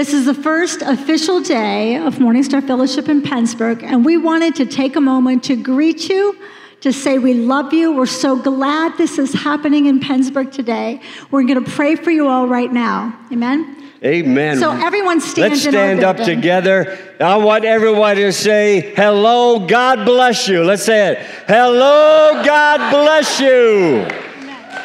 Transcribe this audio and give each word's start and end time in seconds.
This 0.00 0.14
is 0.14 0.24
the 0.24 0.32
first 0.32 0.80
official 0.80 1.42
day 1.42 1.96
of 1.96 2.14
Morningstar 2.14 2.66
Fellowship 2.66 3.10
in 3.10 3.20
Pennsburg, 3.20 3.82
and 3.82 4.02
we 4.02 4.16
wanted 4.16 4.54
to 4.54 4.64
take 4.64 4.96
a 4.96 5.00
moment 5.00 5.44
to 5.44 5.56
greet 5.56 6.08
you, 6.08 6.38
to 6.80 6.90
say 6.90 7.18
we 7.18 7.34
love 7.34 7.74
you. 7.74 7.92
We're 7.92 8.06
so 8.06 8.34
glad 8.34 8.96
this 8.96 9.18
is 9.18 9.34
happening 9.34 9.84
in 9.84 10.00
Pennsburg 10.00 10.52
today. 10.52 11.02
We're 11.30 11.42
going 11.42 11.62
to 11.62 11.70
pray 11.70 11.96
for 11.96 12.10
you 12.10 12.28
all 12.28 12.46
right 12.46 12.72
now. 12.72 13.14
Amen. 13.30 13.90
Amen. 14.02 14.56
So 14.56 14.70
everyone 14.70 15.20
stand 15.20 15.52
Let's 15.52 15.64
stand 15.64 16.02
up 16.02 16.16
building. 16.16 16.36
together. 16.36 16.98
I 17.20 17.36
want 17.36 17.66
everyone 17.66 18.16
to 18.16 18.32
say, 18.32 18.94
Hello, 18.96 19.66
God 19.66 20.06
bless 20.06 20.48
you. 20.48 20.64
Let's 20.64 20.82
say 20.84 21.12
it. 21.12 21.18
Hello, 21.46 22.42
God 22.42 22.90
bless 22.90 23.38
you. 23.38 24.06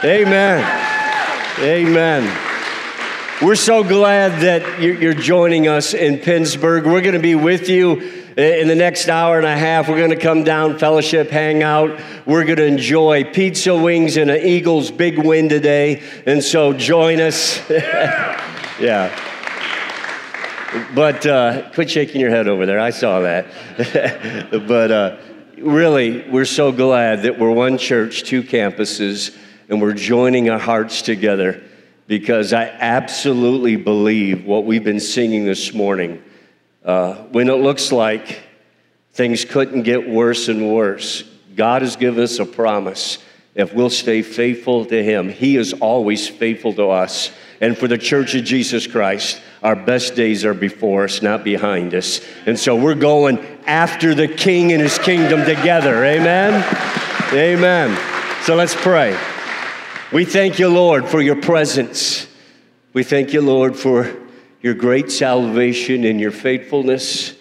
Amen. 0.03 0.59
Amen. 1.59 2.44
We're 3.41 3.55
so 3.55 3.83
glad 3.83 4.43
that 4.43 4.81
you're 4.81 5.13
joining 5.13 5.67
us 5.67 5.93
in 5.93 6.19
Pennsburg. 6.19 6.85
We're 6.85 7.01
going 7.01 7.15
to 7.15 7.19
be 7.19 7.35
with 7.35 7.67
you 7.67 7.99
in 8.37 8.69
the 8.69 8.75
next 8.75 9.09
hour 9.09 9.37
and 9.37 9.45
a 9.45 9.57
half. 9.57 9.89
We're 9.89 9.97
going 9.97 10.11
to 10.11 10.15
come 10.15 10.45
down, 10.45 10.79
fellowship, 10.79 11.29
hang 11.29 11.61
out. 11.61 11.99
We're 12.25 12.45
going 12.45 12.59
to 12.59 12.65
enjoy 12.65 13.25
pizza 13.25 13.75
wings 13.75 14.15
and 14.15 14.31
an 14.31 14.39
Eagles 14.41 14.89
big 14.89 15.17
win 15.17 15.49
today. 15.49 16.01
And 16.25 16.41
so 16.41 16.71
join 16.71 17.19
us. 17.19 17.59
yeah. 17.69 19.11
But 20.95 21.25
uh, 21.25 21.71
quit 21.73 21.89
shaking 21.89 22.21
your 22.21 22.29
head 22.29 22.47
over 22.47 22.65
there. 22.65 22.79
I 22.79 22.91
saw 22.91 23.19
that. 23.19 23.47
but 24.65 24.91
uh, 24.91 25.17
really, 25.57 26.25
we're 26.29 26.45
so 26.45 26.71
glad 26.71 27.23
that 27.23 27.37
we're 27.37 27.51
one 27.51 27.77
church, 27.79 28.23
two 28.23 28.43
campuses, 28.43 29.35
and 29.67 29.81
we're 29.81 29.91
joining 29.91 30.49
our 30.49 30.59
hearts 30.59 31.01
together 31.01 31.61
because 32.07 32.53
I 32.53 32.65
absolutely 32.65 33.75
believe 33.75 34.45
what 34.45 34.65
we've 34.65 34.83
been 34.83 34.99
singing 34.99 35.45
this 35.45 35.73
morning. 35.73 36.23
Uh, 36.83 37.15
when 37.31 37.49
it 37.49 37.55
looks 37.55 37.91
like 37.91 38.43
things 39.13 39.43
couldn't 39.45 39.83
get 39.83 40.07
worse 40.07 40.47
and 40.47 40.73
worse, 40.73 41.23
God 41.55 41.81
has 41.81 41.95
given 41.95 42.23
us 42.23 42.37
a 42.39 42.45
promise. 42.45 43.17
If 43.55 43.73
we'll 43.73 43.89
stay 43.89 44.21
faithful 44.21 44.85
to 44.85 45.03
Him, 45.03 45.29
He 45.29 45.55
is 45.55 45.73
always 45.73 46.27
faithful 46.27 46.73
to 46.73 46.89
us. 46.89 47.31
And 47.61 47.77
for 47.77 47.87
the 47.87 47.97
Church 47.97 48.35
of 48.35 48.43
Jesus 48.43 48.85
Christ, 48.85 49.41
our 49.63 49.75
best 49.75 50.13
days 50.13 50.43
are 50.43 50.53
before 50.53 51.05
us, 51.05 51.21
not 51.21 51.43
behind 51.43 51.95
us. 51.95 52.19
And 52.45 52.59
so 52.59 52.75
we're 52.75 52.95
going 52.95 53.39
after 53.65 54.13
the 54.13 54.27
King 54.27 54.73
and 54.73 54.81
His 54.81 54.99
kingdom 54.99 55.45
together. 55.45 56.03
Amen? 56.03 56.63
Amen. 57.33 58.43
So 58.43 58.55
let's 58.55 58.75
pray. 58.75 59.17
We 60.13 60.23
thank 60.23 60.59
you, 60.59 60.69
Lord, 60.69 61.07
for 61.07 61.19
your 61.19 61.41
presence. 61.41 62.27
We 62.93 63.03
thank 63.03 63.33
you, 63.33 63.41
Lord, 63.41 63.75
for 63.75 64.15
your 64.61 64.75
great 64.75 65.11
salvation 65.11 66.03
and 66.03 66.21
your 66.21 66.29
faithfulness. 66.29 67.35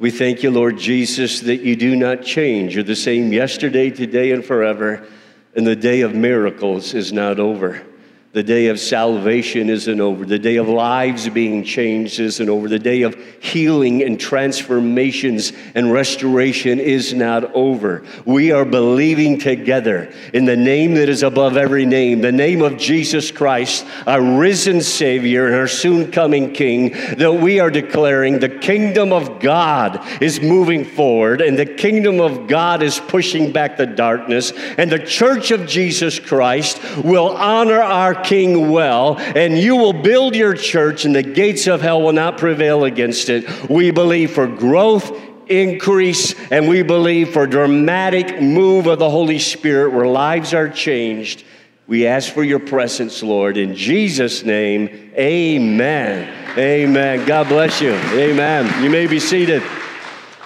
We 0.00 0.10
thank 0.10 0.42
you, 0.42 0.50
Lord 0.50 0.78
Jesus, 0.78 1.38
that 1.40 1.60
you 1.60 1.76
do 1.76 1.94
not 1.94 2.24
change. 2.24 2.74
You're 2.74 2.82
the 2.82 2.96
same 2.96 3.32
yesterday, 3.32 3.90
today, 3.90 4.32
and 4.32 4.44
forever. 4.44 5.06
And 5.54 5.64
the 5.64 5.76
day 5.76 6.00
of 6.00 6.12
miracles 6.12 6.92
is 6.92 7.12
not 7.12 7.38
over. 7.38 7.86
The 8.32 8.42
day 8.42 8.66
of 8.66 8.78
salvation 8.78 9.70
isn't 9.70 10.00
over. 10.02 10.26
The 10.26 10.38
day 10.38 10.56
of 10.56 10.68
lives 10.68 11.26
being 11.30 11.64
changed 11.64 12.20
isn't 12.20 12.48
over. 12.48 12.68
The 12.68 12.78
day 12.78 13.00
of 13.00 13.14
healing 13.40 14.02
and 14.02 14.20
transformations 14.20 15.54
and 15.74 15.90
restoration 15.90 16.78
is 16.78 17.14
not 17.14 17.54
over. 17.54 18.04
We 18.26 18.52
are 18.52 18.66
believing 18.66 19.38
together 19.38 20.12
in 20.34 20.44
the 20.44 20.58
name 20.58 20.92
that 20.96 21.08
is 21.08 21.22
above 21.22 21.56
every 21.56 21.86
name, 21.86 22.20
the 22.20 22.30
name 22.30 22.60
of 22.60 22.76
Jesus 22.76 23.30
Christ, 23.30 23.86
our 24.06 24.20
risen 24.20 24.82
Savior 24.82 25.46
and 25.46 25.54
our 25.56 25.66
soon 25.66 26.12
coming 26.12 26.52
King, 26.52 26.90
that 27.16 27.32
we 27.32 27.60
are 27.60 27.70
declaring 27.70 28.40
the 28.40 28.50
kingdom 28.50 29.10
of 29.10 29.40
God 29.40 30.06
is 30.22 30.38
moving 30.42 30.84
forward 30.84 31.40
and 31.40 31.58
the 31.58 31.64
kingdom 31.64 32.20
of 32.20 32.46
God 32.46 32.82
is 32.82 33.00
pushing 33.00 33.52
back 33.52 33.78
the 33.78 33.86
darkness, 33.86 34.52
and 34.76 34.92
the 34.92 34.98
church 34.98 35.50
of 35.50 35.66
Jesus 35.66 36.20
Christ 36.20 36.78
will 36.98 37.30
honor 37.30 37.80
our 37.80 38.17
King 38.24 38.70
well, 38.70 39.16
and 39.18 39.58
you 39.58 39.76
will 39.76 39.92
build 39.92 40.34
your 40.34 40.54
church, 40.54 41.04
and 41.04 41.14
the 41.14 41.22
gates 41.22 41.66
of 41.66 41.80
hell 41.80 42.02
will 42.02 42.12
not 42.12 42.38
prevail 42.38 42.84
against 42.84 43.28
it. 43.28 43.68
We 43.68 43.90
believe 43.90 44.32
for 44.32 44.46
growth, 44.46 45.12
increase, 45.46 46.34
and 46.50 46.68
we 46.68 46.82
believe 46.82 47.32
for 47.32 47.46
dramatic 47.46 48.40
move 48.40 48.86
of 48.86 48.98
the 48.98 49.10
Holy 49.10 49.38
Spirit 49.38 49.92
where 49.92 50.06
lives 50.06 50.54
are 50.54 50.68
changed. 50.68 51.44
We 51.86 52.06
ask 52.06 52.32
for 52.32 52.44
your 52.44 52.58
presence, 52.58 53.22
Lord. 53.22 53.56
In 53.56 53.74
Jesus' 53.74 54.44
name, 54.44 54.88
amen. 55.16 56.58
Amen. 56.58 57.26
God 57.26 57.48
bless 57.48 57.80
you. 57.80 57.92
Amen. 57.94 58.82
You 58.82 58.90
may 58.90 59.06
be 59.06 59.18
seated. 59.18 59.62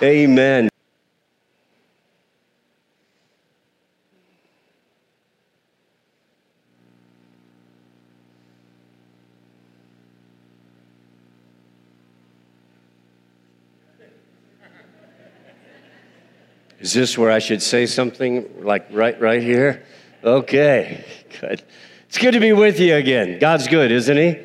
Amen. 0.02 0.71
Is 16.82 16.92
this 16.92 17.16
where 17.16 17.30
I 17.30 17.38
should 17.38 17.62
say 17.62 17.86
something 17.86 18.64
like 18.64 18.88
right 18.90 19.18
right 19.20 19.40
here? 19.40 19.84
Okay. 20.24 21.04
Good. 21.40 21.62
It's 22.08 22.18
good 22.18 22.32
to 22.32 22.40
be 22.40 22.52
with 22.52 22.80
you 22.80 22.96
again. 22.96 23.38
God's 23.38 23.68
good, 23.68 23.92
isn't 23.92 24.16
he? 24.16 24.36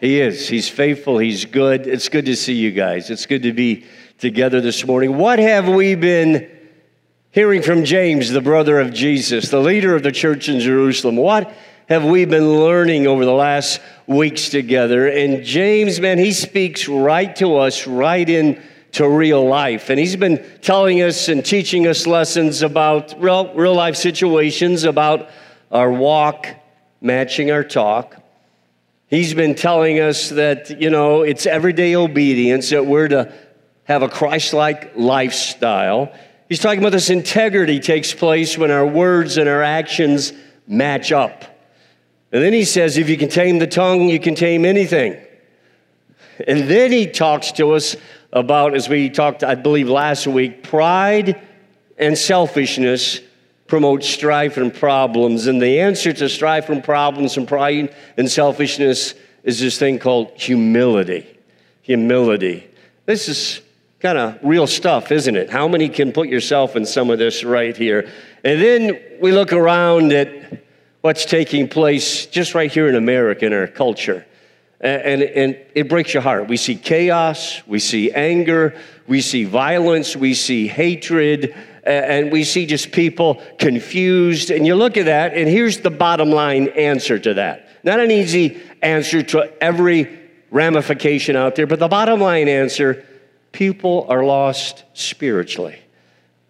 He 0.00 0.20
is. 0.20 0.48
He's 0.48 0.68
faithful. 0.68 1.18
He's 1.18 1.44
good. 1.44 1.86
It's 1.86 2.08
good 2.08 2.26
to 2.26 2.34
see 2.34 2.54
you 2.54 2.72
guys. 2.72 3.10
It's 3.10 3.26
good 3.26 3.44
to 3.44 3.52
be 3.52 3.86
together 4.18 4.60
this 4.60 4.84
morning. 4.84 5.16
What 5.16 5.38
have 5.38 5.68
we 5.68 5.94
been 5.94 6.50
hearing 7.30 7.62
from 7.62 7.84
James, 7.84 8.28
the 8.30 8.40
brother 8.40 8.80
of 8.80 8.92
Jesus, 8.92 9.48
the 9.48 9.60
leader 9.60 9.94
of 9.94 10.02
the 10.02 10.10
church 10.10 10.48
in 10.48 10.58
Jerusalem? 10.58 11.14
What 11.14 11.54
have 11.88 12.04
we 12.04 12.24
been 12.24 12.58
learning 12.58 13.06
over 13.06 13.24
the 13.24 13.30
last 13.30 13.80
weeks 14.08 14.48
together? 14.48 15.06
And 15.06 15.44
James, 15.44 16.00
man, 16.00 16.18
he 16.18 16.32
speaks 16.32 16.88
right 16.88 17.36
to 17.36 17.58
us, 17.58 17.86
right 17.86 18.28
in 18.28 18.60
to 18.96 19.08
real 19.08 19.46
life. 19.46 19.90
And 19.90 19.98
he's 19.98 20.16
been 20.16 20.44
telling 20.62 21.02
us 21.02 21.28
and 21.28 21.44
teaching 21.44 21.86
us 21.86 22.06
lessons 22.06 22.62
about 22.62 23.14
real, 23.20 23.52
real 23.54 23.74
life 23.74 23.96
situations, 23.96 24.84
about 24.84 25.28
our 25.70 25.92
walk 25.92 26.48
matching 27.02 27.50
our 27.50 27.62
talk. 27.62 28.16
He's 29.08 29.34
been 29.34 29.54
telling 29.54 30.00
us 30.00 30.30
that, 30.30 30.80
you 30.80 30.88
know, 30.88 31.22
it's 31.22 31.44
everyday 31.44 31.94
obedience, 31.94 32.70
that 32.70 32.86
we're 32.86 33.08
to 33.08 33.34
have 33.84 34.02
a 34.02 34.08
Christ 34.08 34.54
like 34.54 34.96
lifestyle. 34.96 36.10
He's 36.48 36.60
talking 36.60 36.78
about 36.80 36.92
this 36.92 37.10
integrity 37.10 37.80
takes 37.80 38.14
place 38.14 38.56
when 38.56 38.70
our 38.70 38.86
words 38.86 39.36
and 39.36 39.46
our 39.46 39.62
actions 39.62 40.32
match 40.66 41.12
up. 41.12 41.44
And 42.32 42.42
then 42.42 42.54
he 42.54 42.64
says, 42.64 42.96
if 42.96 43.10
you 43.10 43.18
can 43.18 43.28
tame 43.28 43.58
the 43.58 43.66
tongue, 43.66 44.08
you 44.08 44.18
can 44.18 44.34
tame 44.34 44.64
anything. 44.64 45.20
And 46.46 46.68
then 46.68 46.92
he 46.92 47.06
talks 47.06 47.52
to 47.52 47.72
us 47.72 47.96
about, 48.36 48.74
as 48.74 48.88
we 48.88 49.08
talked, 49.08 49.42
I 49.42 49.54
believe, 49.54 49.88
last 49.88 50.26
week, 50.26 50.62
pride 50.62 51.40
and 51.96 52.16
selfishness 52.16 53.20
promote 53.66 54.04
strife 54.04 54.58
and 54.58 54.72
problems. 54.72 55.46
And 55.46 55.60
the 55.60 55.80
answer 55.80 56.12
to 56.12 56.28
strife 56.28 56.68
and 56.68 56.84
problems 56.84 57.36
and 57.36 57.48
pride 57.48 57.94
and 58.16 58.30
selfishness 58.30 59.14
is 59.42 59.58
this 59.58 59.78
thing 59.78 59.98
called 59.98 60.32
humility. 60.36 61.26
Humility. 61.82 62.68
This 63.06 63.28
is 63.28 63.62
kind 64.00 64.18
of 64.18 64.38
real 64.42 64.66
stuff, 64.66 65.10
isn't 65.10 65.34
it? 65.34 65.48
How 65.48 65.66
many 65.66 65.88
can 65.88 66.12
put 66.12 66.28
yourself 66.28 66.76
in 66.76 66.84
some 66.84 67.10
of 67.10 67.18
this 67.18 67.42
right 67.42 67.76
here? 67.76 68.10
And 68.44 68.60
then 68.60 69.00
we 69.20 69.32
look 69.32 69.52
around 69.52 70.12
at 70.12 70.62
what's 71.00 71.24
taking 71.24 71.68
place 71.68 72.26
just 72.26 72.54
right 72.54 72.70
here 72.70 72.88
in 72.88 72.96
America, 72.96 73.46
in 73.46 73.54
our 73.54 73.66
culture. 73.66 74.26
And, 74.80 75.22
and, 75.22 75.58
it 75.74 75.88
breaks 75.88 76.12
your 76.12 76.22
heart. 76.22 76.48
We 76.48 76.58
see 76.58 76.74
chaos, 76.74 77.62
we 77.66 77.78
see 77.78 78.12
anger, 78.12 78.78
we 79.06 79.22
see 79.22 79.44
violence, 79.44 80.14
we 80.14 80.34
see 80.34 80.68
hatred, 80.68 81.54
and 81.82 82.30
we 82.30 82.44
see 82.44 82.66
just 82.66 82.92
people 82.92 83.40
confused. 83.58 84.50
And 84.50 84.66
you 84.66 84.74
look 84.74 84.96
at 84.96 85.06
that, 85.06 85.34
and 85.34 85.48
here's 85.48 85.80
the 85.80 85.90
bottom 85.90 86.30
line 86.30 86.68
answer 86.68 87.18
to 87.18 87.34
that. 87.34 87.68
Not 87.84 88.00
an 88.00 88.10
easy 88.10 88.60
answer 88.82 89.22
to 89.22 89.50
every 89.62 90.18
ramification 90.50 91.36
out 91.36 91.54
there, 91.54 91.66
but 91.66 91.78
the 91.78 91.88
bottom 91.88 92.20
line 92.20 92.48
answer 92.48 93.06
people 93.52 94.06
are 94.08 94.24
lost 94.24 94.84
spiritually. 94.92 95.78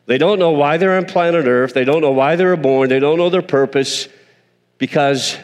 They 0.06 0.19
don't 0.19 0.38
know 0.38 0.52
why 0.52 0.76
they're 0.76 0.96
on 0.96 1.05
planet 1.05 1.46
Earth, 1.46 1.75
they 1.75 1.84
don't 1.84 2.00
know 2.00 2.12
why 2.12 2.37
they 2.37 2.44
were 2.44 2.56
born, 2.56 2.88
they 2.88 3.00
don't 3.00 3.19
know 3.19 3.31
their 3.31 3.43
purpose 3.43 4.08
because 4.79 5.37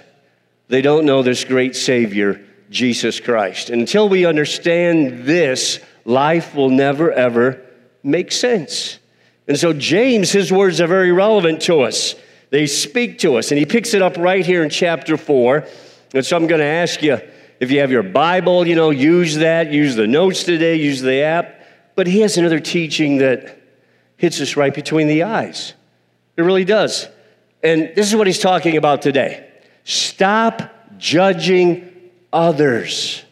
they 0.68 0.82
don't 0.82 1.04
know 1.04 1.22
this 1.22 1.44
great 1.44 1.76
Savior 1.76 2.44
Jesus 2.72 3.20
Christ. 3.20 3.70
And 3.70 3.80
until 3.80 4.08
we 4.08 4.24
understand 4.24 5.24
this, 5.24 5.78
life 6.04 6.54
will 6.54 6.70
never, 6.70 7.12
ever 7.12 7.62
make 8.02 8.32
sense. 8.32 8.98
And 9.46 9.58
so, 9.58 9.72
James, 9.72 10.32
his 10.32 10.50
words 10.50 10.80
are 10.80 10.86
very 10.86 11.12
relevant 11.12 11.62
to 11.62 11.82
us. 11.82 12.14
They 12.50 12.66
speak 12.66 13.18
to 13.20 13.36
us. 13.36 13.50
And 13.50 13.58
he 13.58 13.66
picks 13.66 13.94
it 13.94 14.02
up 14.02 14.16
right 14.16 14.44
here 14.44 14.62
in 14.62 14.70
chapter 14.70 15.16
4. 15.16 15.66
And 16.14 16.24
so, 16.24 16.36
I'm 16.36 16.46
going 16.46 16.60
to 16.60 16.64
ask 16.64 17.02
you 17.02 17.18
If 17.60 17.70
you 17.70 17.80
have 17.80 17.90
your 17.90 18.02
Bible, 18.02 18.66
you 18.66 18.74
know, 18.74 18.90
use 18.90 19.36
that, 19.36 19.72
use 19.72 19.94
the 19.94 20.06
notes 20.06 20.44
today, 20.44 20.76
use 20.76 21.00
the 21.00 21.20
app. 21.22 21.60
But 21.94 22.06
he 22.06 22.20
has 22.20 22.38
another 22.38 22.60
teaching 22.60 23.18
that 23.18 23.58
hits 24.16 24.40
us 24.40 24.56
right 24.56 24.74
between 24.74 25.08
the 25.08 25.24
eyes. 25.24 25.74
It 26.36 26.42
really 26.42 26.64
does. 26.64 27.08
And 27.62 27.92
this 27.94 28.08
is 28.08 28.16
what 28.16 28.26
he's 28.26 28.38
talking 28.38 28.76
about 28.76 29.02
today. 29.02 29.48
Stop 29.84 30.62
judging 30.98 31.91
others. 32.32 33.22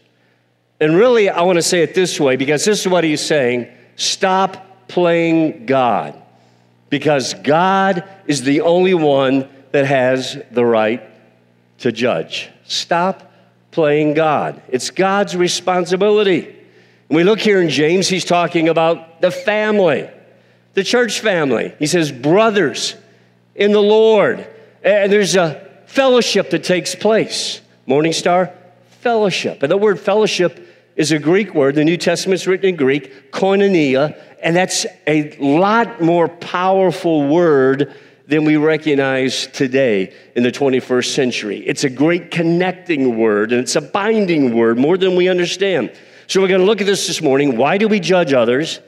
And 0.81 0.97
really, 0.97 1.29
I 1.29 1.43
want 1.43 1.56
to 1.56 1.62
say 1.62 1.82
it 1.82 1.94
this 1.94 2.19
way 2.19 2.37
because 2.37 2.64
this 2.64 2.81
is 2.81 2.88
what 2.88 3.05
he's 3.05 3.20
saying 3.20 3.69
stop 3.97 4.88
playing 4.88 5.67
God. 5.67 6.20
Because 6.88 7.35
God 7.35 8.08
is 8.26 8.43
the 8.43 8.62
only 8.62 8.94
one 8.94 9.49
that 9.73 9.87
has 9.87 10.41
the 10.50 10.64
right 10.64 11.02
to 11.79 11.93
judge. 11.93 12.50
Stop 12.64 13.32
playing 13.70 14.14
God. 14.14 14.61
It's 14.69 14.91
God's 14.91 15.37
responsibility. 15.37 16.56
When 17.06 17.17
we 17.17 17.25
look 17.25 17.41
here 17.41 17.61
in 17.61 17.69
James, 17.69 18.08
he's 18.08 18.25
talking 18.25 18.69
about 18.69 19.20
the 19.20 19.31
family, 19.31 20.08
the 20.75 20.82
church 20.82 21.20
family. 21.20 21.75
He 21.79 21.87
says, 21.87 22.11
brothers 22.11 22.96
in 23.55 23.73
the 23.73 23.82
Lord. 23.82 24.46
And 24.82 25.12
there's 25.12 25.37
a 25.37 25.69
fellowship 25.87 26.50
that 26.50 26.64
takes 26.64 26.94
place. 26.94 27.61
Morning 27.87 28.12
Star, 28.12 28.53
fellowship. 29.00 29.62
And 29.62 29.70
the 29.70 29.76
word 29.76 29.99
fellowship 29.99 30.67
is 30.97 31.12
a 31.12 31.19
Greek 31.19 31.55
word. 31.55 31.75
The 31.75 31.85
New 31.85 31.97
Testament's 31.97 32.47
written 32.47 32.70
in 32.70 32.76
Greek, 32.76 33.32
koinonia, 33.32 34.20
and 34.43 34.55
that's 34.55 34.87
a 35.06 35.37
lot 35.38 36.00
more 36.00 36.29
powerful 36.29 37.26
word 37.26 37.94
than 38.26 38.44
we 38.44 38.56
recognize 38.56 39.49
today 39.49 40.14
in 40.37 40.43
the 40.43 40.52
21st 40.52 41.14
century. 41.14 41.58
It's 41.67 41.85
a 41.85 41.91
great 41.91 42.31
connecting 42.31 43.19
word 43.19 43.50
and 43.50 43.61
it's 43.61 43.75
a 43.75 43.81
binding 43.81 44.55
word 44.55 44.79
more 44.79 44.97
than 44.97 45.17
we 45.17 45.29
understand. 45.29 45.93
So 46.29 46.41
we're 46.41 46.49
going 46.49 46.61
to 46.61 46.67
look 46.67 46.81
at 46.81 46.87
this 46.87 47.08
this 47.08 47.20
morning. 47.20 47.56
Why 47.56 47.76
do 47.76 47.88
we 47.88 47.99
judge 47.99 48.32
others? 48.32 48.79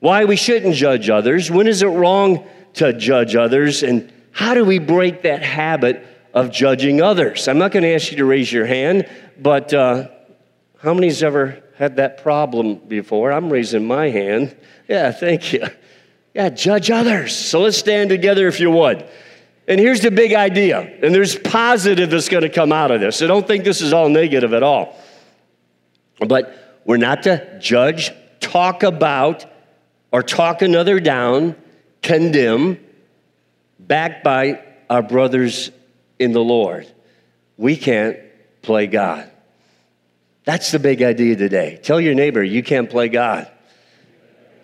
Why 0.00 0.24
we 0.24 0.34
shouldn't 0.34 0.74
judge 0.74 1.08
others? 1.10 1.48
When 1.48 1.68
is 1.68 1.82
it 1.82 1.86
wrong 1.86 2.44
to 2.74 2.92
judge 2.92 3.36
others? 3.36 3.84
And 3.84 4.12
how 4.32 4.54
do 4.54 4.64
we 4.64 4.80
break 4.80 5.22
that 5.22 5.42
habit 5.42 6.04
of 6.38 6.52
judging 6.52 7.02
others? 7.02 7.48
I'm 7.48 7.58
not 7.58 7.72
going 7.72 7.82
to 7.82 7.92
ask 7.92 8.10
you 8.12 8.18
to 8.18 8.24
raise 8.24 8.52
your 8.52 8.64
hand, 8.64 9.08
but 9.38 9.74
uh, 9.74 10.08
how 10.78 10.94
many's 10.94 11.22
ever 11.22 11.62
had 11.76 11.96
that 11.96 12.22
problem 12.22 12.76
before? 12.76 13.32
I'm 13.32 13.50
raising 13.52 13.86
my 13.86 14.08
hand. 14.08 14.56
Yeah, 14.88 15.10
thank 15.10 15.52
you. 15.52 15.66
Yeah, 16.34 16.50
judge 16.50 16.90
others. 16.90 17.34
So 17.34 17.60
let's 17.62 17.76
stand 17.76 18.10
together 18.10 18.46
if 18.46 18.60
you 18.60 18.70
would. 18.70 19.04
And 19.66 19.80
here's 19.80 20.00
the 20.00 20.12
big 20.12 20.32
idea, 20.32 20.78
and 21.02 21.14
there's 21.14 21.36
positive 21.36 22.10
that's 22.10 22.28
going 22.28 22.44
to 22.44 22.48
come 22.48 22.72
out 22.72 22.90
of 22.90 23.00
this. 23.00 23.16
So 23.16 23.26
don't 23.26 23.46
think 23.46 23.64
this 23.64 23.82
is 23.82 23.92
all 23.92 24.08
negative 24.08 24.54
at 24.54 24.62
all. 24.62 24.96
But 26.20 26.80
we're 26.84 26.96
not 26.96 27.24
to 27.24 27.58
judge, 27.60 28.12
talk 28.40 28.82
about, 28.82 29.44
or 30.12 30.22
talk 30.22 30.62
another 30.62 31.00
down, 31.00 31.56
condemn, 32.02 32.78
backbite 33.80 34.64
our 34.88 35.02
brothers 35.02 35.70
in 36.18 36.32
the 36.32 36.42
Lord. 36.42 36.86
We 37.56 37.76
can't 37.76 38.18
play 38.62 38.86
God. 38.86 39.30
That's 40.44 40.70
the 40.70 40.78
big 40.78 41.02
idea 41.02 41.36
today. 41.36 41.78
Tell 41.82 42.00
your 42.00 42.14
neighbor 42.14 42.42
you 42.42 42.62
can't 42.62 42.88
play 42.88 43.08
God. 43.08 43.50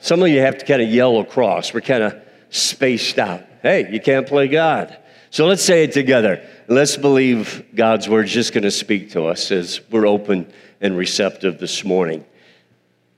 Some 0.01 0.23
of 0.23 0.29
you 0.29 0.41
have 0.41 0.59
to 0.59 0.67
kind 0.67 0.83
of 0.83 0.89
yell 0.89 1.19
across. 1.21 1.73
We're 1.75 1.81
kind 1.81 2.03
of 2.03 2.21
spaced 2.51 3.19
out. 3.19 3.43
Hey, 3.63 3.91
you 3.91 4.01
can't 4.01 4.27
play 4.27 4.49
God. 4.49 4.97
So 5.31 5.47
let's 5.47 5.63
say 5.63 5.85
it 5.85 5.93
together. 5.93 6.47
Let's 6.69 6.97
believe 6.97 7.65
God's 7.75 8.09
word 8.09 8.27
is 8.27 8.33
just 8.33 8.53
going 8.53 8.65
to 8.65 8.71
speak 8.71 9.11
to 9.11 9.25
us 9.25 9.51
as 9.51 9.81
we're 9.91 10.07
open 10.07 10.53
and 10.81 10.97
receptive 10.97 11.59
this 11.59 11.85
morning. 11.85 12.25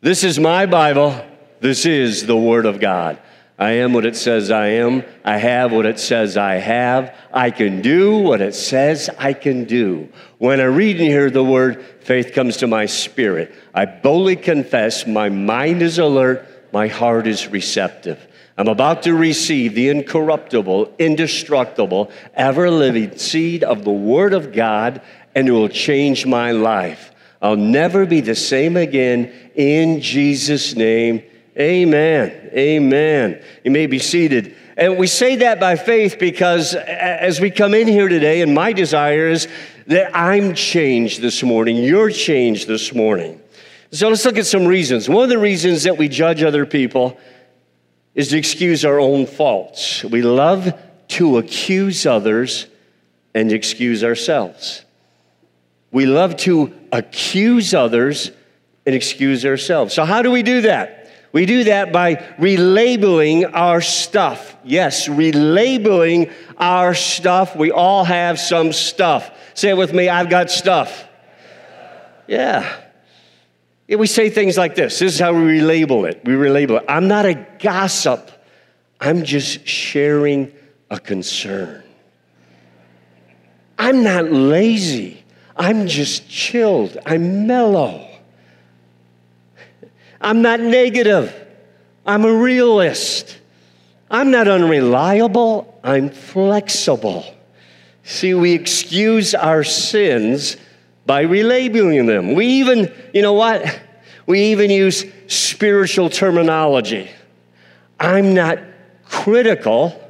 This 0.00 0.25
is 0.25 0.39
my 0.39 0.67
Bible. 0.67 1.21
This 1.61 1.85
is 1.85 2.27
the 2.27 2.37
Word 2.37 2.67
of 2.67 2.81
God. 2.81 3.21
I 3.58 3.73
am 3.73 3.93
what 3.93 4.05
it 4.05 4.17
says 4.17 4.50
I 4.50 4.67
am. 4.69 5.03
I 5.25 5.38
have 5.38 5.73
what 5.73 5.87
it 5.87 5.99
says 5.99 6.37
I 6.37 6.56
have. 6.56 7.17
I 7.32 7.50
can 7.50 7.81
do 7.81 8.19
what 8.19 8.41
it 8.41 8.55
says 8.55 9.08
I 9.19 9.32
can 9.32 9.64
do. 9.64 10.11
When 10.38 10.61
I 10.61 10.64
read 10.64 10.99
and 10.99 11.06
hear 11.06 11.31
the 11.31 11.44
word, 11.44 11.82
faith 12.00 12.32
comes 12.35 12.58
to 12.58 12.67
my 12.67 12.87
spirit. 12.87 13.55
I 13.75 13.87
boldly 13.87 14.37
confess 14.37 15.06
my 15.06 15.31
mind 15.31 15.81
is 15.81 15.99
alert 15.99 16.47
my 16.76 16.88
heart 16.88 17.26
is 17.26 17.49
receptive. 17.49 18.26
I'm 18.58 18.69
about 18.69 19.05
to 19.05 19.14
receive 19.14 19.75
the 19.75 19.88
incorruptible, 19.88 20.94
indestructible, 20.99 22.11
ever 22.35 22.70
living 22.70 23.17
seed 23.17 23.64
of 23.64 23.85
the 23.85 23.91
Word 23.91 24.35
of 24.35 24.53
God, 24.53 25.00
and 25.35 25.49
it 25.49 25.53
will 25.53 25.70
change 25.70 26.26
my 26.26 26.50
life. 26.50 27.12
I'll 27.41 27.56
never 27.56 28.05
be 28.05 28.20
the 28.20 28.35
same 28.35 28.76
again 28.76 29.32
in 29.55 30.03
Jesus' 30.03 30.75
name. 30.75 31.23
Amen. 31.58 32.50
Amen. 32.53 33.43
You 33.64 33.70
may 33.70 33.87
be 33.87 33.99
seated. 33.99 34.55
And 34.76 34.99
we 34.99 35.06
say 35.06 35.37
that 35.37 35.58
by 35.58 35.76
faith 35.76 36.19
because 36.19 36.75
as 36.75 37.41
we 37.41 37.50
come 37.50 37.73
in 37.73 37.88
here 37.88 38.08
today, 38.08 38.43
and 38.43 38.55
my 38.55 38.75
desire 38.75 39.29
is 39.29 39.49
that 39.87 40.14
I'm 40.14 40.55
changed 40.55 41.23
this 41.23 41.43
morning, 41.43 41.76
you're 41.76 42.11
changed 42.11 42.69
this 42.69 42.94
morning. 42.94 43.41
So 43.91 44.08
let's 44.08 44.25
look 44.25 44.37
at 44.37 44.47
some 44.47 44.67
reasons. 44.67 45.08
One 45.08 45.25
of 45.25 45.31
the 45.31 45.38
reasons 45.38 45.85
that 45.85 45.97
we 45.97 46.08
judge 46.08 46.43
other 46.43 46.67
people 46.67 47.19
is 48.14 48.29
to 48.29 48.38
excuse 48.38 48.85
our 48.85 49.00
own 49.00 49.26
faults. 49.26 50.05
We 50.05 50.20
love 50.23 50.79
to 51.08 51.38
accuse 51.38 52.05
others 52.05 52.67
and 53.35 53.53
excuse 53.53 54.05
ourselves. 54.05 54.85
We 55.91 56.05
love 56.05 56.37
to 56.38 56.75
accuse 56.93 57.73
others 57.73 58.31
and 58.85 58.94
excuse 58.94 59.47
ourselves. 59.47 59.94
So, 59.94 60.05
how 60.05 60.23
do 60.23 60.31
we 60.31 60.43
do 60.43 60.62
that? 60.62 60.95
We 61.37 61.44
do 61.44 61.65
that 61.65 61.93
by 61.93 62.15
relabeling 62.38 63.50
our 63.53 63.83
stuff. 63.83 64.56
Yes, 64.65 65.06
relabeling 65.06 66.33
our 66.56 66.94
stuff. 66.94 67.55
We 67.55 67.71
all 67.71 68.05
have 68.05 68.41
some 68.41 68.73
stuff. 68.73 69.31
Say 69.53 69.69
it 69.69 69.77
with 69.77 69.93
me 69.93 70.09
I've 70.09 70.31
got 70.31 70.50
stuff. 70.50 71.06
Yeah. 72.27 72.81
Yeah, 73.87 73.97
we 73.99 74.06
say 74.06 74.31
things 74.31 74.56
like 74.56 74.77
this. 74.77 74.99
This 74.99 75.12
is 75.12 75.21
how 75.21 75.35
we 75.35 75.61
relabel 75.61 76.09
it. 76.09 76.23
We 76.25 76.33
relabel 76.33 76.79
it. 76.79 76.87
I'm 76.88 77.06
not 77.06 77.27
a 77.27 77.35
gossip. 77.59 78.31
I'm 78.99 79.23
just 79.23 79.69
sharing 79.69 80.50
a 80.89 80.99
concern. 80.99 81.82
I'm 83.77 84.03
not 84.03 84.32
lazy. 84.32 85.23
I'm 85.55 85.87
just 85.87 86.31
chilled. 86.31 86.97
I'm 87.05 87.47
mellow. 87.47 88.16
I'm 90.21 90.43
not 90.43 90.61
negative. 90.61 91.35
I'm 92.05 92.25
a 92.25 92.32
realist. 92.32 93.39
I'm 94.11 94.31
not 94.31 94.49
unreliable. 94.49 95.81
I'm 95.82 96.11
flexible. 96.11 97.25
See, 98.05 98.35
we 98.35 98.53
excuse 98.53 99.35
our 99.35 99.65
sins 99.65 100.56
by 101.06 101.25
relabeling 101.25 102.06
them. 102.06 102.35
We 102.35 102.46
even, 102.46 102.93
you 103.13 103.23
know 103.23 103.32
what? 103.32 103.81
We 104.27 104.53
even 104.53 104.70
use 104.70 105.05
spiritual 105.27 106.11
terminology. 106.11 107.11
I'm 107.99 108.35
not 108.35 108.58
critical, 109.05 110.01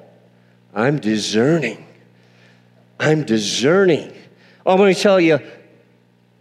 I'm 0.75 0.99
discerning. 0.99 1.87
I'm 2.99 3.25
discerning. 3.25 4.13
Oh, 4.65 4.73
I'm 4.73 4.79
going 4.79 4.95
to 4.95 5.01
tell 5.01 5.21
you, 5.21 5.39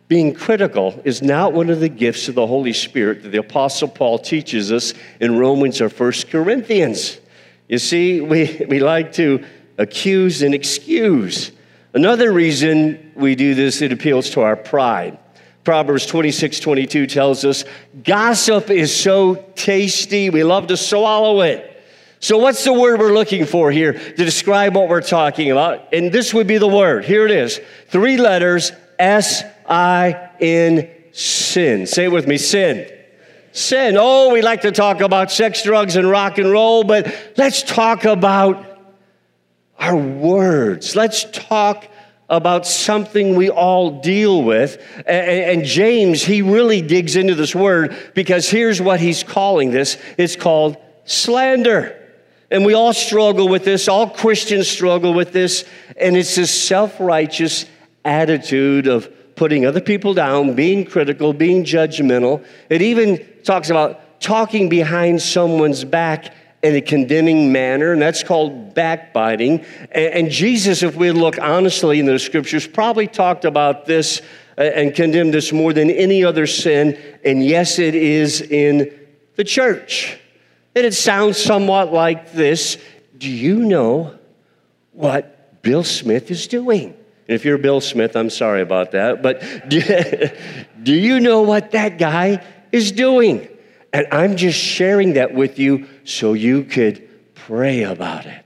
being 0.08 0.34
critical 0.34 1.02
is 1.04 1.22
not 1.22 1.54
one 1.54 1.70
of 1.70 1.80
the 1.80 1.90
gifts 1.90 2.28
of 2.28 2.36
the 2.36 2.46
Holy 2.46 2.74
Spirit 2.74 3.24
that 3.24 3.30
the 3.30 3.40
Apostle 3.40 3.88
Paul 3.88 4.20
teaches 4.20 4.72
us 4.72 4.94
in 5.20 5.38
Romans 5.38 5.82
or 5.82 5.90
First 5.90 6.30
Corinthians. 6.30 7.20
You 7.68 7.80
see, 7.80 8.22
we, 8.22 8.66
we 8.70 8.80
like 8.80 9.14
to 9.14 9.44
accuse 9.78 10.44
and 10.44 10.54
excuse. 10.54 11.52
Another 11.94 12.32
reason 12.32 13.12
we 13.16 13.36
do 13.36 13.56
this, 13.56 13.82
it 13.82 13.92
appeals 13.92 14.30
to 14.32 14.42
our 14.42 14.56
pride. 14.56 15.18
Proverbs 15.64 16.06
26 16.06 16.60
22 16.60 17.08
tells 17.08 17.44
us 17.44 17.66
gossip 18.04 18.70
is 18.70 18.96
so 18.96 19.36
tasty, 19.56 20.30
we 20.30 20.44
love 20.44 20.68
to 20.68 20.78
swallow 20.78 21.42
it. 21.42 21.72
So, 22.20 22.38
what's 22.38 22.64
the 22.64 22.74
word 22.74 23.00
we're 23.00 23.14
looking 23.14 23.46
for 23.46 23.72
here 23.72 23.94
to 23.94 24.16
describe 24.16 24.76
what 24.76 24.90
we're 24.90 25.02
talking 25.02 25.52
about? 25.52 25.92
And 25.92 26.12
this 26.12 26.34
would 26.36 26.46
be 26.46 26.60
the 26.60 26.68
word. 26.68 27.06
Here 27.06 27.26
it 27.26 27.32
is 27.32 27.60
three 27.88 28.18
letters 28.18 28.72
S 29.00 29.44
I 29.68 30.30
N, 30.40 30.90
sin. 31.12 31.88
Say 31.88 32.06
it 32.06 32.12
with 32.12 32.28
me 32.28 32.38
sin. 32.38 32.92
Sin. 33.52 33.96
Oh, 33.98 34.34
we 34.34 34.42
like 34.42 34.62
to 34.62 34.72
talk 34.72 35.00
about 35.00 35.32
sex, 35.32 35.64
drugs, 35.64 35.96
and 35.96 36.10
rock 36.10 36.38
and 36.38 36.52
roll, 36.52 36.84
but 36.84 37.14
let's 37.38 37.64
talk 37.64 38.04
about 38.04 38.66
our 39.80 39.96
words. 39.96 40.96
Let's 40.96 41.26
talk 41.32 41.88
about 42.30 42.66
something 42.66 43.36
we 43.36 43.50
all 43.50 44.02
deal 44.02 44.44
with. 44.44 44.82
And, 45.08 45.64
James, 45.64 46.24
he 46.24 46.42
really 46.42 46.82
digs 46.82 47.16
into 47.16 47.36
this 47.36 47.56
word 47.56 47.96
because 48.14 48.50
here's 48.50 48.82
what 48.82 49.00
he's 49.00 49.24
calling 49.24 49.72
this 49.72 49.98
it's 50.18 50.36
called 50.36 50.78
slander. 51.06 52.02
And 52.52 52.64
we 52.66 52.74
all 52.74 52.94
struggle 52.94 53.48
with 53.48 53.66
this, 53.66 53.88
all 53.88 54.10
Christians 54.10 54.68
struggle 54.68 55.14
with 55.14 55.34
this, 55.34 55.66
and 55.98 56.16
it's 56.16 56.36
this 56.36 56.52
self 56.52 57.00
righteous 57.00 57.66
attitude 58.04 58.88
of 58.88 59.12
putting 59.36 59.66
other 59.66 59.82
people 59.82 60.14
down, 60.14 60.56
being 60.56 60.86
critical, 60.86 61.34
being 61.34 61.64
judgmental. 61.64 62.46
It 62.70 62.82
even 62.82 63.26
talks 63.44 63.70
about 63.70 64.22
talking 64.22 64.70
behind 64.70 65.22
someone's 65.22 65.84
back 65.84 66.34
in 66.64 66.76
a 66.76 66.82
condemning 66.82 67.52
manner, 67.52 67.94
and 67.94 68.02
that's 68.02 68.24
called 68.24 68.74
backbiting. 68.74 69.64
And, 69.92 70.32
Jesus, 70.32 70.82
if 70.82 70.96
we 70.96 71.12
look 71.12 71.38
honestly 71.40 72.00
in 72.00 72.08
the 72.08 72.18
scriptures, 72.18 72.66
probably 72.66 73.08
talked 73.08 73.46
about 73.46 73.86
this 73.86 74.22
uh, 74.58 74.62
and 74.62 74.96
condemned 74.96 75.34
this 75.34 75.54
more 75.54 75.74
than 75.74 75.92
any 75.92 76.24
other 76.24 76.48
sin. 76.48 77.00
And 77.24 77.46
yes, 77.46 77.78
it 77.78 77.94
is 77.94 78.42
in 78.42 78.92
the 79.36 79.44
church. 79.44 80.18
And 80.76 80.86
it 80.86 80.94
sounds 80.94 81.38
somewhat 81.38 81.94
like 81.94 82.32
this 82.32 82.78
Do 83.18 83.30
you 83.30 83.60
know 83.60 84.18
what 84.92 85.62
Bill 85.62 85.84
Smith 85.84 86.32
is 86.32 86.48
doing? 86.48 86.98
If 87.28 87.44
you're 87.44 87.58
Bill 87.58 87.82
Smith, 87.82 88.16
I'm 88.16 88.30
sorry 88.30 88.62
about 88.62 88.92
that, 88.92 89.24
but 89.24 89.70
do, 89.70 89.82
do 90.84 90.94
you 90.94 91.20
know 91.20 91.42
what 91.42 91.72
that 91.72 91.98
guy 91.98 92.46
is 92.72 92.92
doing? 92.92 93.48
And 93.92 94.08
I'm 94.12 94.36
just 94.36 94.60
sharing 94.60 95.14
that 95.14 95.34
with 95.34 95.58
you 95.58 95.88
so 96.04 96.34
you 96.34 96.64
could 96.64 97.08
pray 97.34 97.84
about 97.84 98.26
it. 98.26 98.44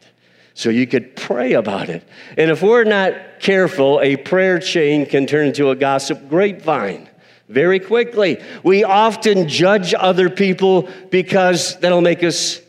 So 0.54 0.70
you 0.70 0.88
could 0.88 1.16
pray 1.16 1.54
about 1.54 1.90
it. 1.90 2.08
And 2.38 2.52
if 2.52 2.62
we're 2.62 2.84
not 2.84 3.14
careful, 3.40 4.00
a 4.02 4.18
prayer 4.18 4.60
chain 4.60 5.06
can 5.06 5.26
turn 5.26 5.48
into 5.48 5.70
a 5.70 5.76
gossip 5.76 6.30
grapevine 6.30 7.10
very 7.48 7.80
quickly. 7.80 8.42
We 8.64 8.84
often 8.84 9.48
judge 9.48 9.94
other 9.98 10.30
people 10.30 10.90
because 11.10 11.80
that'll 11.80 12.02
make 12.02 12.24
us 12.24 12.62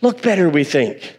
look 0.00 0.22
better, 0.22 0.48
we 0.48 0.64
think. 0.64 1.18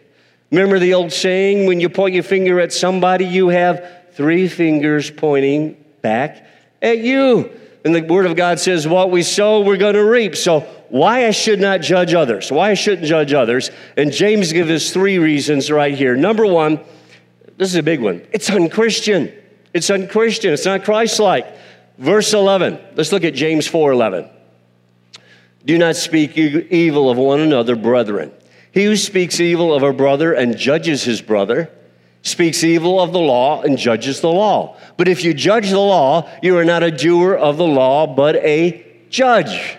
Remember 0.50 0.78
the 0.78 0.94
old 0.94 1.12
saying 1.12 1.66
when 1.66 1.80
you 1.80 1.88
point 1.88 2.14
your 2.14 2.24
finger 2.24 2.60
at 2.60 2.72
somebody, 2.72 3.24
you 3.24 3.48
have 3.48 3.99
three 4.12 4.48
fingers 4.48 5.10
pointing 5.10 5.82
back 6.02 6.46
at 6.82 6.98
you. 6.98 7.50
And 7.84 7.94
the 7.94 8.02
Word 8.02 8.26
of 8.26 8.36
God 8.36 8.60
says, 8.60 8.86
What 8.86 9.10
we 9.10 9.22
sow, 9.22 9.60
we're 9.60 9.76
going 9.76 9.94
to 9.94 10.04
reap. 10.04 10.36
So, 10.36 10.60
why 10.90 11.26
I 11.26 11.30
should 11.30 11.60
not 11.60 11.80
judge 11.80 12.14
others, 12.14 12.50
why 12.50 12.70
I 12.70 12.74
shouldn't 12.74 13.06
judge 13.06 13.32
others. 13.32 13.70
And 13.96 14.12
James 14.12 14.52
gives 14.52 14.70
us 14.70 14.92
three 14.92 15.18
reasons 15.18 15.70
right 15.70 15.94
here. 15.94 16.16
Number 16.16 16.44
one, 16.44 16.80
this 17.56 17.68
is 17.68 17.76
a 17.76 17.82
big 17.82 18.00
one 18.00 18.26
it's 18.32 18.50
unchristian. 18.50 19.32
It's 19.72 19.88
unchristian, 19.88 20.52
it's 20.52 20.64
not 20.64 20.84
Christ 20.84 21.20
like. 21.20 21.46
Verse 21.96 22.32
11, 22.32 22.78
let's 22.96 23.12
look 23.12 23.24
at 23.24 23.34
James 23.34 23.66
4 23.66 23.92
11. 23.92 24.28
Do 25.64 25.78
not 25.78 25.96
speak 25.96 26.36
evil 26.36 27.10
of 27.10 27.18
one 27.18 27.40
another, 27.40 27.76
brethren. 27.76 28.32
He 28.72 28.84
who 28.84 28.96
speaks 28.96 29.40
evil 29.40 29.74
of 29.74 29.82
a 29.82 29.92
brother 29.92 30.32
and 30.32 30.56
judges 30.56 31.04
his 31.04 31.20
brother 31.20 31.70
speaks 32.22 32.62
evil 32.62 33.00
of 33.00 33.12
the 33.12 33.20
law 33.20 33.62
and 33.62 33.78
judges 33.78 34.20
the 34.20 34.28
law. 34.28 34.76
But 34.96 35.08
if 35.08 35.24
you 35.24 35.32
judge 35.32 35.70
the 35.70 35.78
law, 35.78 36.28
you 36.42 36.56
are 36.58 36.64
not 36.64 36.82
a 36.82 36.90
doer 36.90 37.34
of 37.34 37.56
the 37.56 37.66
law, 37.66 38.06
but 38.06 38.36
a 38.36 38.86
judge. 39.08 39.76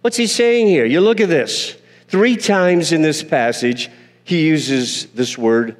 What's 0.00 0.16
he 0.16 0.26
saying 0.26 0.68
here? 0.68 0.86
You 0.86 1.00
look 1.00 1.20
at 1.20 1.28
this. 1.28 1.76
Three 2.08 2.36
times 2.36 2.92
in 2.92 3.02
this 3.02 3.22
passage, 3.22 3.90
he 4.24 4.46
uses 4.46 5.06
this 5.06 5.36
word 5.36 5.76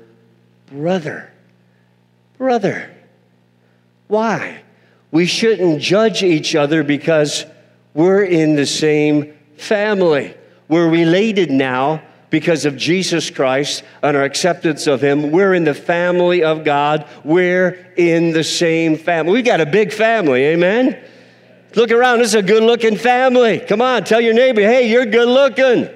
brother. 0.67 1.33
Brother. 2.37 2.95
Why? 4.09 4.63
We 5.11 5.27
shouldn't 5.27 5.81
judge 5.81 6.23
each 6.23 6.55
other 6.55 6.83
because 6.83 7.47
we're 7.95 8.25
in 8.25 8.55
the 8.57 8.67
same 8.67 9.35
family. 9.57 10.35
We're 10.69 10.89
related 10.89 11.51
now 11.51 12.03
because 12.31 12.65
of 12.65 12.77
Jesus 12.77 13.31
Christ 13.31 13.83
and 14.03 14.17
our 14.17 14.23
acceptance 14.23 14.87
of 14.87 15.03
Him. 15.03 15.31
We're 15.31 15.55
in 15.55 15.65
the 15.65 15.75
family 15.75 16.43
of 16.43 16.65
God. 16.65 17.09
We're 17.25 17.93
in 17.97 18.33
the 18.33 18.45
same 18.45 18.97
family. 18.97 19.33
We 19.33 19.43
got 19.43 19.61
a 19.61 19.67
big 19.67 19.93
family, 19.93 20.45
amen? 20.45 21.03
Look 21.75 21.91
around, 21.91 22.19
this 22.19 22.29
is 22.29 22.35
a 22.35 22.43
good 22.43 22.63
looking 22.63 22.97
family. 22.97 23.61
Come 23.61 23.83
on, 23.83 24.05
tell 24.05 24.21
your 24.21 24.35
neighbor, 24.35 24.61
hey, 24.61 24.91
you're 24.91 25.07
good 25.07 25.29
looking. 25.29 25.89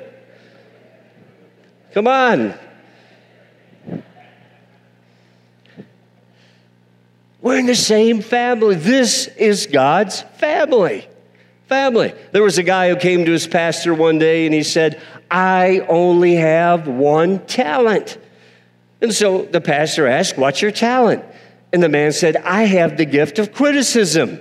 Come 1.92 2.06
on. 2.06 2.54
We're 7.40 7.58
in 7.58 7.66
the 7.66 7.74
same 7.74 8.22
family. 8.22 8.76
This 8.76 9.26
is 9.26 9.66
God's 9.66 10.22
family. 10.36 11.08
Family. 11.68 12.14
There 12.30 12.42
was 12.42 12.58
a 12.58 12.62
guy 12.62 12.88
who 12.88 12.96
came 12.96 13.24
to 13.24 13.32
his 13.32 13.46
pastor 13.46 13.94
one 13.94 14.18
day 14.18 14.46
and 14.46 14.54
he 14.54 14.62
said, 14.62 15.02
I 15.32 15.80
only 15.88 16.34
have 16.34 16.86
one 16.86 17.44
talent. 17.46 18.18
And 19.00 19.14
so 19.14 19.42
the 19.42 19.62
pastor 19.62 20.06
asked, 20.06 20.36
What's 20.36 20.60
your 20.60 20.70
talent? 20.70 21.24
And 21.72 21.82
the 21.82 21.88
man 21.88 22.12
said, 22.12 22.36
I 22.36 22.64
have 22.64 22.98
the 22.98 23.06
gift 23.06 23.38
of 23.38 23.54
criticism. 23.54 24.40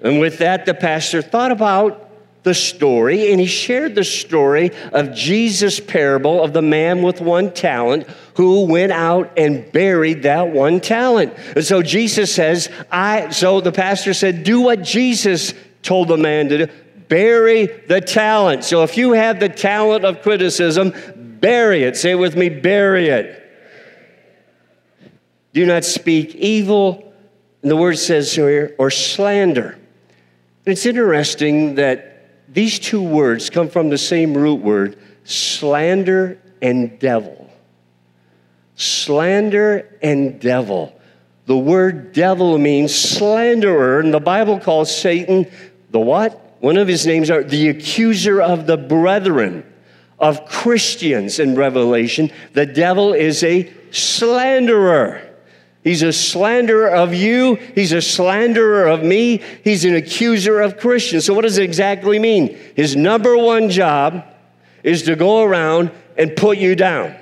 And 0.00 0.20
with 0.20 0.38
that, 0.38 0.64
the 0.64 0.74
pastor 0.74 1.22
thought 1.22 1.50
about 1.50 2.06
the 2.42 2.54
story, 2.54 3.32
and 3.32 3.40
he 3.40 3.46
shared 3.46 3.94
the 3.94 4.04
story 4.04 4.70
of 4.92 5.12
Jesus' 5.12 5.78
parable 5.78 6.42
of 6.42 6.54
the 6.54 6.62
man 6.62 7.02
with 7.02 7.20
one 7.20 7.52
talent 7.52 8.08
who 8.36 8.64
went 8.64 8.92
out 8.92 9.30
and 9.36 9.70
buried 9.72 10.22
that 10.22 10.48
one 10.48 10.80
talent. 10.80 11.34
And 11.54 11.64
so 11.64 11.82
Jesus 11.82 12.34
says, 12.34 12.70
I, 12.90 13.28
so 13.30 13.60
the 13.60 13.72
pastor 13.72 14.14
said, 14.14 14.44
do 14.44 14.62
what 14.62 14.82
Jesus 14.82 15.52
told 15.82 16.08
the 16.08 16.16
man 16.16 16.48
to 16.48 16.66
do. 16.66 16.72
Bury 17.10 17.66
the 17.66 18.00
talent. 18.00 18.62
So 18.62 18.84
if 18.84 18.96
you 18.96 19.12
have 19.12 19.40
the 19.40 19.48
talent 19.48 20.04
of 20.04 20.22
criticism, 20.22 20.94
bury 21.40 21.82
it. 21.82 21.96
Say 21.96 22.12
it 22.12 22.14
with 22.14 22.36
me, 22.36 22.48
bury 22.48 23.08
it. 23.08 23.36
Do 25.52 25.66
not 25.66 25.84
speak 25.84 26.36
evil, 26.36 27.12
and 27.62 27.70
the 27.70 27.76
word 27.76 27.98
says 27.98 28.32
here, 28.32 28.76
or 28.78 28.92
slander. 28.92 29.76
It's 30.64 30.86
interesting 30.86 31.74
that 31.74 32.28
these 32.48 32.78
two 32.78 33.02
words 33.02 33.50
come 33.50 33.68
from 33.68 33.90
the 33.90 33.98
same 33.98 34.36
root 34.36 34.60
word 34.60 34.96
slander 35.24 36.38
and 36.62 36.96
devil. 37.00 37.50
Slander 38.76 39.98
and 40.00 40.40
devil. 40.40 40.96
The 41.46 41.58
word 41.58 42.12
devil 42.12 42.56
means 42.56 42.94
slanderer, 42.94 43.98
and 43.98 44.14
the 44.14 44.20
Bible 44.20 44.60
calls 44.60 44.96
Satan 44.96 45.50
the 45.90 45.98
what? 45.98 46.49
One 46.60 46.76
of 46.76 46.88
his 46.88 47.06
names 47.06 47.30
are 47.30 47.42
the 47.42 47.68
accuser 47.68 48.40
of 48.40 48.66
the 48.66 48.76
brethren 48.76 49.64
of 50.18 50.44
Christians 50.46 51.38
in 51.38 51.56
Revelation. 51.56 52.30
The 52.52 52.66
devil 52.66 53.14
is 53.14 53.42
a 53.42 53.72
slanderer. 53.90 55.26
He's 55.82 56.02
a 56.02 56.12
slanderer 56.12 56.90
of 56.90 57.14
you. 57.14 57.54
He's 57.54 57.92
a 57.92 58.02
slanderer 58.02 58.86
of 58.86 59.02
me. 59.02 59.42
He's 59.64 59.86
an 59.86 59.94
accuser 59.94 60.60
of 60.60 60.76
Christians. 60.76 61.24
So, 61.24 61.32
what 61.32 61.42
does 61.42 61.56
it 61.56 61.64
exactly 61.64 62.18
mean? 62.18 62.58
His 62.76 62.94
number 62.94 63.36
one 63.36 63.70
job 63.70 64.26
is 64.82 65.04
to 65.04 65.16
go 65.16 65.42
around 65.42 65.90
and 66.18 66.36
put 66.36 66.58
you 66.58 66.76
down. 66.76 67.16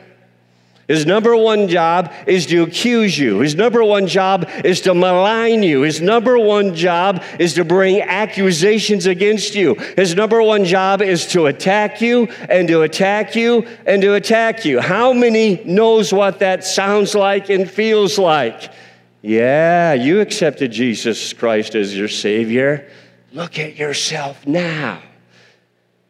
His 0.89 1.05
number 1.05 1.37
one 1.37 1.69
job 1.69 2.11
is 2.27 2.47
to 2.47 2.63
accuse 2.63 3.19
you. 3.19 3.41
His 3.41 3.55
number 3.55 3.85
one 3.85 4.07
job 4.07 4.49
is 4.65 4.81
to 4.81 4.95
malign 4.95 5.63
you. 5.63 5.83
His 5.83 6.01
number 6.01 6.39
one 6.39 6.75
job 6.75 7.23
is 7.39 7.53
to 7.55 7.65
bring 7.65 8.01
accusations 8.01 9.05
against 9.05 9.55
you. 9.55 9.75
His 9.97 10.15
number 10.15 10.43
one 10.43 10.65
job 10.65 11.03
is 11.03 11.27
to 11.27 11.45
attack 11.45 12.01
you 12.01 12.29
and 12.49 12.67
to 12.69 12.83
attack 12.83 13.37
you 13.37 13.67
and 13.85 14.01
to 14.01 14.15
attack 14.15 14.65
you. 14.65 14.81
How 14.81 15.13
many 15.13 15.63
knows 15.65 16.11
what 16.11 16.39
that 16.39 16.65
sounds 16.65 17.15
like 17.15 17.51
and 17.51 17.71
feels 17.71 18.19
like? 18.19 18.73
Yeah, 19.21 19.93
you 19.93 20.21
accepted 20.21 20.73
Jesus 20.73 21.35
Christ 21.35 21.75
as 21.75 21.95
your 21.95 22.09
Savior. 22.09 22.89
Look 23.35 23.59
at 23.59 23.77
yourself 23.77 24.47
now. 24.47 25.03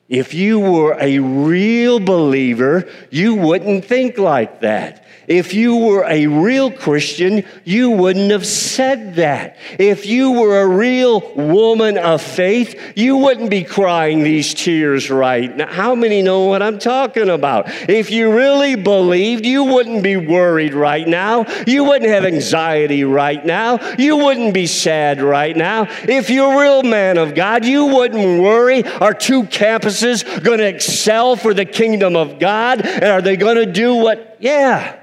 If 0.08 0.32
you 0.32 0.58
were 0.58 0.96
a 0.98 1.18
real 1.18 2.00
believer, 2.00 2.88
you 3.10 3.34
wouldn't 3.34 3.84
think 3.84 4.16
like 4.16 4.60
that. 4.60 5.04
If 5.26 5.52
you 5.52 5.76
were 5.76 6.06
a 6.08 6.26
real 6.26 6.70
Christian, 6.70 7.44
you 7.62 7.90
wouldn't 7.90 8.30
have 8.30 8.46
said 8.46 9.16
that. 9.16 9.58
If 9.78 10.06
you 10.06 10.32
were 10.32 10.62
a 10.62 10.66
real 10.66 11.20
woman 11.34 11.98
of 11.98 12.22
faith, 12.22 12.94
you 12.96 13.18
wouldn't 13.18 13.50
be 13.50 13.62
crying 13.62 14.22
these 14.22 14.54
tears 14.54 15.10
right 15.10 15.54
now. 15.54 15.70
How 15.70 15.94
many 15.94 16.22
know 16.22 16.46
what 16.46 16.62
I'm 16.62 16.78
talking 16.78 17.28
about? 17.28 17.66
If 17.90 18.10
you 18.10 18.34
really 18.34 18.76
believed, 18.76 19.44
you 19.44 19.64
wouldn't 19.64 20.02
be 20.02 20.16
worried 20.16 20.72
right 20.72 21.06
now. 21.06 21.44
You 21.66 21.84
wouldn't 21.84 22.10
have 22.10 22.24
anxiety 22.24 23.04
right 23.04 23.44
now. 23.44 23.96
You 23.98 24.16
wouldn't 24.16 24.54
be 24.54 24.66
sad 24.66 25.20
right 25.20 25.54
now. 25.54 25.88
If 26.04 26.30
you're 26.30 26.54
a 26.54 26.62
real 26.62 26.82
man 26.84 27.18
of 27.18 27.34
God, 27.34 27.66
you 27.66 27.84
wouldn't 27.84 28.40
worry. 28.40 28.82
Our 28.84 29.12
two 29.12 29.42
campuses 29.42 29.97
going 30.02 30.58
to 30.58 30.66
excel 30.66 31.36
for 31.36 31.54
the 31.54 31.64
kingdom 31.64 32.16
of 32.16 32.38
God? 32.38 32.84
And 32.84 33.04
are 33.04 33.22
they 33.22 33.36
going 33.36 33.56
to 33.56 33.66
do 33.66 33.94
what? 33.96 34.38
Yeah. 34.40 34.98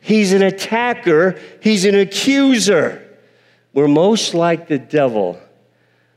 He's 0.00 0.32
an 0.32 0.42
attacker, 0.42 1.38
he's 1.60 1.84
an 1.84 1.96
accuser. 1.96 3.02
We're 3.72 3.88
most 3.88 4.34
like 4.34 4.68
the 4.68 4.78
devil 4.78 5.40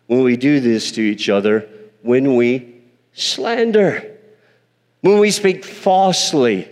when 0.06 0.24
we 0.24 0.38
do 0.38 0.60
this 0.60 0.92
to 0.94 1.02
each 1.02 1.28
other, 1.28 1.68
when 2.04 2.36
we 2.36 2.82
slander, 3.14 4.18
when 5.02 5.20
we 5.20 5.32
speak 5.32 5.66
falsely 5.66 6.70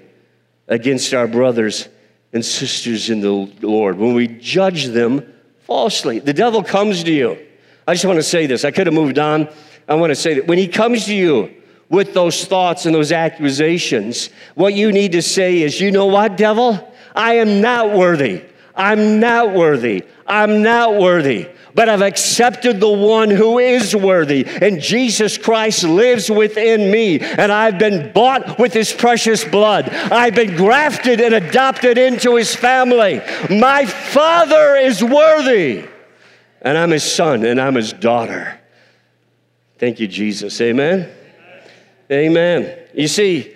against 0.68 1.14
our 1.14 1.28
brothers 1.28 1.88
and 2.34 2.46
sisters 2.46 3.10
in 3.10 3.22
the 3.22 3.32
Lord, 3.62 3.98
when 3.98 4.14
we 4.14 4.28
judge 4.28 4.86
them 4.86 5.34
falsely. 5.62 6.20
The 6.20 6.34
devil 6.34 6.64
comes 6.64 7.04
to 7.04 7.12
you. 7.12 7.47
I 7.88 7.94
just 7.94 8.06
want 8.06 8.18
to 8.18 8.24
say 8.24 8.46
this. 8.46 8.66
I 8.66 8.72
could 8.72 8.86
have 8.86 8.94
moved 8.94 9.18
on. 9.18 9.50
I 9.88 9.96
want 9.96 10.12
to 10.12 10.16
say 10.16 10.36
that 10.36 10.48
when 10.48 10.58
he 10.58 10.68
comes 10.68 11.06
to 11.06 11.16
you 11.16 11.50
with 11.90 12.14
those 12.14 12.46
thoughts 12.46 12.86
and 12.86 12.94
those 12.94 13.14
accusations, 13.14 14.30
what 14.56 14.74
you 14.74 14.92
need 14.92 15.14
to 15.14 15.22
say 15.22 15.62
is, 15.62 15.80
you 15.80 15.90
know 15.90 16.08
what, 16.08 16.36
devil? 16.36 16.94
I 17.16 17.36
am 17.36 17.62
not 17.62 17.94
worthy. 17.94 18.44
I'm 18.76 19.20
not 19.20 19.54
worthy. 19.54 20.04
I'm 20.28 20.62
not 20.62 20.96
worthy 20.96 21.48
but 21.78 21.88
I've 21.90 22.02
accepted 22.02 22.80
the 22.80 22.90
one 22.90 23.30
who 23.30 23.60
is 23.60 23.96
worthy. 23.96 24.48
And 24.48 24.82
Jesus 24.82 25.38
Christ 25.38 25.84
lives 25.84 26.28
within 26.28 26.90
me. 26.90 27.20
And 27.20 27.52
I've 27.52 27.78
been 27.78 28.12
bought 28.14 28.58
with 28.58 28.74
his 28.74 28.92
precious 28.92 29.44
blood. 29.44 29.88
I've 29.88 30.34
been 30.34 30.56
grafted 30.56 31.22
and 31.22 31.36
adopted 31.36 32.00
into 32.00 32.36
his 32.36 32.56
family. 32.56 33.22
My 33.52 33.86
Father 33.86 34.76
is 34.78 35.04
worthy. 35.04 35.86
And 36.68 36.78
I'm 36.78 36.92
his 36.92 37.10
son 37.10 37.46
and 37.46 37.62
I'm 37.62 37.76
his 37.76 37.94
daughter. 37.94 38.60
Thank 39.80 40.02
you, 40.02 40.08
Jesus. 40.10 40.60
Amen. 40.60 41.10
Amen. 42.12 42.78
You 42.94 43.08
see, 43.08 43.56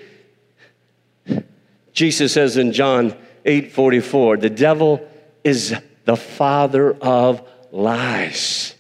Jesus 1.91 2.31
says 2.31 2.55
in 2.55 2.71
John 2.71 3.13
8 3.43 3.73
44, 3.73 4.37
the 4.37 4.49
devil 4.49 5.05
is 5.43 5.75
the 6.05 6.15
father 6.15 6.93
of 7.01 7.45
lies. 7.73 8.75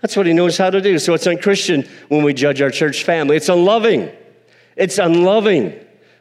That's 0.00 0.16
what 0.16 0.24
he 0.24 0.32
knows 0.32 0.56
how 0.56 0.70
to 0.70 0.80
do. 0.80 0.98
So 0.98 1.12
it's 1.12 1.26
unchristian 1.26 1.86
when 2.08 2.22
we 2.22 2.32
judge 2.32 2.62
our 2.62 2.70
church 2.70 3.04
family. 3.04 3.36
It's 3.36 3.50
unloving. 3.50 4.10
It's 4.76 4.96
unloving. 4.96 5.78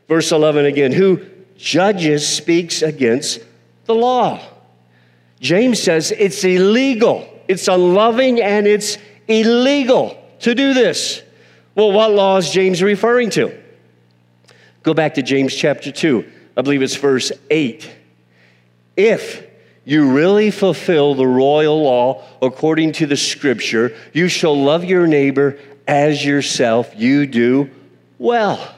Verse 0.10 0.34
11 0.34 0.66
again 0.66 0.92
who 0.92 1.25
judges 1.56 2.27
speaks 2.27 2.82
against 2.82 3.39
the 3.86 3.96
law. 3.96 4.42
James 5.39 5.82
says 5.82 6.12
it's 6.12 6.44
illegal, 6.44 7.25
it's 7.48 7.68
unloving, 7.68 8.42
and 8.42 8.68
it's 8.68 8.98
illegal 9.27 10.22
to 10.42 10.56
do 10.56 10.74
this. 10.74 11.22
Well, 11.75 11.92
what 11.92 12.12
law 12.12 12.38
is 12.38 12.50
James 12.50 12.82
referring 12.82 13.30
to? 13.32 13.56
Go 14.84 14.94
back 14.94 15.16
to 15.16 15.22
James 15.22 15.54
chapter 15.54 15.92
2. 15.92 16.25
I 16.56 16.62
believe 16.62 16.82
it's 16.82 16.96
verse 16.96 17.32
8. 17.50 17.89
If 18.96 19.46
you 19.86 20.12
really 20.12 20.51
fulfill 20.51 21.13
the 21.13 21.27
royal 21.27 21.84
law 21.84 22.24
according 22.42 22.94
to 22.94 23.06
the 23.06 23.18
scripture, 23.18 23.96
you 24.12 24.27
shall 24.27 24.60
love 24.60 24.84
your 24.84 25.08
neighbor 25.08 25.60
as 25.88 26.24
yourself, 26.25 26.92
you 26.98 27.25
do 27.25 27.70
well. 28.18 28.75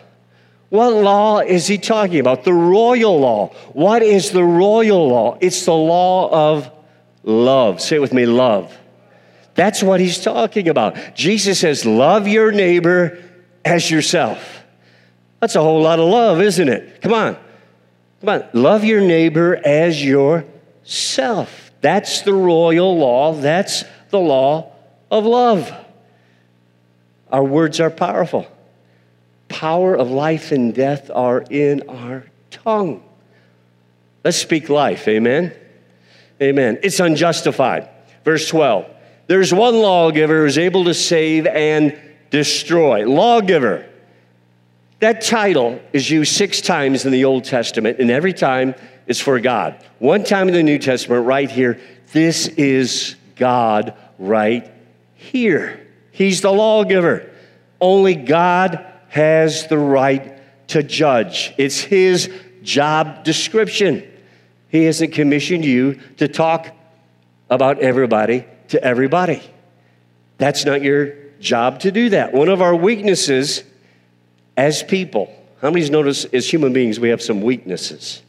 What 0.69 0.93
law 0.93 1.39
is 1.39 1.65
he 1.65 1.79
talking 1.79 2.19
about? 2.19 2.43
The 2.43 2.53
royal 2.53 3.19
law. 3.19 3.47
What 3.73 4.03
is 4.03 4.31
the 4.31 4.43
royal 4.43 5.07
law? 5.07 5.37
It's 5.41 5.65
the 5.65 5.73
law 5.73 6.29
of 6.53 6.71
love. 7.23 7.81
Say 7.81 7.97
it 7.97 7.99
with 7.99 8.13
me 8.13 8.25
love. 8.25 8.75
That's 9.55 9.83
what 9.83 9.99
he's 9.99 10.21
talking 10.21 10.69
about. 10.69 11.15
Jesus 11.15 11.59
says, 11.59 11.85
Love 11.85 12.27
your 12.27 12.51
neighbor 12.51 13.21
as 13.65 13.91
yourself. 13.91 14.63
That's 15.39 15.55
a 15.55 15.61
whole 15.61 15.81
lot 15.81 15.99
of 15.99 16.09
love, 16.09 16.41
isn't 16.41 16.69
it? 16.69 17.01
Come 17.01 17.13
on. 17.13 17.37
Come 18.21 18.29
on. 18.29 18.49
Love 18.53 18.83
your 18.83 19.01
neighbor 19.01 19.59
as 19.65 20.03
your 20.03 20.45
self. 20.83 21.71
That's 21.81 22.21
the 22.21 22.33
royal 22.33 22.97
law. 22.97 23.33
That's 23.33 23.83
the 24.09 24.19
law 24.19 24.71
of 25.11 25.25
love. 25.25 25.71
Our 27.31 27.43
words 27.43 27.79
are 27.79 27.89
powerful. 27.89 28.47
Power 29.47 29.95
of 29.95 30.09
life 30.09 30.51
and 30.51 30.73
death 30.73 31.09
are 31.13 31.41
in 31.49 31.87
our 31.89 32.25
tongue. 32.51 33.03
Let's 34.23 34.37
speak 34.37 34.69
life. 34.69 35.07
Amen. 35.07 35.53
Amen. 36.41 36.79
It's 36.83 36.99
unjustified. 36.99 37.89
Verse 38.23 38.47
12. 38.47 38.85
There's 39.27 39.53
one 39.53 39.75
lawgiver 39.75 40.43
who's 40.43 40.57
able 40.57 40.85
to 40.85 40.93
save 40.93 41.45
and 41.45 41.97
destroy. 42.29 43.07
Lawgiver. 43.07 43.85
That 44.99 45.21
title 45.21 45.79
is 45.93 46.09
used 46.09 46.35
six 46.35 46.61
times 46.61 47.05
in 47.05 47.11
the 47.11 47.25
Old 47.25 47.45
Testament, 47.45 47.99
and 47.99 48.11
every 48.11 48.33
time 48.33 48.75
is 49.07 49.19
for 49.19 49.39
God. 49.39 49.83
One 49.99 50.23
time 50.23 50.47
in 50.47 50.53
the 50.53 50.63
New 50.63 50.79
Testament, 50.79 51.25
right 51.25 51.49
here, 51.49 51.79
this 52.11 52.47
is 52.47 53.15
God 53.35 53.93
right 54.17 54.69
here. 55.15 55.85
He's 56.11 56.41
the 56.41 56.51
lawgiver. 56.51 57.29
Only 57.79 58.15
God 58.15 58.85
has 59.09 59.67
the 59.67 59.77
right 59.77 60.67
to 60.69 60.83
judge. 60.83 61.53
It's 61.57 61.79
His 61.79 62.29
job 62.61 63.23
description. 63.23 64.08
He 64.69 64.85
hasn't 64.85 65.13
commissioned 65.13 65.65
you 65.65 65.99
to 66.17 66.27
talk 66.27 66.69
about 67.49 67.79
everybody 67.79 68.45
to 68.69 68.83
everybody. 68.83 69.41
That's 70.37 70.63
not 70.65 70.81
your 70.81 71.15
job 71.39 71.79
to 71.81 71.91
do 71.91 72.09
that. 72.09 72.33
One 72.33 72.49
of 72.49 72.61
our 72.61 72.75
weaknesses 72.75 73.63
as 74.55 74.83
people, 74.83 75.33
how 75.61 75.69
many's 75.69 75.89
noticed 75.89 76.33
as 76.33 76.51
human 76.51 76.73
beings 76.73 76.99
we 76.99 77.09
have 77.09 77.21
some 77.21 77.41
weaknesses? 77.41 78.21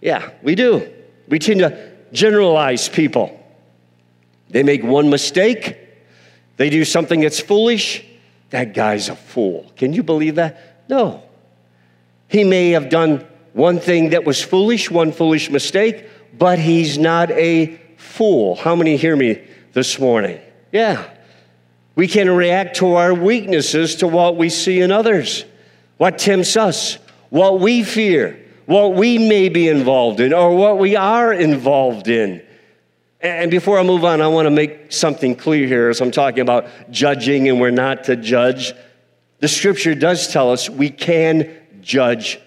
Yeah, 0.00 0.30
we 0.42 0.54
do. 0.54 0.92
We 1.28 1.38
tend 1.38 1.60
to 1.60 1.92
generalize 2.12 2.88
people. 2.88 3.40
They 4.50 4.62
make 4.62 4.82
one 4.82 5.10
mistake, 5.10 5.78
they 6.56 6.70
do 6.70 6.84
something 6.84 7.20
that's 7.20 7.40
foolish. 7.40 8.04
That 8.50 8.74
guy's 8.74 9.08
a 9.08 9.16
fool. 9.16 9.70
Can 9.76 9.92
you 9.92 10.02
believe 10.02 10.36
that? 10.36 10.84
No. 10.88 11.22
He 12.28 12.44
may 12.44 12.70
have 12.70 12.88
done 12.88 13.26
one 13.56 13.80
thing 13.80 14.10
that 14.10 14.26
was 14.26 14.42
foolish, 14.42 14.90
one 14.90 15.10
foolish 15.10 15.48
mistake, 15.48 16.04
but 16.38 16.58
he's 16.58 16.98
not 16.98 17.30
a 17.30 17.80
fool. 17.96 18.54
How 18.54 18.76
many 18.76 18.98
hear 18.98 19.16
me 19.16 19.42
this 19.72 19.98
morning? 19.98 20.38
Yeah. 20.72 21.08
We 21.94 22.06
can 22.06 22.30
react 22.30 22.76
to 22.76 22.96
our 22.96 23.14
weaknesses 23.14 23.96
to 23.96 24.08
what 24.08 24.36
we 24.36 24.50
see 24.50 24.82
in 24.82 24.92
others, 24.92 25.46
what 25.96 26.18
tempts 26.18 26.54
us, 26.58 26.98
what 27.30 27.58
we 27.58 27.82
fear, 27.82 28.38
what 28.66 28.92
we 28.92 29.16
may 29.16 29.48
be 29.48 29.68
involved 29.68 30.20
in 30.20 30.34
or 30.34 30.54
what 30.54 30.78
we 30.78 30.94
are 30.94 31.32
involved 31.32 32.08
in. 32.08 32.42
And 33.22 33.50
before 33.50 33.78
I 33.78 33.84
move 33.84 34.04
on, 34.04 34.20
I 34.20 34.28
want 34.28 34.44
to 34.44 34.50
make 34.50 34.92
something 34.92 35.34
clear 35.34 35.66
here 35.66 35.88
as 35.88 36.02
I'm 36.02 36.10
talking 36.10 36.40
about 36.40 36.66
judging 36.90 37.48
and 37.48 37.58
we're 37.58 37.70
not 37.70 38.04
to 38.04 38.16
judge. 38.16 38.74
The 39.38 39.48
scripture 39.48 39.94
does 39.94 40.28
tell 40.28 40.52
us 40.52 40.68
we 40.68 40.90
can 40.90 41.56
judge 41.80 42.38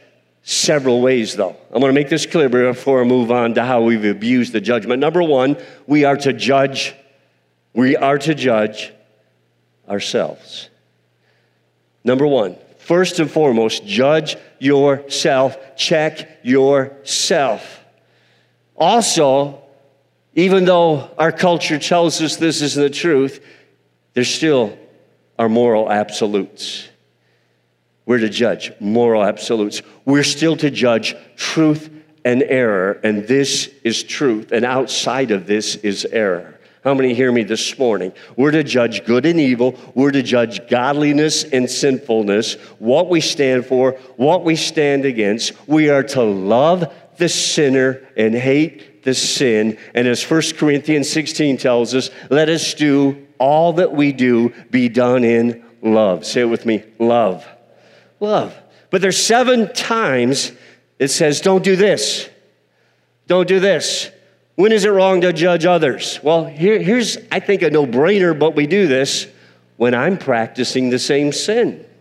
several 0.49 1.01
ways, 1.01 1.35
though. 1.35 1.55
I'm 1.71 1.79
going 1.79 1.93
to 1.93 1.99
make 1.99 2.09
this 2.09 2.25
clear 2.25 2.49
before 2.49 3.01
I 3.01 3.03
move 3.03 3.31
on 3.31 3.53
to 3.55 3.63
how 3.63 3.81
we've 3.81 4.05
abused 4.05 4.53
the 4.53 4.61
judgment. 4.61 4.99
Number 4.99 5.23
one, 5.23 5.57
we 5.87 6.05
are 6.05 6.17
to 6.17 6.33
judge, 6.33 6.95
we 7.73 7.95
are 7.95 8.17
to 8.17 8.33
judge 8.33 8.91
ourselves. 9.87 10.69
Number 12.03 12.25
one, 12.25 12.55
First 12.89 13.19
and 13.19 13.29
foremost, 13.29 13.85
judge 13.85 14.35
yourself, 14.57 15.55
check 15.77 16.39
yourself. 16.41 17.85
Also, 18.75 19.61
even 20.33 20.65
though 20.65 21.11
our 21.19 21.31
culture 21.31 21.77
tells 21.77 22.19
us 22.19 22.37
this 22.37 22.63
isn't 22.63 22.81
the 22.81 22.89
truth, 22.89 23.45
there 24.15 24.23
still 24.23 24.75
are 25.37 25.47
moral 25.47 25.91
absolutes. 25.91 26.89
We're 28.09 28.17
to 28.17 28.29
judge 28.29 28.71
moral 28.79 29.23
absolutes. 29.23 29.83
We're 30.03 30.23
still 30.23 30.57
to 30.57 30.71
judge 30.71 31.15
truth 31.35 31.91
and 32.25 32.41
error, 32.41 32.93
and 33.03 33.27
this 33.27 33.69
is 33.83 34.01
truth, 34.01 34.51
and 34.51 34.65
outside 34.65 35.29
of 35.29 35.45
this 35.45 35.75
is 35.75 36.05
error. 36.05 36.59
How 36.83 36.95
many 36.95 37.13
hear 37.13 37.31
me 37.31 37.43
this 37.43 37.77
morning? 37.77 38.11
We're 38.35 38.49
to 38.49 38.63
judge 38.63 39.05
good 39.05 39.27
and 39.27 39.39
evil. 39.39 39.77
We're 39.93 40.09
to 40.09 40.23
judge 40.23 40.67
godliness 40.67 41.43
and 41.43 41.69
sinfulness, 41.69 42.55
what 42.79 43.09
we 43.09 43.21
stand 43.21 43.67
for, 43.67 43.91
what 44.15 44.43
we 44.43 44.55
stand 44.55 45.05
against. 45.05 45.53
We 45.67 45.91
are 45.91 46.01
to 46.01 46.23
love 46.23 46.91
the 47.17 47.29
sinner 47.29 48.01
and 48.17 48.33
hate 48.33 49.03
the 49.03 49.13
sin. 49.13 49.77
And 49.93 50.07
as 50.07 50.23
1 50.27 50.41
Corinthians 50.57 51.07
16 51.11 51.57
tells 51.57 51.93
us, 51.93 52.09
let 52.31 52.49
us 52.49 52.73
do 52.73 53.27
all 53.37 53.73
that 53.73 53.93
we 53.93 54.13
do 54.13 54.51
be 54.71 54.89
done 54.89 55.23
in 55.23 55.63
love. 55.83 56.25
Say 56.25 56.41
it 56.41 56.45
with 56.45 56.65
me 56.65 56.83
love. 56.97 57.45
Love. 58.19 58.55
But 58.89 59.01
there's 59.01 59.21
seven 59.21 59.71
times 59.73 60.51
it 60.99 61.07
says, 61.07 61.39
don't 61.39 61.63
do 61.63 61.75
this. 61.75 62.29
Don't 63.27 63.47
do 63.47 63.59
this. 63.59 64.11
When 64.55 64.73
is 64.73 64.83
it 64.83 64.89
wrong 64.89 65.21
to 65.21 65.31
judge 65.31 65.65
others? 65.65 66.19
Well, 66.21 66.45
here, 66.45 66.79
here's, 66.81 67.17
I 67.31 67.39
think, 67.39 67.61
a 67.61 67.69
no 67.69 67.87
brainer, 67.87 68.37
but 68.37 68.55
we 68.55 68.67
do 68.67 68.87
this 68.87 69.27
when 69.77 69.95
I'm 69.95 70.17
practicing 70.17 70.89
the 70.89 70.99
same 70.99 71.31
sin. 71.31 71.85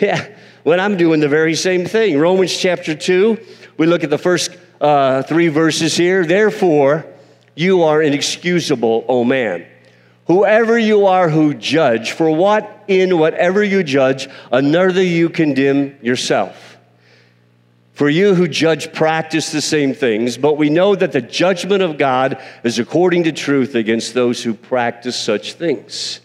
Yeah, 0.00 0.26
when 0.64 0.80
I'm 0.80 0.96
doing 0.96 1.20
the 1.20 1.28
very 1.28 1.54
same 1.54 1.86
thing. 1.86 2.18
Romans 2.18 2.56
chapter 2.56 2.96
2, 2.96 3.38
we 3.76 3.86
look 3.86 4.02
at 4.02 4.10
the 4.10 4.18
first 4.18 4.50
uh, 4.80 5.22
three 5.22 5.46
verses 5.46 5.96
here. 5.96 6.26
Therefore, 6.26 7.06
you 7.54 7.84
are 7.84 8.02
inexcusable, 8.02 9.04
O 9.06 9.22
man. 9.22 9.64
Whoever 10.26 10.78
you 10.78 11.06
are 11.06 11.28
who 11.28 11.54
judge, 11.54 12.12
for 12.12 12.30
what 12.30 12.84
in 12.88 13.18
whatever 13.18 13.62
you 13.62 13.82
judge, 13.82 14.28
another 14.50 15.02
you 15.02 15.28
condemn 15.28 15.96
yourself. 16.02 16.78
For 17.92 18.08
you 18.08 18.34
who 18.34 18.48
judge 18.48 18.92
practice 18.92 19.52
the 19.52 19.60
same 19.60 19.94
things, 19.94 20.36
but 20.36 20.56
we 20.56 20.68
know 20.70 20.96
that 20.96 21.12
the 21.12 21.20
judgment 21.20 21.82
of 21.82 21.98
God 21.98 22.42
is 22.64 22.78
according 22.78 23.24
to 23.24 23.32
truth 23.32 23.74
against 23.74 24.14
those 24.14 24.42
who 24.42 24.54
practice 24.54 25.14
such 25.14 25.52
things. 25.52 26.20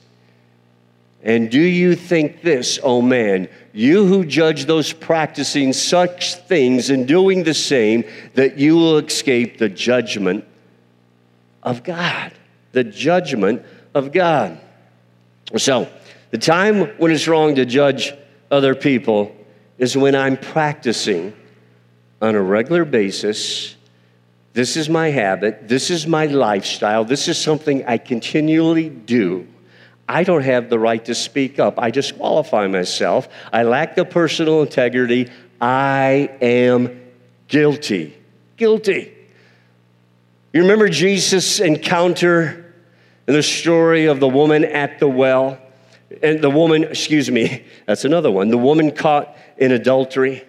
And 1.22 1.52
do 1.52 1.60
you 1.60 1.96
think 1.96 2.42
this, 2.42 2.80
O 2.80 2.98
oh 2.98 3.02
man, 3.02 3.50
you 3.74 4.06
who 4.08 4.26
judge 4.26 4.66
those 4.66 4.94
practicing 4.94 5.74
such 5.74 6.36
things 6.36 6.90
and 6.90 7.08
doing 7.08 7.44
the 7.44 7.54
same, 7.54 8.06
that 8.34 8.58
you 8.58 8.78
will 8.78 8.98
escape 8.98 9.58
the 9.58 9.70
judgment 9.70 10.46
of 11.62 11.84
God? 11.84 12.34
The 12.72 12.86
judgment 12.86 13.64
of 13.94 14.12
God. 14.12 14.60
So, 15.58 15.90
the 16.32 16.38
time 16.38 16.98
when 16.98 17.12
it's 17.12 17.28
wrong 17.28 17.56
to 17.56 17.66
judge 17.66 18.14
other 18.52 18.76
people 18.76 19.36
is 19.78 19.98
when 19.98 20.16
I'm 20.16 20.38
practicing 20.38 21.34
on 22.22 22.36
a 22.36 22.42
regular 22.42 22.86
basis. 22.86 23.76
This 24.54 24.76
is 24.76 24.90
my 24.90 25.10
habit. 25.10 25.68
This 25.68 25.90
is 25.90 26.06
my 26.06 26.26
lifestyle. 26.26 27.06
This 27.06 27.28
is 27.28 27.38
something 27.38 27.86
I 27.86 27.98
continually 27.98 28.90
do. 28.90 29.48
I 30.08 30.24
don't 30.24 30.42
have 30.42 30.70
the 30.70 30.80
right 30.80 31.04
to 31.06 31.16
speak 31.16 31.60
up. 31.60 31.80
I 31.80 31.92
disqualify 31.92 32.68
myself. 32.68 33.30
I 33.54 33.64
lack 33.64 33.96
the 33.96 34.06
personal 34.06 34.62
integrity. 34.62 35.30
I 35.62 36.32
am 36.42 37.00
guilty. 37.48 38.18
Guilty. 38.58 39.14
You 40.52 40.62
remember 40.62 40.90
Jesus' 40.90 41.60
encounter 41.60 42.69
in 43.30 43.36
the 43.36 43.44
story 43.44 44.08
of 44.08 44.20
the 44.20 44.28
woman 44.28 44.66
at 44.66 44.98
the 44.98 45.08
well? 45.08 45.60
And 46.24 46.42
the 46.42 46.50
woman, 46.50 46.84
excuse 46.86 47.30
me, 47.30 47.64
that's 47.86 48.04
another 48.04 48.32
one. 48.32 48.50
The 48.50 48.58
woman 48.58 48.92
caught 48.92 49.38
in 49.56 49.72
adultery. 49.72 50.44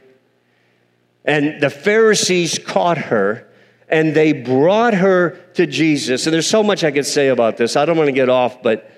And 1.27 1.61
the 1.61 1.69
Pharisees 1.69 2.59
caught 2.59 2.97
her 2.97 3.47
and 3.90 4.14
they 4.14 4.33
brought 4.33 4.95
her 4.95 5.38
to 5.55 5.66
Jesus. 5.66 6.27
And 6.27 6.33
there's 6.33 6.47
so 6.47 6.62
much 6.62 6.83
I 6.83 6.90
could 6.90 7.05
say 7.05 7.29
about 7.29 7.59
this. 7.59 7.77
I 7.77 7.85
don't 7.85 7.99
want 7.99 8.09
to 8.09 8.12
get 8.12 8.31
off, 8.31 8.62
but 8.62 8.90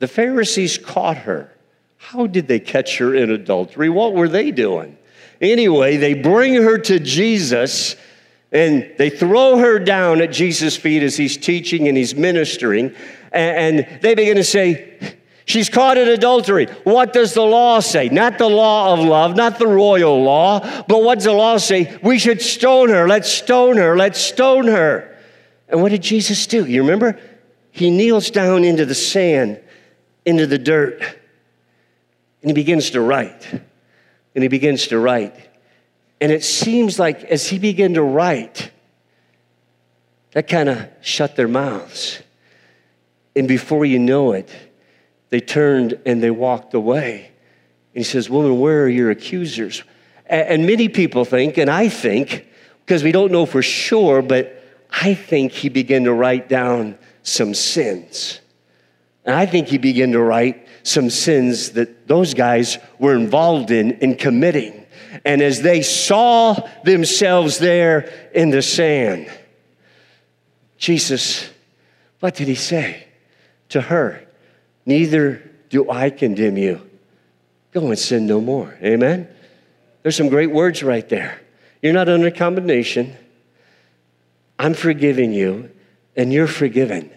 the 0.00 0.08
Pharisees 0.08 0.76
caught 0.76 1.18
her. 1.18 1.52
How 1.98 2.26
did 2.26 2.48
they 2.48 2.58
catch 2.58 2.98
her 2.98 3.14
in 3.14 3.30
adultery? 3.30 3.90
What 3.90 4.14
were 4.14 4.28
they 4.28 4.50
doing? 4.50 4.98
Anyway, 5.40 5.98
they 5.98 6.14
bring 6.14 6.54
her 6.54 6.78
to 6.78 6.98
Jesus 6.98 7.94
and 8.52 8.92
they 8.98 9.10
throw 9.10 9.58
her 9.58 9.78
down 9.78 10.20
at 10.20 10.32
Jesus' 10.32 10.76
feet 10.76 11.02
as 11.02 11.16
he's 11.16 11.36
teaching 11.36 11.88
and 11.88 11.96
he's 11.96 12.14
ministering. 12.14 12.94
And 13.32 13.86
they 14.02 14.14
begin 14.14 14.36
to 14.36 14.44
say, 14.44 15.16
She's 15.50 15.68
caught 15.68 15.98
in 15.98 16.06
adultery. 16.06 16.66
What 16.84 17.12
does 17.12 17.34
the 17.34 17.42
law 17.42 17.80
say? 17.80 18.08
Not 18.08 18.38
the 18.38 18.48
law 18.48 18.92
of 18.92 19.00
love, 19.00 19.34
not 19.34 19.58
the 19.58 19.66
royal 19.66 20.22
law, 20.22 20.60
but 20.86 21.02
what 21.02 21.16
does 21.16 21.24
the 21.24 21.32
law 21.32 21.56
say? 21.56 21.98
We 22.04 22.20
should 22.20 22.40
stone 22.40 22.88
her. 22.90 23.08
Let's 23.08 23.28
stone 23.32 23.76
her. 23.76 23.96
Let's 23.96 24.20
stone 24.20 24.68
her. 24.68 25.18
And 25.68 25.82
what 25.82 25.90
did 25.90 26.02
Jesus 26.02 26.46
do? 26.46 26.64
You 26.66 26.82
remember? 26.82 27.18
He 27.72 27.90
kneels 27.90 28.30
down 28.30 28.62
into 28.62 28.86
the 28.86 28.94
sand, 28.94 29.60
into 30.24 30.46
the 30.46 30.58
dirt, 30.58 31.00
and 32.42 32.50
he 32.50 32.52
begins 32.52 32.90
to 32.90 33.00
write. 33.00 33.44
And 34.32 34.44
he 34.44 34.48
begins 34.48 34.86
to 34.88 35.00
write. 35.00 35.34
And 36.20 36.30
it 36.30 36.44
seems 36.44 36.98
like 36.98 37.24
as 37.24 37.48
he 37.48 37.58
began 37.58 37.94
to 37.94 38.02
write, 38.02 38.70
that 40.32 40.48
kind 40.48 40.68
of 40.68 40.88
shut 41.00 41.36
their 41.36 41.48
mouths. 41.48 42.22
And 43.34 43.48
before 43.48 43.84
you 43.84 43.98
know 43.98 44.32
it, 44.32 44.50
they 45.30 45.40
turned 45.40 45.98
and 46.04 46.22
they 46.22 46.30
walked 46.30 46.74
away. 46.74 47.30
And 47.94 48.00
he 48.00 48.02
says, 48.04 48.28
Woman, 48.28 48.60
where 48.60 48.84
are 48.84 48.88
your 48.88 49.10
accusers? 49.10 49.82
And 50.26 50.66
many 50.66 50.88
people 50.88 51.24
think, 51.24 51.58
and 51.58 51.68
I 51.68 51.88
think, 51.88 52.46
because 52.84 53.02
we 53.02 53.12
don't 53.12 53.32
know 53.32 53.46
for 53.46 53.62
sure, 53.62 54.22
but 54.22 54.62
I 54.90 55.14
think 55.14 55.52
he 55.52 55.68
began 55.68 56.04
to 56.04 56.12
write 56.12 56.48
down 56.48 56.98
some 57.22 57.54
sins. 57.54 58.40
And 59.24 59.34
I 59.34 59.46
think 59.46 59.68
he 59.68 59.78
began 59.78 60.12
to 60.12 60.20
write 60.20 60.66
some 60.82 61.10
sins 61.10 61.70
that 61.70 62.06
those 62.06 62.34
guys 62.34 62.78
were 62.98 63.14
involved 63.14 63.70
in 63.70 63.92
in 63.98 64.16
committing. 64.16 64.79
And 65.24 65.42
as 65.42 65.62
they 65.62 65.82
saw 65.82 66.54
themselves 66.84 67.58
there 67.58 68.12
in 68.34 68.50
the 68.50 68.62
sand, 68.62 69.30
Jesus, 70.78 71.50
what 72.20 72.34
did 72.34 72.48
he 72.48 72.54
say 72.54 73.06
to 73.70 73.80
her? 73.80 74.24
Neither 74.86 75.50
do 75.68 75.90
I 75.90 76.10
condemn 76.10 76.56
you. 76.56 76.88
Go 77.72 77.86
and 77.86 77.98
sin 77.98 78.26
no 78.26 78.40
more. 78.40 78.76
Amen? 78.82 79.28
There's 80.02 80.16
some 80.16 80.28
great 80.28 80.50
words 80.50 80.82
right 80.82 81.08
there. 81.08 81.40
You're 81.82 81.92
not 81.92 82.08
under 82.08 82.30
condemnation. 82.30 83.16
I'm 84.58 84.74
forgiving 84.74 85.32
you, 85.32 85.70
and 86.16 86.32
you're 86.32 86.46
forgiven. 86.46 87.10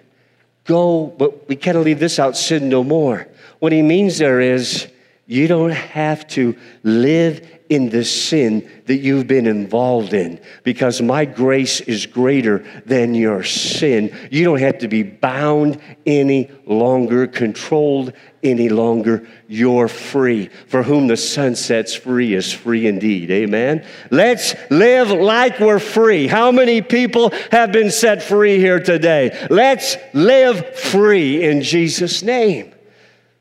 Go, 0.66 1.08
but 1.08 1.48
we 1.50 1.56
can't 1.56 1.78
leave 1.80 2.00
this 2.00 2.20
out 2.20 2.38
sin 2.38 2.70
no 2.70 2.84
more. 2.84 3.28
What 3.60 3.72
he 3.72 3.82
means 3.82 4.18
there 4.18 4.40
is 4.40 4.88
you 5.26 5.48
don't 5.48 5.72
have 5.72 6.28
to 6.30 6.56
live 6.84 7.53
in 7.74 7.90
the 7.90 8.06
sin 8.06 8.70
that 8.86 8.98
you've 8.98 9.26
been 9.26 9.48
involved 9.48 10.14
in 10.14 10.40
because 10.64 11.02
my 11.02 11.26
grace 11.26 11.82
is 11.82 12.06
greater 12.06 12.60
than 12.86 13.16
your 13.16 13.44
sin. 13.44 14.16
You 14.30 14.44
don't 14.44 14.60
have 14.60 14.78
to 14.80 14.88
be 14.88 15.02
bound 15.02 15.80
any 16.06 16.52
longer, 16.68 17.26
controlled 17.26 18.14
any 18.44 18.70
longer. 18.70 19.28
You're 19.48 19.88
free. 19.88 20.50
For 20.68 20.84
whom 20.84 21.08
the 21.08 21.18
son 21.18 21.56
sets 21.56 21.96
free 21.96 22.36
is 22.36 22.54
free 22.54 22.86
indeed. 22.86 23.32
Amen. 23.32 23.86
Let's 24.12 24.54
live 24.70 25.10
like 25.10 25.60
we're 25.60 25.80
free. 25.80 26.28
How 26.28 26.52
many 26.52 26.82
people 26.84 27.32
have 27.52 27.72
been 27.72 27.90
set 27.90 28.22
free 28.22 28.60
here 28.60 28.80
today? 28.80 29.48
Let's 29.50 29.98
live 30.14 30.78
free 30.78 31.44
in 31.44 31.64
Jesus' 31.64 32.22
name. 32.22 32.74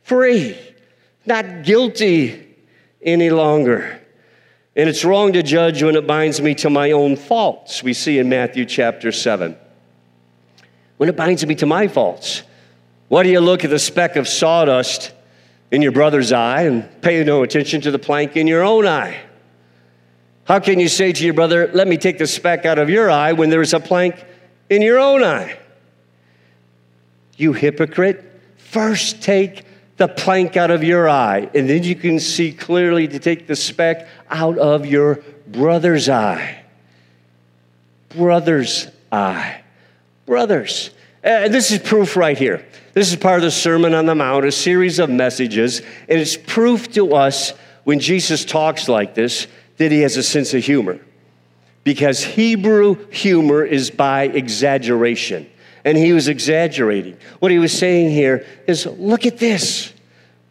Free, 0.02 0.56
not 1.26 1.64
guilty 1.64 2.56
any 3.02 3.30
longer. 3.30 4.01
And 4.74 4.88
it's 4.88 5.04
wrong 5.04 5.34
to 5.34 5.42
judge 5.42 5.82
when 5.82 5.96
it 5.96 6.06
binds 6.06 6.40
me 6.40 6.54
to 6.56 6.70
my 6.70 6.92
own 6.92 7.16
faults, 7.16 7.82
we 7.82 7.92
see 7.92 8.18
in 8.18 8.28
Matthew 8.28 8.64
chapter 8.64 9.12
7. 9.12 9.56
When 10.96 11.08
it 11.08 11.16
binds 11.16 11.44
me 11.44 11.54
to 11.56 11.66
my 11.66 11.88
faults, 11.88 12.42
why 13.08 13.22
do 13.22 13.28
you 13.28 13.40
look 13.40 13.64
at 13.64 13.70
the 13.70 13.78
speck 13.78 14.16
of 14.16 14.26
sawdust 14.26 15.12
in 15.70 15.82
your 15.82 15.92
brother's 15.92 16.32
eye 16.32 16.62
and 16.62 16.88
pay 17.02 17.22
no 17.22 17.42
attention 17.42 17.82
to 17.82 17.90
the 17.90 17.98
plank 17.98 18.36
in 18.36 18.46
your 18.46 18.62
own 18.62 18.86
eye? 18.86 19.20
How 20.44 20.58
can 20.58 20.80
you 20.80 20.88
say 20.88 21.12
to 21.12 21.24
your 21.24 21.34
brother, 21.34 21.70
Let 21.74 21.86
me 21.86 21.98
take 21.98 22.18
the 22.18 22.26
speck 22.26 22.64
out 22.64 22.78
of 22.78 22.88
your 22.88 23.10
eye 23.10 23.32
when 23.32 23.50
there's 23.50 23.74
a 23.74 23.80
plank 23.80 24.24
in 24.70 24.80
your 24.80 24.98
own 24.98 25.22
eye? 25.22 25.58
You 27.36 27.52
hypocrite, 27.52 28.24
first 28.56 29.22
take 29.22 29.66
the 29.98 30.08
plank 30.08 30.56
out 30.56 30.70
of 30.70 30.82
your 30.82 31.08
eye, 31.08 31.48
and 31.54 31.68
then 31.68 31.84
you 31.84 31.94
can 31.94 32.18
see 32.18 32.52
clearly 32.52 33.06
to 33.08 33.18
take 33.18 33.46
the 33.46 33.54
speck 33.54 34.08
out 34.32 34.58
of 34.58 34.86
your 34.86 35.22
brother's 35.46 36.08
eye. 36.08 36.64
Brother's 38.08 38.88
eye. 39.12 39.62
Brothers. 40.26 40.90
Uh, 41.24 41.28
and 41.28 41.54
this 41.54 41.70
is 41.70 41.78
proof 41.78 42.16
right 42.16 42.36
here. 42.36 42.66
This 42.94 43.10
is 43.10 43.16
part 43.16 43.36
of 43.36 43.42
the 43.42 43.50
Sermon 43.50 43.94
on 43.94 44.06
the 44.06 44.14
Mount, 44.14 44.44
a 44.44 44.52
series 44.52 44.98
of 44.98 45.08
messages, 45.08 45.80
and 45.80 46.18
it's 46.18 46.36
proof 46.36 46.92
to 46.92 47.14
us 47.14 47.52
when 47.84 48.00
Jesus 48.00 48.44
talks 48.44 48.88
like 48.88 49.14
this 49.14 49.46
that 49.76 49.92
he 49.92 50.00
has 50.00 50.16
a 50.16 50.22
sense 50.22 50.52
of 50.54 50.64
humor. 50.64 50.98
Because 51.84 52.22
Hebrew 52.22 53.08
humor 53.10 53.64
is 53.64 53.90
by 53.90 54.24
exaggeration 54.24 55.48
and 55.84 55.98
he 55.98 56.12
was 56.12 56.28
exaggerating. 56.28 57.16
What 57.40 57.50
he 57.50 57.58
was 57.58 57.76
saying 57.76 58.10
here 58.10 58.46
is 58.66 58.86
look 58.86 59.26
at 59.26 59.38
this. 59.38 59.92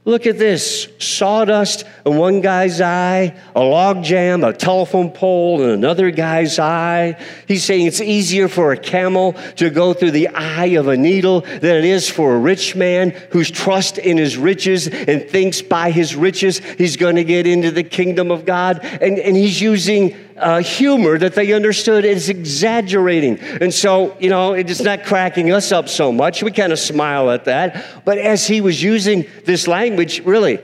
Look 0.03 0.25
at 0.25 0.39
this 0.39 0.87
sawdust 0.97 1.85
in 2.07 2.17
one 2.17 2.41
guy's 2.41 2.81
eye, 2.81 3.39
a 3.55 3.61
log 3.61 4.03
jam, 4.03 4.43
a 4.43 4.51
telephone 4.51 5.11
pole 5.11 5.61
in 5.61 5.69
another 5.69 6.09
guy's 6.09 6.57
eye. 6.57 7.23
He's 7.47 7.63
saying 7.63 7.85
it's 7.85 8.01
easier 8.01 8.47
for 8.47 8.71
a 8.71 8.77
camel 8.77 9.33
to 9.57 9.69
go 9.69 9.93
through 9.93 10.11
the 10.11 10.29
eye 10.29 10.73
of 10.77 10.87
a 10.87 10.97
needle 10.97 11.41
than 11.41 11.75
it 11.75 11.85
is 11.85 12.09
for 12.09 12.33
a 12.33 12.39
rich 12.39 12.75
man 12.75 13.11
whose 13.29 13.51
trust 13.51 13.99
in 13.99 14.17
his 14.17 14.37
riches 14.37 14.87
and 14.87 15.29
thinks 15.29 15.61
by 15.61 15.91
his 15.91 16.15
riches 16.15 16.57
he's 16.79 16.97
going 16.97 17.17
to 17.17 17.23
get 17.23 17.45
into 17.45 17.69
the 17.69 17.83
kingdom 17.83 18.31
of 18.31 18.43
God. 18.43 18.79
And, 18.83 19.19
and 19.19 19.35
he's 19.35 19.61
using 19.61 20.15
uh, 20.41 20.59
humor 20.59 21.17
that 21.17 21.35
they 21.35 21.53
understood 21.53 22.03
is 22.03 22.29
exaggerating. 22.29 23.39
And 23.39 23.73
so, 23.73 24.17
you 24.19 24.29
know, 24.29 24.53
it's 24.53 24.81
not 24.81 25.05
cracking 25.05 25.51
us 25.51 25.71
up 25.71 25.87
so 25.87 26.11
much. 26.11 26.43
We 26.43 26.51
kind 26.51 26.73
of 26.73 26.79
smile 26.79 27.29
at 27.29 27.45
that. 27.45 28.03
But 28.05 28.17
as 28.17 28.47
he 28.47 28.61
was 28.61 28.81
using 28.81 29.25
this 29.45 29.67
language, 29.67 30.21
really, 30.25 30.59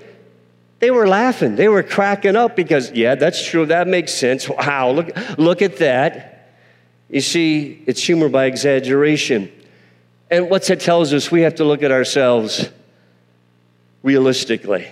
they 0.80 0.92
were 0.92 1.08
laughing. 1.08 1.56
They 1.56 1.68
were 1.68 1.84
cracking 1.84 2.36
up 2.36 2.56
because, 2.56 2.92
yeah, 2.92 3.16
that's 3.16 3.46
true. 3.46 3.66
That 3.66 3.88
makes 3.88 4.14
sense. 4.14 4.50
Wow, 4.50 4.92
look, 4.92 5.38
look 5.38 5.62
at 5.62 5.78
that. 5.78 6.52
You 7.10 7.22
see, 7.22 7.84
it's 7.86 8.04
humor 8.04 8.30
by 8.30 8.46
exaggeration. 8.46 9.52
And 10.30 10.50
what's 10.50 10.68
that 10.68 10.82
tells 10.82 11.14
us? 11.14 11.32
We 11.32 11.42
have 11.42 11.56
to 11.56 11.64
look 11.64 11.84
at 11.84 11.92
ourselves 11.92 12.70
realistically. 14.04 14.92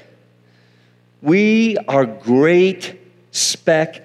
We 1.21 1.77
are 1.87 2.05
great 2.05 2.99
speck 3.31 4.04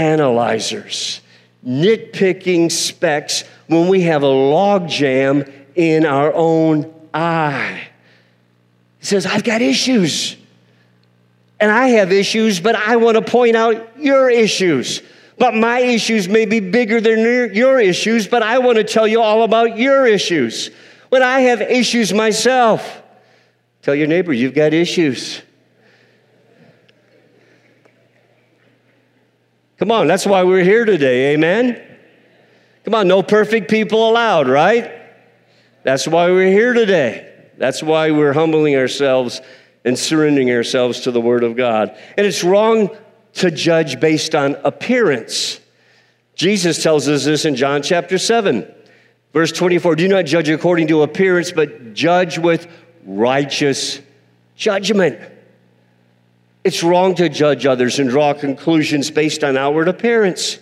analyzers, 0.00 1.20
nitpicking 1.64 2.72
specks 2.72 3.44
when 3.66 3.86
we 3.88 4.00
have 4.02 4.22
a 4.22 4.26
logjam 4.26 5.52
in 5.74 6.06
our 6.06 6.32
own 6.32 6.92
eye. 7.12 7.86
He 8.98 9.06
says, 9.06 9.26
I've 9.26 9.44
got 9.44 9.60
issues. 9.60 10.36
And 11.60 11.70
I 11.70 11.88
have 11.88 12.10
issues, 12.10 12.58
but 12.58 12.74
I 12.74 12.96
want 12.96 13.16
to 13.16 13.22
point 13.22 13.54
out 13.54 13.98
your 13.98 14.30
issues. 14.30 15.02
But 15.36 15.54
my 15.54 15.80
issues 15.80 16.28
may 16.28 16.46
be 16.46 16.60
bigger 16.60 17.00
than 17.00 17.54
your 17.54 17.78
issues, 17.78 18.26
but 18.26 18.42
I 18.42 18.58
want 18.58 18.78
to 18.78 18.84
tell 18.84 19.06
you 19.06 19.20
all 19.20 19.42
about 19.42 19.76
your 19.76 20.06
issues. 20.06 20.70
When 21.10 21.22
I 21.22 21.40
have 21.40 21.60
issues 21.60 22.14
myself, 22.14 23.02
tell 23.82 23.94
your 23.94 24.06
neighbor 24.06 24.32
you've 24.32 24.54
got 24.54 24.72
issues. 24.72 25.42
Come 29.80 29.92
on, 29.92 30.06
that's 30.08 30.26
why 30.26 30.42
we're 30.42 30.62
here 30.62 30.84
today, 30.84 31.32
amen? 31.32 31.80
Come 32.84 32.94
on, 32.94 33.08
no 33.08 33.22
perfect 33.22 33.70
people 33.70 34.10
allowed, 34.10 34.46
right? 34.46 34.92
That's 35.84 36.06
why 36.06 36.30
we're 36.30 36.52
here 36.52 36.74
today. 36.74 37.48
That's 37.56 37.82
why 37.82 38.10
we're 38.10 38.34
humbling 38.34 38.76
ourselves 38.76 39.40
and 39.82 39.98
surrendering 39.98 40.50
ourselves 40.50 41.00
to 41.00 41.10
the 41.10 41.20
Word 41.22 41.42
of 41.44 41.56
God. 41.56 41.96
And 42.18 42.26
it's 42.26 42.44
wrong 42.44 42.94
to 43.36 43.50
judge 43.50 44.00
based 44.00 44.34
on 44.34 44.56
appearance. 44.64 45.60
Jesus 46.34 46.82
tells 46.82 47.08
us 47.08 47.24
this 47.24 47.46
in 47.46 47.56
John 47.56 47.82
chapter 47.82 48.18
7, 48.18 48.70
verse 49.32 49.50
24 49.50 49.96
Do 49.96 50.08
not 50.08 50.26
judge 50.26 50.50
according 50.50 50.88
to 50.88 51.00
appearance, 51.00 51.52
but 51.52 51.94
judge 51.94 52.36
with 52.36 52.70
righteous 53.06 54.02
judgment. 54.56 55.18
It's 56.62 56.82
wrong 56.82 57.14
to 57.16 57.28
judge 57.28 57.64
others 57.64 57.98
and 57.98 58.10
draw 58.10 58.34
conclusions 58.34 59.10
based 59.10 59.42
on 59.42 59.56
outward 59.56 59.88
appearance. 59.88 60.58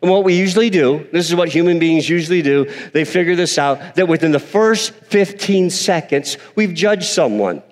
And 0.00 0.10
what 0.10 0.24
we 0.24 0.34
usually 0.34 0.70
do, 0.70 1.06
this 1.12 1.28
is 1.28 1.34
what 1.34 1.48
human 1.48 1.78
beings 1.78 2.08
usually 2.08 2.42
do, 2.42 2.70
they 2.92 3.04
figure 3.04 3.36
this 3.36 3.58
out 3.58 3.94
that 3.94 4.08
within 4.08 4.32
the 4.32 4.38
first 4.38 4.92
15 4.92 5.70
seconds, 5.70 6.36
we've 6.54 6.74
judged 6.74 7.04
someone. 7.04 7.62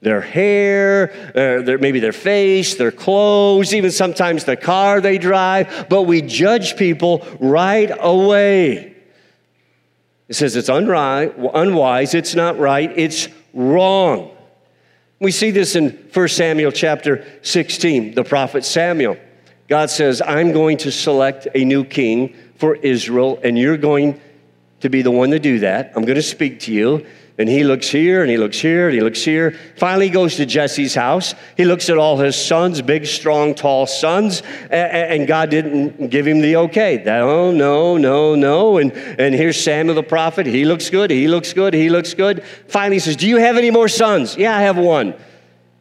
Their 0.00 0.20
hair, 0.20 1.12
uh, 1.30 1.62
their, 1.62 1.78
maybe 1.78 1.98
their 1.98 2.12
face, 2.12 2.76
their 2.76 2.92
clothes, 2.92 3.74
even 3.74 3.90
sometimes 3.90 4.44
the 4.44 4.56
car 4.56 5.00
they 5.00 5.18
drive, 5.18 5.86
but 5.88 6.02
we 6.02 6.22
judge 6.22 6.76
people 6.76 7.26
right 7.40 7.90
away. 7.98 8.94
It 10.28 10.34
says 10.34 10.54
it's 10.54 10.68
unwise, 10.68 12.14
it's 12.14 12.34
not 12.34 12.58
right, 12.58 12.92
it's 12.96 13.28
wrong. 13.54 14.36
We 15.20 15.32
see 15.32 15.50
this 15.50 15.74
in 15.74 15.90
1 16.12 16.28
Samuel 16.28 16.70
chapter 16.70 17.24
16, 17.42 18.14
the 18.14 18.22
prophet 18.22 18.64
Samuel. 18.64 19.16
God 19.66 19.90
says, 19.90 20.22
I'm 20.24 20.52
going 20.52 20.76
to 20.78 20.92
select 20.92 21.48
a 21.54 21.64
new 21.64 21.84
king 21.84 22.36
for 22.56 22.76
Israel, 22.76 23.40
and 23.42 23.58
you're 23.58 23.76
going 23.76 24.20
to 24.80 24.88
be 24.88 25.02
the 25.02 25.10
one 25.10 25.30
to 25.30 25.40
do 25.40 25.58
that. 25.58 25.92
I'm 25.96 26.04
going 26.04 26.16
to 26.16 26.22
speak 26.22 26.60
to 26.60 26.72
you. 26.72 27.04
And 27.38 27.48
he 27.48 27.62
looks 27.62 27.88
here 27.88 28.22
and 28.22 28.30
he 28.30 28.36
looks 28.36 28.58
here 28.58 28.88
and 28.88 28.94
he 28.94 29.00
looks 29.00 29.22
here. 29.22 29.52
Finally, 29.76 30.06
he 30.06 30.10
goes 30.10 30.34
to 30.36 30.44
Jesse's 30.44 30.96
house. 30.96 31.36
He 31.56 31.64
looks 31.64 31.88
at 31.88 31.96
all 31.96 32.18
his 32.18 32.34
sons, 32.34 32.82
big, 32.82 33.06
strong, 33.06 33.54
tall 33.54 33.86
sons, 33.86 34.42
and, 34.70 35.28
God 35.28 35.50
didn't 35.50 36.08
give 36.08 36.26
him 36.26 36.40
the 36.40 36.56
okay. 36.56 37.00
No, 37.04 37.52
no, 37.52 37.96
no, 37.96 38.34
no. 38.34 38.78
And, 38.78 38.92
and 38.92 39.34
here's 39.34 39.62
Samuel 39.62 39.94
the 39.94 40.02
prophet. 40.02 40.46
He 40.46 40.64
looks 40.64 40.90
good. 40.90 41.12
He 41.12 41.28
looks 41.28 41.52
good. 41.52 41.74
He 41.74 41.90
looks 41.90 42.12
good. 42.12 42.42
Finally, 42.66 42.96
he 42.96 43.00
says, 43.00 43.14
Do 43.14 43.28
you 43.28 43.36
have 43.36 43.56
any 43.56 43.70
more 43.70 43.88
sons? 43.88 44.36
Yeah, 44.36 44.56
I 44.56 44.62
have 44.62 44.76
one. 44.76 45.14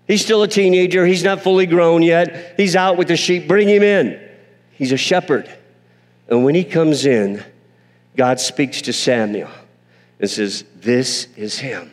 He's 0.06 0.24
still 0.24 0.44
a 0.44 0.48
teenager. 0.48 1.06
He's 1.08 1.24
not 1.24 1.42
fully 1.42 1.66
grown 1.66 2.04
yet. 2.04 2.54
He's 2.56 2.76
out 2.76 2.98
with 2.98 3.08
the 3.08 3.18
sheep. 3.18 3.48
Bring 3.48 3.68
him 3.68 3.82
in. 3.82 4.22
He's 4.72 4.92
a 4.92 4.98
shepherd. 4.98 5.50
And 6.28 6.46
when 6.46 6.54
he 6.54 6.64
comes 6.64 7.06
in, 7.06 7.44
God 8.16 8.40
speaks 8.40 8.84
to 8.84 8.94
Samuel 8.94 9.50
and 10.20 10.30
says, 10.30 10.64
This 10.76 11.28
is 11.36 11.60
him. 11.60 11.92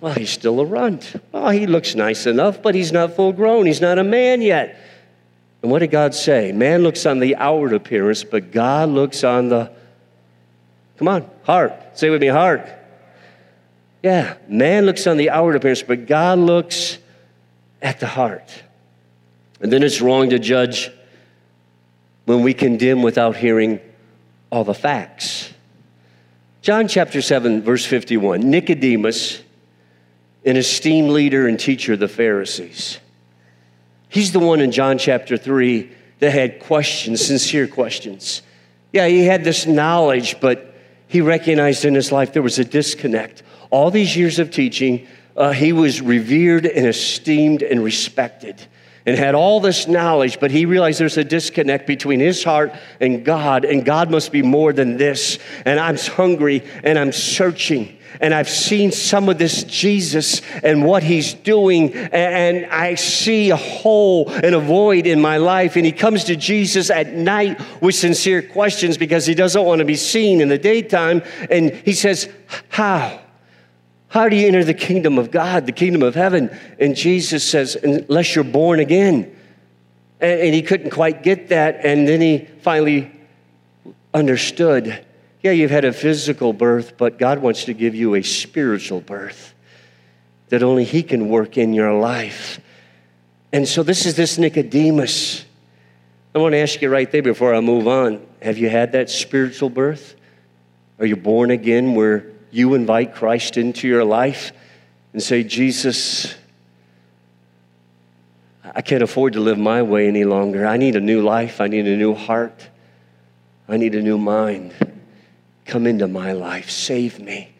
Well, 0.00 0.14
he's 0.14 0.30
still 0.30 0.60
a 0.60 0.64
runt. 0.64 1.14
Well, 1.32 1.50
he 1.50 1.66
looks 1.66 1.94
nice 1.94 2.26
enough, 2.26 2.62
but 2.62 2.74
he's 2.74 2.92
not 2.92 3.16
full 3.16 3.32
grown. 3.32 3.66
He's 3.66 3.80
not 3.80 3.98
a 3.98 4.04
man 4.04 4.42
yet. 4.42 4.78
And 5.62 5.70
what 5.70 5.78
did 5.78 5.90
God 5.90 6.14
say? 6.14 6.52
Man 6.52 6.82
looks 6.82 7.06
on 7.06 7.18
the 7.18 7.36
outward 7.36 7.72
appearance, 7.72 8.22
but 8.22 8.52
God 8.52 8.90
looks 8.90 9.24
on 9.24 9.48
the, 9.48 9.72
come 10.98 11.08
on, 11.08 11.28
heart. 11.44 11.72
Say 11.94 12.10
with 12.10 12.20
me, 12.20 12.28
heart. 12.28 12.68
Yeah, 14.02 14.36
man 14.48 14.84
looks 14.86 15.06
on 15.06 15.16
the 15.16 15.30
outward 15.30 15.56
appearance, 15.56 15.82
but 15.82 16.06
God 16.06 16.38
looks 16.38 16.98
at 17.80 17.98
the 17.98 18.06
heart. 18.06 18.62
And 19.60 19.72
then 19.72 19.82
it's 19.82 20.00
wrong 20.00 20.30
to 20.30 20.38
judge 20.38 20.90
when 22.26 22.42
we 22.42 22.52
condemn 22.52 23.02
without 23.02 23.36
hearing 23.36 23.80
all 24.50 24.64
the 24.64 24.74
facts. 24.74 25.52
John 26.66 26.88
chapter 26.88 27.22
7, 27.22 27.62
verse 27.62 27.86
51 27.86 28.40
Nicodemus, 28.50 29.40
an 30.44 30.56
esteemed 30.56 31.10
leader 31.10 31.46
and 31.46 31.60
teacher 31.60 31.92
of 31.92 32.00
the 32.00 32.08
Pharisees. 32.08 32.98
He's 34.08 34.32
the 34.32 34.40
one 34.40 34.60
in 34.60 34.72
John 34.72 34.98
chapter 34.98 35.36
3 35.36 35.88
that 36.18 36.32
had 36.32 36.58
questions, 36.58 37.24
sincere 37.24 37.68
questions. 37.68 38.42
Yeah, 38.92 39.06
he 39.06 39.24
had 39.24 39.44
this 39.44 39.64
knowledge, 39.64 40.40
but 40.40 40.74
he 41.06 41.20
recognized 41.20 41.84
in 41.84 41.94
his 41.94 42.10
life 42.10 42.32
there 42.32 42.42
was 42.42 42.58
a 42.58 42.64
disconnect. 42.64 43.44
All 43.70 43.92
these 43.92 44.16
years 44.16 44.40
of 44.40 44.50
teaching, 44.50 45.06
uh, 45.36 45.52
he 45.52 45.72
was 45.72 46.02
revered 46.02 46.66
and 46.66 46.84
esteemed 46.84 47.62
and 47.62 47.84
respected 47.84 48.60
and 49.06 49.16
had 49.16 49.34
all 49.36 49.60
this 49.60 49.86
knowledge, 49.86 50.40
but 50.40 50.50
he 50.50 50.66
realized 50.66 50.98
there's 50.98 51.16
a 51.16 51.24
disconnect 51.24 51.86
between 51.86 52.18
his 52.18 52.42
heart 52.42 52.74
and 53.00 53.24
God, 53.24 53.64
and 53.64 53.84
God 53.84 54.10
must 54.10 54.32
be 54.32 54.42
more 54.42 54.72
than 54.72 54.96
this. 54.96 55.38
And 55.64 55.78
I'm 55.78 55.96
hungry 55.96 56.64
and 56.82 56.98
I'm 56.98 57.12
searching. 57.12 57.96
And 58.20 58.32
I've 58.32 58.48
seen 58.48 58.92
some 58.92 59.28
of 59.28 59.38
this 59.38 59.64
Jesus 59.64 60.40
and 60.62 60.84
what 60.84 61.02
he's 61.02 61.34
doing, 61.34 61.92
and 61.94 62.64
I 62.66 62.94
see 62.94 63.50
a 63.50 63.56
hole 63.56 64.30
and 64.30 64.54
a 64.54 64.58
void 64.58 65.06
in 65.06 65.20
my 65.20 65.36
life. 65.36 65.76
And 65.76 65.84
he 65.84 65.92
comes 65.92 66.24
to 66.24 66.36
Jesus 66.36 66.88
at 66.88 67.12
night 67.12 67.60
with 67.82 67.94
sincere 67.94 68.40
questions 68.40 68.96
because 68.96 69.26
he 69.26 69.34
doesn't 69.34 69.62
want 69.62 69.80
to 69.80 69.84
be 69.84 69.96
seen 69.96 70.40
in 70.40 70.48
the 70.48 70.58
daytime. 70.58 71.22
And 71.50 71.72
he 71.72 71.92
says, 71.92 72.28
How? 72.68 73.20
How 74.16 74.30
do 74.30 74.36
you 74.36 74.46
enter 74.46 74.64
the 74.64 74.72
kingdom 74.72 75.18
of 75.18 75.30
God, 75.30 75.66
the 75.66 75.72
kingdom 75.72 76.02
of 76.02 76.14
heaven? 76.14 76.48
And 76.80 76.96
Jesus 76.96 77.46
says, 77.46 77.76
unless 77.76 78.34
you're 78.34 78.44
born 78.44 78.80
again. 78.80 79.36
And, 80.22 80.40
and 80.40 80.54
he 80.54 80.62
couldn't 80.62 80.88
quite 80.88 81.22
get 81.22 81.50
that. 81.50 81.84
And 81.84 82.08
then 82.08 82.22
he 82.22 82.48
finally 82.62 83.12
understood 84.14 85.04
yeah, 85.42 85.50
you've 85.50 85.70
had 85.70 85.84
a 85.84 85.92
physical 85.92 86.54
birth, 86.54 86.96
but 86.96 87.18
God 87.18 87.40
wants 87.40 87.66
to 87.66 87.74
give 87.74 87.94
you 87.94 88.14
a 88.14 88.22
spiritual 88.22 89.02
birth 89.02 89.52
that 90.48 90.62
only 90.62 90.84
He 90.84 91.02
can 91.02 91.28
work 91.28 91.58
in 91.58 91.74
your 91.74 91.92
life. 91.92 92.58
And 93.52 93.68
so 93.68 93.82
this 93.82 94.06
is 94.06 94.16
this 94.16 94.38
Nicodemus. 94.38 95.44
I 96.34 96.38
want 96.38 96.52
to 96.52 96.58
ask 96.58 96.80
you 96.80 96.88
right 96.88 97.12
there 97.12 97.22
before 97.22 97.54
I 97.54 97.60
move 97.60 97.86
on 97.86 98.26
have 98.40 98.56
you 98.56 98.70
had 98.70 98.92
that 98.92 99.10
spiritual 99.10 99.68
birth? 99.68 100.16
Are 100.98 101.04
you 101.04 101.16
born 101.16 101.50
again 101.50 101.94
where 101.94 102.32
you 102.50 102.74
invite 102.74 103.14
Christ 103.14 103.56
into 103.56 103.88
your 103.88 104.04
life 104.04 104.52
and 105.12 105.22
say, 105.22 105.42
Jesus, 105.42 106.34
I 108.64 108.82
can't 108.82 109.02
afford 109.02 109.34
to 109.34 109.40
live 109.40 109.58
my 109.58 109.82
way 109.82 110.08
any 110.08 110.24
longer. 110.24 110.66
I 110.66 110.76
need 110.76 110.96
a 110.96 111.00
new 111.00 111.22
life. 111.22 111.60
I 111.60 111.66
need 111.66 111.86
a 111.86 111.96
new 111.96 112.14
heart. 112.14 112.68
I 113.68 113.76
need 113.76 113.94
a 113.94 114.02
new 114.02 114.18
mind. 114.18 114.74
Come 115.64 115.86
into 115.86 116.06
my 116.06 116.32
life. 116.32 116.70
Save 116.70 117.18
me. 117.18 117.52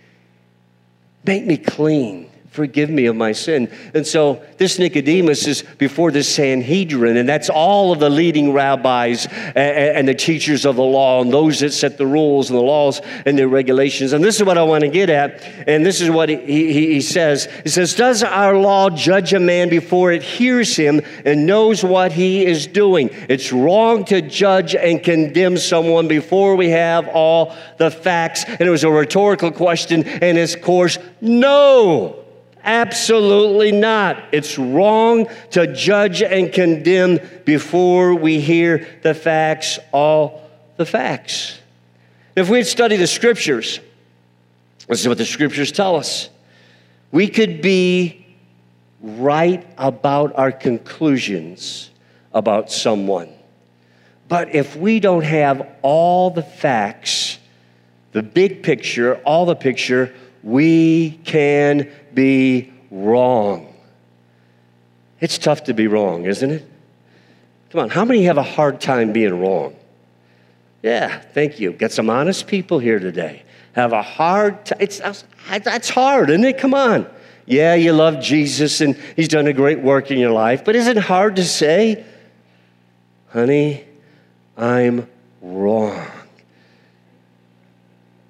Make 1.24 1.44
me 1.44 1.56
clean 1.56 2.30
forgive 2.56 2.88
me 2.88 3.06
of 3.06 3.14
my 3.14 3.32
sin. 3.32 3.70
And 3.94 4.06
so 4.06 4.42
this 4.56 4.78
Nicodemus 4.78 5.46
is 5.46 5.62
before 5.76 6.10
the 6.10 6.24
Sanhedrin, 6.24 7.18
and 7.18 7.28
that's 7.28 7.50
all 7.50 7.92
of 7.92 8.00
the 8.00 8.08
leading 8.08 8.52
rabbis 8.54 9.26
and, 9.54 10.08
the 10.08 10.14
teachers 10.14 10.64
of 10.64 10.76
the 10.76 10.82
law, 10.82 11.20
and 11.20 11.32
those 11.32 11.60
that 11.60 11.72
set 11.72 11.98
the 11.98 12.06
rules 12.06 12.48
and 12.48 12.58
the 12.58 12.62
laws 12.62 13.00
and 13.26 13.38
the 13.38 13.46
regulations. 13.46 14.12
And 14.12 14.24
this 14.24 14.36
is 14.36 14.44
what 14.44 14.56
I 14.56 14.62
want 14.62 14.82
to 14.82 14.88
get 14.88 15.10
at, 15.10 15.42
and 15.68 15.84
this 15.84 16.00
is 16.00 16.10
what 16.10 16.28
he, 16.28 16.36
he, 16.36 16.94
he 16.94 17.00
says. 17.00 17.46
He 17.62 17.68
says, 17.68 17.94
Does 17.94 18.22
our 18.22 18.56
law 18.56 18.88
judge 18.88 19.34
a 19.34 19.40
man 19.40 19.68
before 19.68 20.12
it 20.12 20.22
hears 20.22 20.74
him 20.74 21.02
and 21.24 21.46
knows 21.46 21.84
what 21.84 22.12
he 22.12 22.46
is 22.46 22.66
doing? 22.66 23.10
It's 23.28 23.52
wrong 23.52 24.04
to 24.06 24.22
judge 24.22 24.74
and 24.74 25.02
condemn 25.02 25.58
someone 25.58 26.08
before 26.08 26.56
we 26.56 26.70
have 26.70 27.08
all 27.08 27.54
the 27.76 27.90
facts. 27.90 28.44
And 28.44 28.62
it 28.62 28.70
was 28.70 28.84
a 28.84 28.90
rhetorical 28.90 29.52
question, 29.52 30.04
and 30.04 30.38
his 30.38 30.56
course, 30.56 30.98
no. 31.20 32.25
Absolutely 32.66 33.70
not. 33.70 34.24
It's 34.32 34.58
wrong 34.58 35.28
to 35.52 35.72
judge 35.72 36.20
and 36.20 36.52
condemn 36.52 37.20
before 37.44 38.16
we 38.16 38.40
hear 38.40 38.86
the 39.02 39.14
facts, 39.14 39.78
all 39.92 40.42
the 40.76 40.84
facts. 40.84 41.60
If 42.34 42.50
we 42.50 42.58
had 42.58 42.66
studied 42.66 42.96
the 42.96 43.06
scriptures, 43.06 43.78
this 44.88 45.00
is 45.00 45.06
what 45.08 45.16
the 45.16 45.24
scriptures 45.24 45.70
tell 45.70 45.94
us. 45.94 46.28
We 47.12 47.28
could 47.28 47.62
be 47.62 48.26
right 49.00 49.64
about 49.78 50.36
our 50.36 50.50
conclusions 50.50 51.90
about 52.32 52.72
someone. 52.72 53.28
But 54.28 54.56
if 54.56 54.74
we 54.74 54.98
don't 54.98 55.24
have 55.24 55.68
all 55.82 56.30
the 56.30 56.42
facts, 56.42 57.38
the 58.10 58.24
big 58.24 58.64
picture, 58.64 59.16
all 59.18 59.46
the 59.46 59.54
picture, 59.54 60.12
we 60.46 61.10
can 61.24 61.90
be 62.14 62.72
wrong. 62.92 63.74
It's 65.18 65.38
tough 65.38 65.64
to 65.64 65.74
be 65.74 65.88
wrong, 65.88 66.24
isn't 66.24 66.48
it? 66.48 66.64
Come 67.70 67.80
on, 67.80 67.90
how 67.90 68.04
many 68.04 68.22
have 68.22 68.38
a 68.38 68.44
hard 68.44 68.80
time 68.80 69.12
being 69.12 69.40
wrong? 69.40 69.74
Yeah, 70.84 71.18
thank 71.18 71.58
you. 71.58 71.72
Got 71.72 71.90
some 71.90 72.08
honest 72.08 72.46
people 72.46 72.78
here 72.78 73.00
today. 73.00 73.42
Have 73.72 73.92
a 73.92 74.02
hard 74.02 74.64
time. 74.66 74.78
It's, 74.80 75.00
that's 75.48 75.88
hard, 75.88 76.30
isn't 76.30 76.44
it? 76.44 76.58
Come 76.58 76.74
on. 76.74 77.08
Yeah, 77.44 77.74
you 77.74 77.92
love 77.92 78.22
Jesus 78.22 78.80
and 78.80 78.94
he's 79.16 79.26
done 79.26 79.48
a 79.48 79.52
great 79.52 79.80
work 79.80 80.12
in 80.12 80.18
your 80.18 80.30
life, 80.30 80.64
but 80.64 80.76
is 80.76 80.86
it 80.86 80.96
hard 80.96 81.36
to 81.36 81.44
say, 81.44 82.04
honey, 83.30 83.84
I'm 84.56 85.08
wrong? 85.42 86.06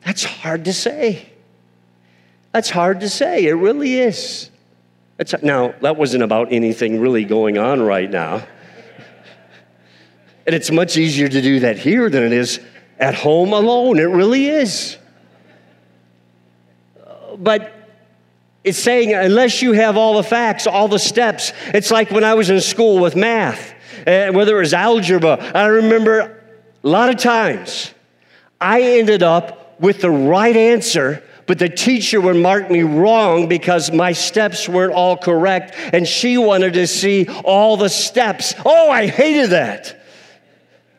That's 0.02 0.24
hard 0.24 0.64
to 0.64 0.72
say. 0.72 1.35
That's 2.56 2.70
hard 2.70 3.00
to 3.00 3.10
say. 3.10 3.44
It 3.44 3.52
really 3.52 3.96
is. 3.96 4.50
It's, 5.18 5.34
now, 5.42 5.74
that 5.82 5.98
wasn't 5.98 6.22
about 6.22 6.50
anything 6.54 6.98
really 6.98 7.22
going 7.26 7.58
on 7.58 7.82
right 7.82 8.10
now. 8.10 8.46
And 10.46 10.54
it's 10.54 10.70
much 10.70 10.96
easier 10.96 11.28
to 11.28 11.42
do 11.42 11.60
that 11.60 11.76
here 11.76 12.08
than 12.08 12.22
it 12.22 12.32
is 12.32 12.58
at 12.98 13.14
home 13.14 13.52
alone. 13.52 13.98
It 13.98 14.04
really 14.04 14.46
is. 14.46 14.96
But 17.36 17.74
it's 18.64 18.78
saying, 18.78 19.12
unless 19.12 19.60
you 19.60 19.72
have 19.72 19.98
all 19.98 20.14
the 20.14 20.22
facts, 20.22 20.66
all 20.66 20.88
the 20.88 20.98
steps, 20.98 21.52
it's 21.74 21.90
like 21.90 22.10
when 22.10 22.24
I 22.24 22.32
was 22.32 22.48
in 22.48 22.62
school 22.62 23.00
with 23.00 23.14
math, 23.14 23.74
uh, 24.06 24.32
whether 24.32 24.56
it 24.56 24.60
was 24.60 24.72
algebra. 24.72 25.36
I 25.54 25.66
remember 25.66 26.42
a 26.82 26.88
lot 26.88 27.10
of 27.10 27.18
times 27.18 27.92
I 28.58 28.80
ended 28.80 29.22
up 29.22 29.78
with 29.78 30.00
the 30.00 30.10
right 30.10 30.56
answer, 30.56 31.22
but 31.46 31.58
the 31.58 31.68
teacher 31.68 32.20
would 32.20 32.36
mark 32.36 32.70
me 32.70 32.82
wrong 32.82 33.48
because 33.48 33.92
my 33.92 34.12
steps 34.12 34.68
weren't 34.68 34.92
all 34.92 35.16
correct, 35.16 35.74
and 35.92 36.06
she 36.06 36.38
wanted 36.38 36.74
to 36.74 36.86
see 36.86 37.28
all 37.44 37.76
the 37.76 37.88
steps. 37.88 38.54
Oh, 38.64 38.90
I 38.90 39.06
hated 39.06 39.50
that. 39.50 40.02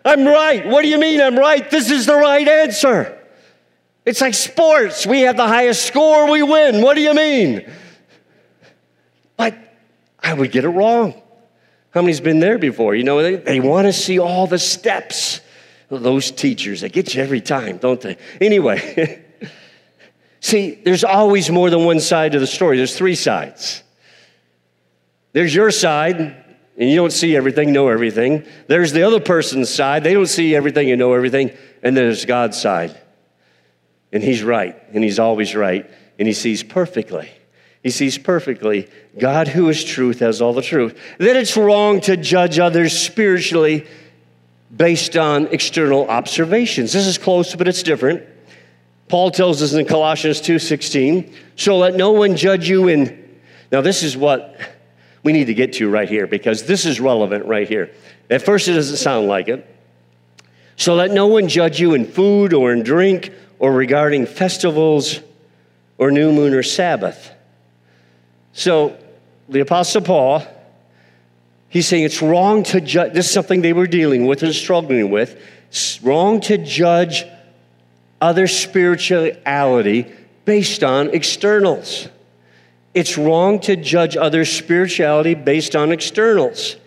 I'm 0.06 0.26
right. 0.26 0.66
What 0.66 0.84
do 0.84 0.88
you 0.88 0.98
mean 0.98 1.20
I'm 1.20 1.38
right? 1.38 1.70
This 1.70 1.92
is 1.92 2.06
the 2.06 2.16
right 2.16 2.48
answer. 2.48 3.14
It's 4.06 4.22
like 4.22 4.36
sports. 4.36 5.06
We 5.06 5.22
have 5.22 5.36
the 5.36 5.48
highest 5.48 5.86
score, 5.86 6.32
we 6.32 6.42
win. 6.42 6.82
What 6.82 6.96
do 6.96 7.02
you 7.02 7.14
mean? 7.14 7.70
But 9.36 9.58
I 10.24 10.34
would 10.34 10.52
get 10.52 10.64
it 10.64 10.70
wrong. 10.70 11.22
How 11.92 12.02
many's 12.02 12.22
been 12.22 12.40
there 12.40 12.58
before? 12.58 12.96
You 12.96 13.04
know, 13.04 13.22
they, 13.22 13.36
they 13.36 13.60
want 13.60 13.86
to 13.86 13.94
see 13.94 14.18
all 14.18 14.48
the 14.48 14.60
steps. 14.60 15.42
Those 15.90 16.32
teachers, 16.32 16.82
they 16.82 16.90
get 16.90 17.16
you 17.16 17.22
every 17.22 17.42
time, 17.42 17.78
don't 17.78 18.00
they? 18.00 18.18
Anyway, 18.40 19.26
see, 20.40 20.76
there's 20.76 21.04
always 21.04 21.50
more 21.50 21.70
than 21.70 21.86
one 21.86 22.00
side 22.00 22.34
to 22.34 22.40
the 22.40 22.48
story. 22.48 22.78
There's 22.78 22.96
three 22.96 23.16
sides. 23.16 23.84
There's 25.34 25.54
your 25.54 25.72
side, 25.72 26.18
and 26.78 26.90
you 26.90 26.96
don't 26.96 27.12
see 27.12 27.36
everything, 27.36 27.72
know 27.72 27.90
everything. 27.90 28.46
There's 28.68 28.92
the 28.92 29.04
other 29.04 29.20
person's 29.20 29.70
side. 29.70 30.04
They 30.04 30.14
don't 30.14 30.28
see 30.28 30.56
everything 30.56 30.90
and 30.90 31.00
know 31.00 31.14
everything. 31.14 31.50
And 31.84 31.96
then 31.96 32.06
there's 32.06 32.26
God's 32.26 32.60
side. 32.60 33.00
And 34.12 34.24
he's 34.24 34.42
right, 34.42 34.82
and 34.94 35.04
he's 35.04 35.20
always 35.20 35.56
right, 35.56 35.90
and 36.18 36.28
he 36.28 36.34
sees 36.34 36.64
perfectly. 36.64 37.30
He 37.84 37.90
sees 37.90 38.18
perfectly. 38.18 38.90
God, 39.18 39.48
who 39.48 39.70
is 39.70 39.84
truth, 39.84 40.20
has 40.20 40.42
all 40.42 40.54
the 40.54 40.62
truth. 40.62 40.98
Then 41.20 41.36
it's 41.36 41.56
wrong 41.56 42.02
to 42.02 42.18
judge 42.18 42.58
others 42.60 42.98
spiritually 42.98 43.86
based 44.76 45.16
on 45.16 45.48
external 45.48 46.08
observations. 46.10 46.94
This 46.94 47.06
is 47.06 47.18
close, 47.18 47.56
but 47.56 47.68
it's 47.68 47.84
different. 47.84 48.24
Paul 49.10 49.32
tells 49.32 49.62
us 49.62 49.74
in 49.74 49.86
Colossians 49.86 50.42
2:16, 50.42 51.32
"So 51.56 51.78
let 51.78 51.96
no 51.96 52.12
one 52.12 52.36
judge 52.36 52.70
you 52.70 52.88
in." 52.88 53.18
Now 53.72 53.82
this 53.82 54.04
is 54.04 54.18
what 54.18 54.60
we 55.24 55.32
need 55.34 55.46
to 55.46 55.54
get 55.54 55.74
to 55.74 55.90
right 55.90 56.10
here 56.10 56.28
because 56.28 56.64
this 56.64 56.86
is 56.86 57.00
relevant 57.00 57.46
right 57.46 57.68
here. 57.68 57.90
At 58.30 58.42
first 58.42 58.68
it 58.68 58.74
doesn't 58.74 58.98
sound 58.98 59.28
like 59.28 59.48
it. 59.48 59.66
So 60.76 60.94
let 60.94 61.12
no 61.12 61.28
one 61.28 61.48
judge 61.48 61.80
you 61.80 61.94
in 61.94 62.06
food 62.06 62.54
or 62.54 62.72
in 62.72 62.84
drink 62.84 63.32
or 63.60 63.74
regarding 63.74 64.26
festivals 64.26 65.22
or 65.98 66.12
new 66.12 66.32
moon 66.32 66.54
or 66.54 66.64
Sabbath. 66.64 67.32
So 68.54 68.96
the 69.50 69.62
Apostle 69.62 70.02
Paul, 70.02 70.44
he's 71.70 71.88
saying 71.88 72.04
it's 72.04 72.22
wrong 72.22 72.64
to 72.64 72.82
judge. 72.82 73.14
This 73.14 73.26
is 73.26 73.32
something 73.32 73.62
they 73.62 73.74
were 73.74 73.88
dealing 73.88 74.28
with 74.28 74.44
and 74.44 74.54
struggling 74.54 75.10
with. 75.10 75.36
It's 75.70 76.02
wrong 76.04 76.40
to 76.42 76.58
judge 76.58 77.26
other 78.22 78.48
spirituality 78.48 80.12
based 80.46 80.84
on 80.84 81.10
externals. 81.10 82.08
It's 82.94 83.18
wrong 83.18 83.60
to 83.62 83.76
judge 83.76 84.18
other 84.18 84.46
spirituality 84.46 85.36
based 85.36 85.76
on 85.76 85.92
externals. 85.92 86.78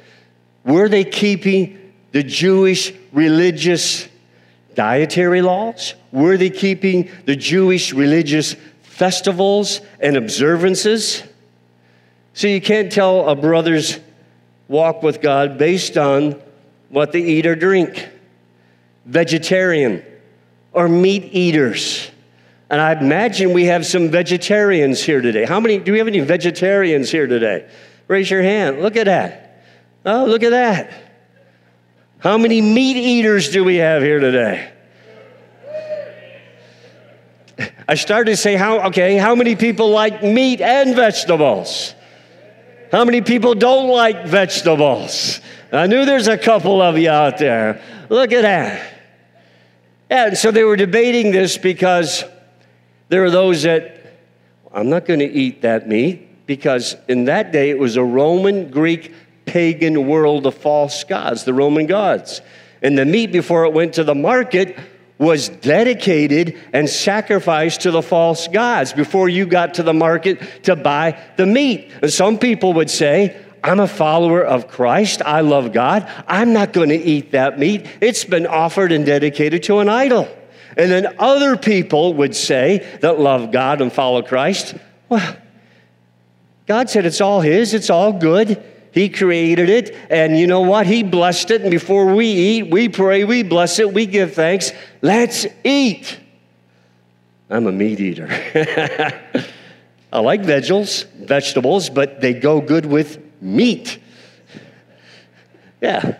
Were 0.64 0.88
they 0.88 1.04
keeping 1.04 1.92
the 2.12 2.22
Jewish 2.22 2.92
religious 3.12 4.08
dietary 4.74 5.42
laws? 5.42 5.94
Were 6.10 6.36
they 6.36 6.50
keeping 6.50 7.10
the 7.26 7.36
Jewish 7.36 7.92
religious 7.92 8.56
festivals 8.82 9.80
and 10.00 10.16
observances? 10.16 11.22
So 12.34 12.48
you 12.48 12.60
can't 12.60 12.90
tell 12.90 13.28
a 13.28 13.36
brother's 13.36 14.00
walk 14.68 15.02
with 15.02 15.20
God 15.20 15.58
based 15.58 15.96
on 15.96 16.40
what 16.88 17.12
they 17.12 17.20
eat 17.20 17.46
or 17.46 17.54
drink. 17.54 18.08
Vegetarian 19.06 20.04
or 20.72 20.88
meat 20.88 21.24
eaters. 21.32 22.10
And 22.68 22.80
I 22.80 22.92
imagine 22.92 23.52
we 23.52 23.64
have 23.64 23.84
some 23.84 24.10
vegetarians 24.10 25.02
here 25.02 25.20
today. 25.20 25.44
How 25.44 25.58
many, 25.58 25.78
do 25.78 25.92
we 25.92 25.98
have 25.98 26.06
any 26.06 26.20
vegetarians 26.20 27.10
here 27.10 27.26
today? 27.26 27.68
Raise 28.06 28.30
your 28.30 28.42
hand. 28.42 28.80
Look 28.80 28.96
at 28.96 29.06
that. 29.06 29.64
Oh, 30.06 30.24
look 30.24 30.42
at 30.42 30.50
that. 30.50 30.92
How 32.18 32.38
many 32.38 32.60
meat 32.60 32.96
eaters 32.96 33.50
do 33.50 33.64
we 33.64 33.76
have 33.76 34.02
here 34.02 34.20
today? 34.20 34.70
I 37.88 37.94
started 37.94 38.30
to 38.30 38.36
say, 38.36 38.54
how, 38.54 38.86
okay, 38.88 39.16
how 39.16 39.34
many 39.34 39.56
people 39.56 39.90
like 39.90 40.22
meat 40.22 40.60
and 40.60 40.94
vegetables? 40.94 41.94
How 42.92 43.04
many 43.04 43.20
people 43.20 43.54
don't 43.54 43.88
like 43.88 44.26
vegetables? 44.26 45.40
I 45.72 45.86
knew 45.86 46.04
there's 46.04 46.28
a 46.28 46.38
couple 46.38 46.80
of 46.80 46.98
you 46.98 47.10
out 47.10 47.38
there. 47.38 47.82
Look 48.08 48.32
at 48.32 48.42
that. 48.42 48.99
And 50.10 50.36
so 50.36 50.50
they 50.50 50.64
were 50.64 50.76
debating 50.76 51.30
this 51.30 51.56
because 51.56 52.24
there 53.08 53.24
are 53.24 53.30
those 53.30 53.62
that, 53.62 53.96
I'm 54.72 54.90
not 54.90 55.06
going 55.06 55.20
to 55.20 55.30
eat 55.30 55.62
that 55.62 55.88
meat 55.88 56.46
because 56.46 56.96
in 57.08 57.26
that 57.26 57.52
day 57.52 57.70
it 57.70 57.78
was 57.78 57.96
a 57.96 58.02
Roman, 58.02 58.70
Greek, 58.70 59.14
pagan 59.46 60.08
world 60.08 60.46
of 60.46 60.54
false 60.56 61.04
gods, 61.04 61.44
the 61.44 61.54
Roman 61.54 61.86
gods. 61.86 62.40
And 62.82 62.98
the 62.98 63.04
meat 63.04 63.30
before 63.30 63.64
it 63.64 63.72
went 63.72 63.94
to 63.94 64.04
the 64.04 64.14
market 64.14 64.76
was 65.18 65.48
dedicated 65.48 66.58
and 66.72 66.88
sacrificed 66.88 67.82
to 67.82 67.90
the 67.90 68.02
false 68.02 68.48
gods 68.48 68.92
before 68.92 69.28
you 69.28 69.46
got 69.46 69.74
to 69.74 69.82
the 69.82 69.92
market 69.92 70.64
to 70.64 70.74
buy 70.74 71.20
the 71.36 71.46
meat. 71.46 71.92
And 72.02 72.12
some 72.12 72.38
people 72.38 72.72
would 72.72 72.90
say, 72.90 73.40
I'm 73.62 73.80
a 73.80 73.88
follower 73.88 74.42
of 74.42 74.68
Christ. 74.68 75.22
I 75.22 75.40
love 75.40 75.72
God. 75.72 76.10
I'm 76.26 76.52
not 76.52 76.72
going 76.72 76.88
to 76.90 76.96
eat 76.96 77.32
that 77.32 77.58
meat. 77.58 77.86
It's 78.00 78.24
been 78.24 78.46
offered 78.46 78.92
and 78.92 79.04
dedicated 79.04 79.62
to 79.64 79.78
an 79.78 79.88
idol. 79.88 80.28
And 80.76 80.90
then 80.90 81.14
other 81.18 81.56
people 81.56 82.14
would 82.14 82.34
say 82.34 82.86
that 83.00 83.18
love 83.18 83.52
God 83.52 83.80
and 83.80 83.92
follow 83.92 84.22
Christ, 84.22 84.74
well, 85.08 85.36
God 86.66 86.88
said 86.88 87.04
it's 87.04 87.20
all 87.20 87.40
His, 87.40 87.74
it's 87.74 87.90
all 87.90 88.12
good. 88.12 88.62
He 88.92 89.08
created 89.08 89.68
it, 89.68 89.94
and 90.10 90.36
you 90.38 90.46
know 90.46 90.62
what? 90.62 90.86
He 90.86 91.02
blessed 91.02 91.52
it. 91.52 91.62
And 91.62 91.70
before 91.70 92.14
we 92.14 92.26
eat, 92.26 92.70
we 92.70 92.88
pray, 92.88 93.24
we 93.24 93.42
bless 93.42 93.78
it, 93.78 93.92
we 93.92 94.06
give 94.06 94.34
thanks. 94.34 94.72
Let's 95.00 95.46
eat. 95.62 96.18
I'm 97.48 97.66
a 97.66 97.72
meat 97.72 98.00
eater. 98.00 98.28
I 100.12 100.18
like 100.18 100.42
vegetables, 100.42 101.02
vegetables, 101.02 101.88
but 101.88 102.20
they 102.20 102.34
go 102.34 102.60
good 102.60 102.84
with 102.84 103.29
meat. 103.40 103.98
Yeah. 105.80 106.18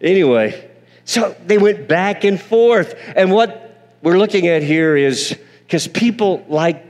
Anyway, 0.00 0.70
so 1.04 1.36
they 1.44 1.58
went 1.58 1.88
back 1.88 2.24
and 2.24 2.40
forth. 2.40 2.94
And 3.14 3.30
what 3.30 3.96
we're 4.02 4.18
looking 4.18 4.46
at 4.48 4.62
here 4.62 4.96
is 4.96 5.36
because 5.66 5.88
people 5.88 6.44
like 6.48 6.84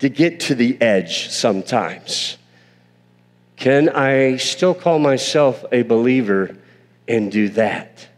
to 0.00 0.08
get 0.08 0.40
to 0.40 0.54
the 0.54 0.80
edge 0.80 1.28
sometimes. 1.30 2.36
Can 3.56 3.88
I 3.90 4.36
still 4.36 4.74
call 4.74 4.98
myself 4.98 5.64
a 5.70 5.82
believer 5.82 6.56
and 7.06 7.30
do 7.30 7.50
that? 7.50 8.08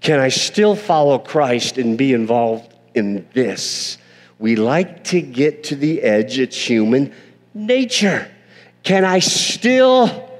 Can 0.00 0.18
I 0.18 0.28
still 0.28 0.74
follow 0.74 1.18
Christ 1.18 1.78
and 1.78 1.96
be 1.96 2.12
involved 2.12 2.74
in 2.94 3.26
this? 3.32 3.98
We 4.38 4.56
like 4.56 5.04
to 5.04 5.20
get 5.20 5.64
to 5.64 5.76
the 5.76 6.02
edge, 6.02 6.38
it's 6.38 6.56
human 6.56 7.14
nature. 7.54 8.31
Can 8.82 9.04
I 9.04 9.20
still 9.20 10.30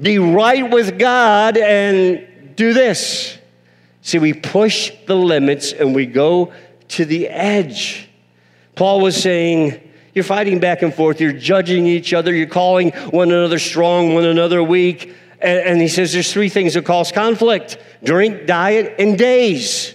be 0.00 0.18
right 0.18 0.70
with 0.70 0.98
God 0.98 1.56
and 1.56 2.26
do 2.56 2.72
this. 2.72 3.38
See, 4.02 4.18
we 4.18 4.32
push 4.32 4.92
the 5.06 5.14
limits 5.14 5.72
and 5.72 5.94
we 5.94 6.06
go 6.06 6.52
to 6.88 7.04
the 7.04 7.28
edge. 7.28 8.08
Paul 8.74 9.00
was 9.00 9.20
saying, 9.20 9.80
You're 10.14 10.24
fighting 10.24 10.58
back 10.58 10.82
and 10.82 10.92
forth, 10.92 11.20
you're 11.20 11.32
judging 11.32 11.86
each 11.86 12.12
other, 12.12 12.34
you're 12.34 12.46
calling 12.46 12.90
one 13.10 13.30
another 13.30 13.58
strong, 13.58 14.14
one 14.14 14.24
another 14.24 14.62
weak. 14.62 15.14
And, 15.40 15.58
and 15.60 15.80
he 15.80 15.88
says 15.88 16.12
there's 16.12 16.32
three 16.32 16.48
things 16.48 16.74
that 16.74 16.84
cause 16.84 17.12
conflict 17.12 17.78
drink, 18.02 18.46
diet, 18.46 18.94
and 18.98 19.18
days. 19.18 19.94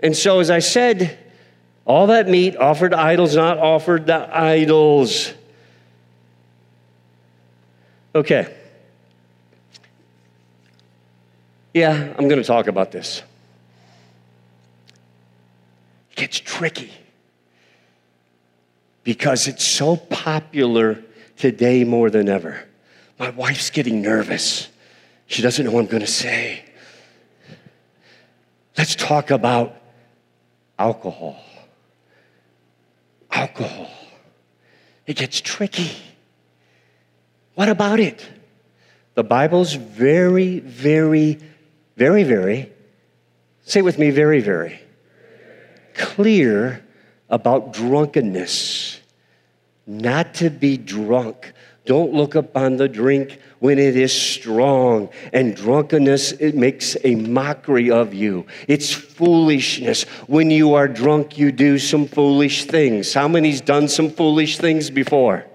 And 0.00 0.16
so, 0.16 0.40
as 0.40 0.50
I 0.50 0.58
said, 0.58 1.18
all 1.84 2.08
that 2.08 2.28
meat 2.28 2.56
offered 2.56 2.92
idols, 2.92 3.34
not 3.34 3.58
offered 3.58 4.06
the 4.06 4.36
idols. 4.36 5.32
Okay. 8.16 8.50
Yeah, 11.74 12.14
I'm 12.16 12.28
going 12.28 12.40
to 12.40 12.46
talk 12.46 12.66
about 12.66 12.90
this. 12.90 13.22
It 16.12 16.16
gets 16.16 16.40
tricky 16.40 16.90
because 19.04 19.46
it's 19.46 19.62
so 19.62 19.96
popular 19.96 21.02
today 21.36 21.84
more 21.84 22.08
than 22.08 22.30
ever. 22.30 22.64
My 23.18 23.28
wife's 23.28 23.68
getting 23.68 24.00
nervous. 24.00 24.68
She 25.26 25.42
doesn't 25.42 25.66
know 25.66 25.72
what 25.72 25.80
I'm 25.80 25.86
going 25.86 26.00
to 26.00 26.06
say. 26.06 26.64
Let's 28.78 28.96
talk 28.96 29.30
about 29.30 29.76
alcohol. 30.78 31.36
Alcohol. 33.30 33.90
It 35.06 35.18
gets 35.18 35.38
tricky. 35.42 35.90
What 37.56 37.70
about 37.70 38.00
it? 38.00 38.28
The 39.14 39.24
Bible's 39.24 39.72
very, 39.72 40.60
very, 40.60 41.38
very, 41.96 42.22
very, 42.22 42.70
say 43.64 43.80
with 43.80 43.98
me, 43.98 44.10
very, 44.10 44.40
very 44.40 44.78
clear 45.94 46.84
about 47.30 47.72
drunkenness. 47.72 49.00
Not 49.86 50.34
to 50.34 50.50
be 50.50 50.76
drunk. 50.76 51.54
Don't 51.86 52.12
look 52.12 52.34
upon 52.34 52.76
the 52.76 52.90
drink 52.90 53.40
when 53.60 53.78
it 53.78 53.96
is 53.96 54.12
strong. 54.12 55.08
And 55.32 55.56
drunkenness, 55.56 56.32
it 56.32 56.54
makes 56.54 56.94
a 57.04 57.14
mockery 57.14 57.90
of 57.90 58.12
you. 58.12 58.46
It's 58.68 58.92
foolishness. 58.92 60.02
When 60.26 60.50
you 60.50 60.74
are 60.74 60.88
drunk, 60.88 61.38
you 61.38 61.52
do 61.52 61.78
some 61.78 62.06
foolish 62.06 62.66
things. 62.66 63.14
How 63.14 63.28
many's 63.28 63.62
done 63.62 63.88
some 63.88 64.10
foolish 64.10 64.58
things 64.58 64.90
before? 64.90 65.46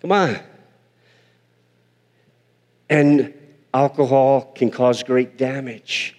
Come 0.00 0.10
on. 0.10 0.40
And 2.90 3.34
alcohol 3.74 4.52
can 4.54 4.70
cause 4.70 5.02
great 5.02 5.36
damage 5.36 6.16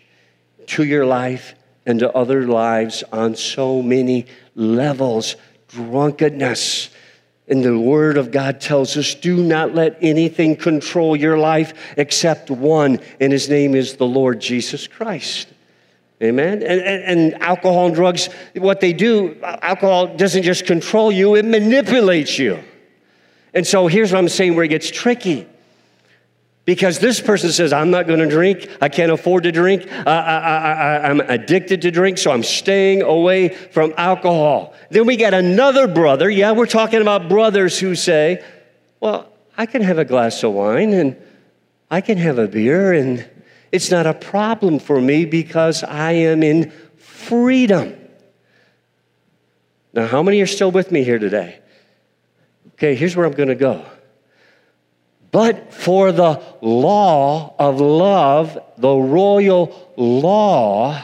to 0.68 0.84
your 0.84 1.06
life 1.06 1.56
and 1.86 2.00
to 2.00 2.12
other 2.14 2.48
lives 2.48 3.04
on 3.12 3.36
so 3.36 3.82
many 3.82 4.28
levels. 4.56 5.36
Drunkenness. 5.70 6.90
And 7.48 7.66
the 7.66 7.80
Word 7.80 8.18
of 8.18 8.30
God 8.30 8.62
tells 8.62 8.96
us 8.96 9.16
do 9.16 9.38
not 9.38 9.74
let 9.74 9.98
anything 10.02 10.56
control 10.56 11.16
your 11.16 11.38
life 11.38 11.74
except 11.98 12.52
one, 12.52 13.00
and 13.20 13.34
His 13.34 13.50
name 13.50 13.74
is 13.74 13.96
the 13.96 14.06
Lord 14.06 14.40
Jesus 14.40 14.86
Christ. 14.86 15.48
Amen. 16.22 16.62
And, 16.62 16.82
and, 16.82 17.04
and, 17.04 17.42
alcohol 17.42 17.88
and 17.88 17.96
drugs, 17.96 18.30
what 18.54 18.82
they 18.82 18.92
do, 18.92 19.38
alcohol 19.42 20.18
doesn't 20.18 20.44
just 20.44 20.66
control 20.66 21.12
you, 21.12 21.36
it 21.36 21.46
manipulates 21.46 22.38
you. 22.38 22.60
And 23.54 23.66
so 23.66 23.88
here's 23.88 24.12
what 24.12 24.20
I'm 24.20 24.30
saying 24.30 24.56
where 24.56 24.66
it 24.66 24.68
gets 24.68 24.92
tricky. 24.92 25.48
Because 26.70 27.00
this 27.00 27.20
person 27.20 27.52
says, 27.52 27.74
I'm 27.74 27.90
not 27.90 28.06
going 28.06 28.20
to 28.20 28.28
drink. 28.28 28.70
I 28.80 28.90
can't 28.90 29.12
afford 29.12 29.42
to 29.42 29.52
drink. 29.52 29.92
I, 30.06 31.10
am 31.10 31.20
addicted 31.20 31.82
to 31.82 31.90
drink, 31.90 32.20
so 32.20 32.30
I'm 32.30 32.44
staying 32.44 33.02
away 33.02 33.50
from 33.50 33.92
alcohol. 33.98 34.76
Then 34.92 35.08
we 35.08 35.18
got 35.18 35.34
another 35.34 35.88
brother. 35.88 36.30
Yeah, 36.30 36.52
we're 36.52 36.68
talking 36.68 37.02
about 37.02 37.28
brothers 37.28 37.80
who 37.80 37.96
say, 37.96 38.46
Well, 39.00 39.34
I 39.58 39.66
can 39.66 39.82
have 39.82 39.98
a 39.98 40.06
glass 40.06 40.44
of 40.44 40.54
wine 40.54 40.94
and 40.94 41.18
I 41.90 42.02
can 42.02 42.20
have 42.20 42.38
a 42.38 42.48
beer, 42.48 42.94
and 42.94 43.28
it's 43.72 43.90
not 43.90 44.06
a 44.06 44.14
problem 44.14 44.78
for 44.78 45.02
me 45.02 45.26
because 45.26 45.84
I 45.84 46.12
am 46.12 46.44
in 46.44 46.70
freedom. 46.98 47.96
Now, 49.92 50.06
how 50.06 50.22
many 50.22 50.40
are 50.42 50.46
still 50.46 50.70
with 50.70 50.92
me 50.92 51.04
here 51.04 51.18
today? 51.18 51.62
Okay, 52.76 52.94
here's 52.94 53.16
where 53.16 53.26
I'm 53.26 53.34
going 53.34 53.50
to 53.50 53.56
go. 53.56 53.84
But 55.32 55.74
for 55.74 56.12
the 56.12 56.42
law 56.62 57.54
of 57.60 57.80
love, 57.80 58.58
the 58.78 58.96
royal 58.96 59.92
law, 59.96 61.04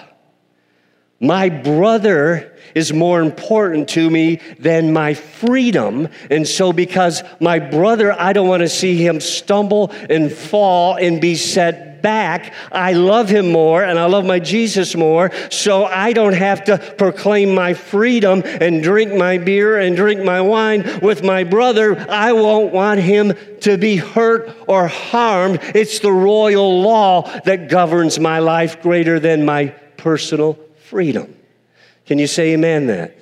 my 1.20 1.50
brother 1.50 2.54
is 2.74 2.92
more 2.92 3.22
important 3.22 3.90
to 3.90 4.10
me 4.10 4.42
than 4.60 4.92
my 4.92 5.14
freedom. 5.14 6.10
And 6.30 6.48
so, 6.48 6.74
because 6.74 7.24
my 7.40 7.60
brother, 7.60 8.12
I 8.20 8.34
don't 8.34 8.48
want 8.48 8.62
to 8.62 8.70
see 8.70 8.98
him 8.98 9.22
stumble 9.22 9.92
and 10.10 10.32
fall 10.32 10.96
and 10.96 11.22
be 11.22 11.36
set 11.36 11.95
back. 12.06 12.54
I 12.72 12.94
love 12.94 13.30
him 13.30 13.52
more 13.52 13.84
and 13.84 13.98
I 13.98 14.06
love 14.06 14.26
my 14.26 14.38
Jesus 14.38 14.96
more, 14.96 15.32
so 15.50 15.86
I 15.86 16.14
don't 16.14 16.36
have 16.36 16.64
to 16.66 16.78
proclaim 16.78 17.56
my 17.56 17.74
freedom 17.74 18.44
and 18.46 18.84
drink 18.84 19.16
my 19.16 19.40
beer 19.40 19.80
and 19.80 19.96
drink 19.96 20.24
my 20.24 20.40
wine 20.40 21.00
with 21.02 21.24
my 21.24 21.44
brother. 21.44 22.00
I 22.08 22.32
won't 22.34 22.72
want 22.72 23.00
him 23.00 23.34
to 23.62 23.80
be 23.80 23.96
hurt 23.96 24.56
or 24.68 24.88
harmed. 24.88 25.60
It's 25.74 25.98
the 25.98 26.12
royal 26.12 26.84
law 26.84 27.24
that 27.42 27.70
governs 27.70 28.20
my 28.20 28.38
life 28.38 28.84
greater 28.84 29.20
than 29.20 29.44
my 29.44 29.70
personal 29.98 30.60
freedom. 30.84 31.36
Can 32.06 32.20
you 32.20 32.28
say 32.28 32.54
amen 32.54 32.86
that? 32.86 33.18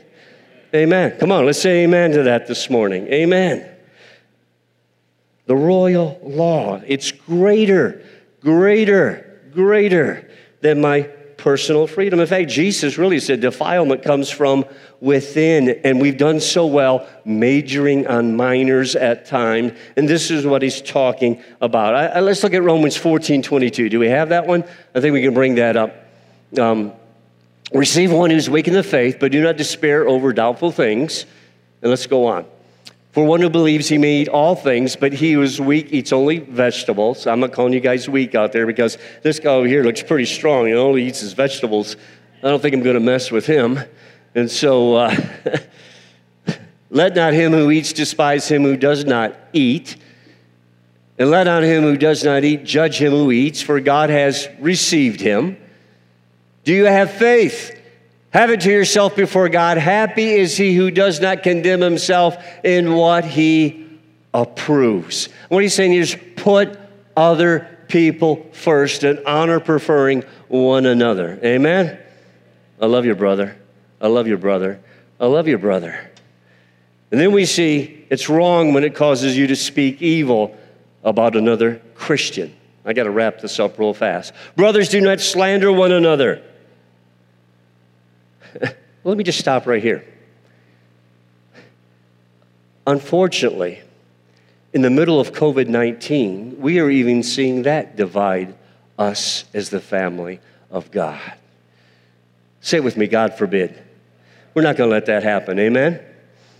Amen. 0.75 1.17
Come 1.21 1.31
on, 1.31 1.45
let's 1.45 1.61
say 1.61 1.85
amen 1.85 2.11
to 2.11 2.23
that 2.23 2.47
this 2.47 2.69
morning. 2.69 3.07
Amen. 3.07 3.65
The 5.45 5.55
royal 5.55 6.19
law, 6.21 6.81
it's 6.85 7.13
greater 7.13 8.02
greater, 8.43 9.41
greater 9.53 10.29
than 10.61 10.81
my 10.81 11.01
personal 11.37 11.87
freedom. 11.87 12.19
In 12.19 12.27
fact, 12.27 12.49
Jesus 12.49 12.97
really 12.97 13.19
said 13.19 13.41
defilement 13.41 14.03
comes 14.03 14.29
from 14.29 14.65
within, 15.01 15.69
and 15.83 15.99
we've 15.99 16.17
done 16.17 16.39
so 16.39 16.65
well 16.65 17.07
majoring 17.25 18.07
on 18.07 18.35
minors 18.35 18.95
at 18.95 19.25
times, 19.25 19.73
and 19.97 20.07
this 20.07 20.31
is 20.31 20.45
what 20.45 20.61
he's 20.61 20.81
talking 20.81 21.41
about. 21.59 21.95
I, 21.95 22.05
I, 22.05 22.19
let's 22.19 22.43
look 22.43 22.53
at 22.53 22.63
Romans 22.63 22.95
14 22.95 23.41
22. 23.41 23.89
Do 23.89 23.99
we 23.99 24.07
have 24.07 24.29
that 24.29 24.45
one? 24.45 24.63
I 24.93 25.01
think 25.01 25.13
we 25.13 25.21
can 25.21 25.33
bring 25.33 25.55
that 25.55 25.75
up. 25.75 25.95
Um, 26.57 26.93
Receive 27.73 28.11
one 28.11 28.29
who's 28.29 28.49
weak 28.49 28.67
in 28.67 28.73
the 28.73 28.83
faith, 28.83 29.17
but 29.19 29.31
do 29.31 29.41
not 29.41 29.57
despair 29.57 30.07
over 30.07 30.31
doubtful 30.31 30.71
things. 30.71 31.25
And 31.81 31.89
let's 31.89 32.05
go 32.05 32.27
on. 32.27 32.45
For 33.13 33.23
one 33.23 33.41
who 33.41 33.49
believes 33.51 33.87
he 33.87 33.99
may 33.99 34.21
eat 34.21 34.27
all 34.27 34.55
things, 34.55 34.95
but 34.95 35.13
he 35.13 35.33
who 35.33 35.43
is 35.43 35.61
weak 35.61 35.89
eats 35.91 36.11
only 36.11 36.39
vegetables. 36.39 37.27
I'm 37.27 37.39
not 37.39 37.53
calling 37.53 37.71
you 37.71 37.79
guys 37.79 38.09
weak 38.09 38.33
out 38.33 38.53
there 38.53 38.65
because 38.65 38.97
this 39.21 39.39
guy 39.39 39.51
over 39.51 39.67
here 39.67 39.83
looks 39.83 40.01
pretty 40.01 40.25
strong 40.25 40.65
and 40.65 40.75
only 40.75 41.05
eats 41.05 41.19
his 41.19 41.33
vegetables. 41.33 41.95
I 42.41 42.47
don't 42.47 42.59
think 42.59 42.73
I'm 42.73 42.81
going 42.81 42.95
to 42.95 42.99
mess 42.99 43.29
with 43.29 43.45
him. 43.45 43.79
And 44.33 44.49
so, 44.49 44.95
uh, 44.95 45.15
let 46.89 47.15
not 47.15 47.33
him 47.33 47.51
who 47.51 47.69
eats 47.69 47.93
despise 47.93 48.47
him 48.47 48.63
who 48.63 48.75
does 48.75 49.05
not 49.05 49.35
eat. 49.53 49.95
And 51.19 51.29
let 51.29 51.43
not 51.43 51.61
him 51.61 51.83
who 51.83 51.97
does 51.97 52.23
not 52.23 52.43
eat 52.43 52.63
judge 52.63 52.97
him 52.97 53.11
who 53.11 53.31
eats, 53.31 53.61
for 53.61 53.79
God 53.79 54.09
has 54.09 54.49
received 54.59 55.21
him. 55.21 55.57
Do 56.63 56.73
you 56.73 56.85
have 56.85 57.11
faith? 57.11 57.79
Have 58.33 58.49
it 58.49 58.61
to 58.61 58.71
yourself 58.71 59.15
before 59.15 59.47
God. 59.47 59.77
Happy 59.77 60.31
is 60.31 60.57
he 60.57 60.75
who 60.75 60.89
does 60.89 61.19
not 61.19 61.43
condemn 61.43 61.81
himself 61.81 62.43
in 62.63 62.95
what 62.95 63.25
he 63.25 63.85
approves. 64.33 65.29
What 65.49 65.61
he's 65.61 65.75
saying 65.75 65.93
is 65.93 66.17
put 66.35 66.79
other 67.15 67.77
people 67.87 68.49
first 68.51 69.03
and 69.03 69.19
honor 69.27 69.59
preferring 69.59 70.23
one 70.47 70.87
another. 70.87 71.39
Amen? 71.43 71.99
I 72.81 72.87
love 72.87 73.05
your 73.05 73.13
brother. 73.13 73.55
I 74.01 74.07
love 74.07 74.25
your 74.25 74.39
brother. 74.39 74.81
I 75.19 75.27
love 75.27 75.47
your 75.47 75.59
brother. 75.59 76.09
And 77.11 77.21
then 77.21 77.33
we 77.33 77.45
see 77.45 78.03
it's 78.09 78.29
wrong 78.29 78.73
when 78.73 78.83
it 78.83 78.95
causes 78.95 79.37
you 79.37 79.45
to 79.45 79.55
speak 79.55 80.01
evil 80.01 80.57
about 81.03 81.35
another 81.35 81.83
Christian. 81.93 82.55
I 82.83 82.93
got 82.93 83.03
to 83.03 83.11
wrap 83.11 83.41
this 83.41 83.59
up 83.59 83.77
real 83.77 83.93
fast. 83.93 84.33
Brothers, 84.55 84.89
do 84.89 84.99
not 85.01 85.21
slander 85.21 85.71
one 85.71 85.91
another. 85.91 86.41
Let 89.03 89.17
me 89.17 89.23
just 89.23 89.39
stop 89.39 89.67
right 89.67 89.81
here. 89.81 90.05
Unfortunately, 92.85 93.81
in 94.73 94.81
the 94.81 94.89
middle 94.89 95.19
of 95.19 95.31
COVID 95.31 95.67
19, 95.67 96.59
we 96.59 96.79
are 96.79 96.89
even 96.89 97.23
seeing 97.23 97.63
that 97.63 97.95
divide 97.95 98.55
us 98.97 99.45
as 99.53 99.69
the 99.69 99.79
family 99.79 100.39
of 100.69 100.91
God. 100.91 101.33
Say 102.61 102.77
it 102.77 102.83
with 102.83 102.97
me 102.97 103.07
God 103.07 103.37
forbid. 103.37 103.81
We're 104.53 104.63
not 104.63 104.77
going 104.77 104.89
to 104.89 104.93
let 104.93 105.07
that 105.07 105.23
happen. 105.23 105.59
Amen? 105.59 105.99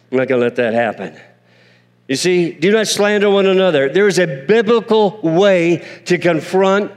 We're 0.10 0.20
not 0.20 0.28
going 0.28 0.39
to 0.39 0.46
let 0.46 0.56
that 0.58 0.74
happen. 0.74 1.20
You 2.08 2.16
see, 2.16 2.52
do 2.52 2.72
not 2.72 2.88
slander 2.88 3.30
one 3.30 3.46
another. 3.46 3.89
There 3.89 4.08
is 4.08 4.20
a 4.20 4.28
biblical 4.28 5.20
way 5.22 5.86
to 6.06 6.18
confront 6.18 6.91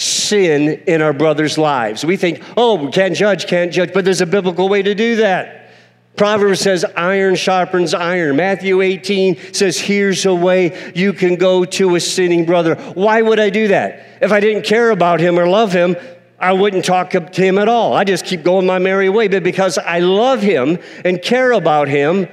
sin 0.00 0.82
in 0.86 1.02
our 1.02 1.12
brothers' 1.12 1.58
lives. 1.58 2.04
We 2.04 2.16
think, 2.16 2.42
oh, 2.56 2.76
we 2.76 2.90
can't 2.90 3.14
judge, 3.14 3.46
can't 3.46 3.70
judge, 3.70 3.92
but 3.92 4.04
there's 4.04 4.22
a 4.22 4.26
biblical 4.26 4.68
way 4.68 4.82
to 4.82 4.94
do 4.94 5.16
that. 5.16 5.70
Proverbs 6.16 6.60
says, 6.60 6.84
iron 6.96 7.34
sharpens 7.34 7.94
iron. 7.94 8.36
Matthew 8.36 8.80
18 8.80 9.54
says, 9.54 9.78
here's 9.78 10.26
a 10.26 10.34
way 10.34 10.92
you 10.94 11.12
can 11.12 11.36
go 11.36 11.64
to 11.64 11.94
a 11.94 12.00
sinning 12.00 12.46
brother. 12.46 12.76
Why 12.94 13.20
would 13.20 13.38
I 13.38 13.50
do 13.50 13.68
that? 13.68 14.18
If 14.22 14.32
I 14.32 14.40
didn't 14.40 14.64
care 14.64 14.90
about 14.90 15.20
him 15.20 15.38
or 15.38 15.46
love 15.46 15.72
him, 15.72 15.96
I 16.38 16.54
wouldn't 16.54 16.86
talk 16.86 17.10
to 17.10 17.42
him 17.42 17.58
at 17.58 17.68
all. 17.68 17.92
I 17.92 18.04
just 18.04 18.24
keep 18.24 18.42
going 18.42 18.66
my 18.66 18.78
merry 18.78 19.10
way. 19.10 19.28
But 19.28 19.42
because 19.42 19.76
I 19.76 19.98
love 19.98 20.40
him 20.40 20.78
and 21.04 21.20
care 21.20 21.52
about 21.52 21.88
him, 21.88 22.26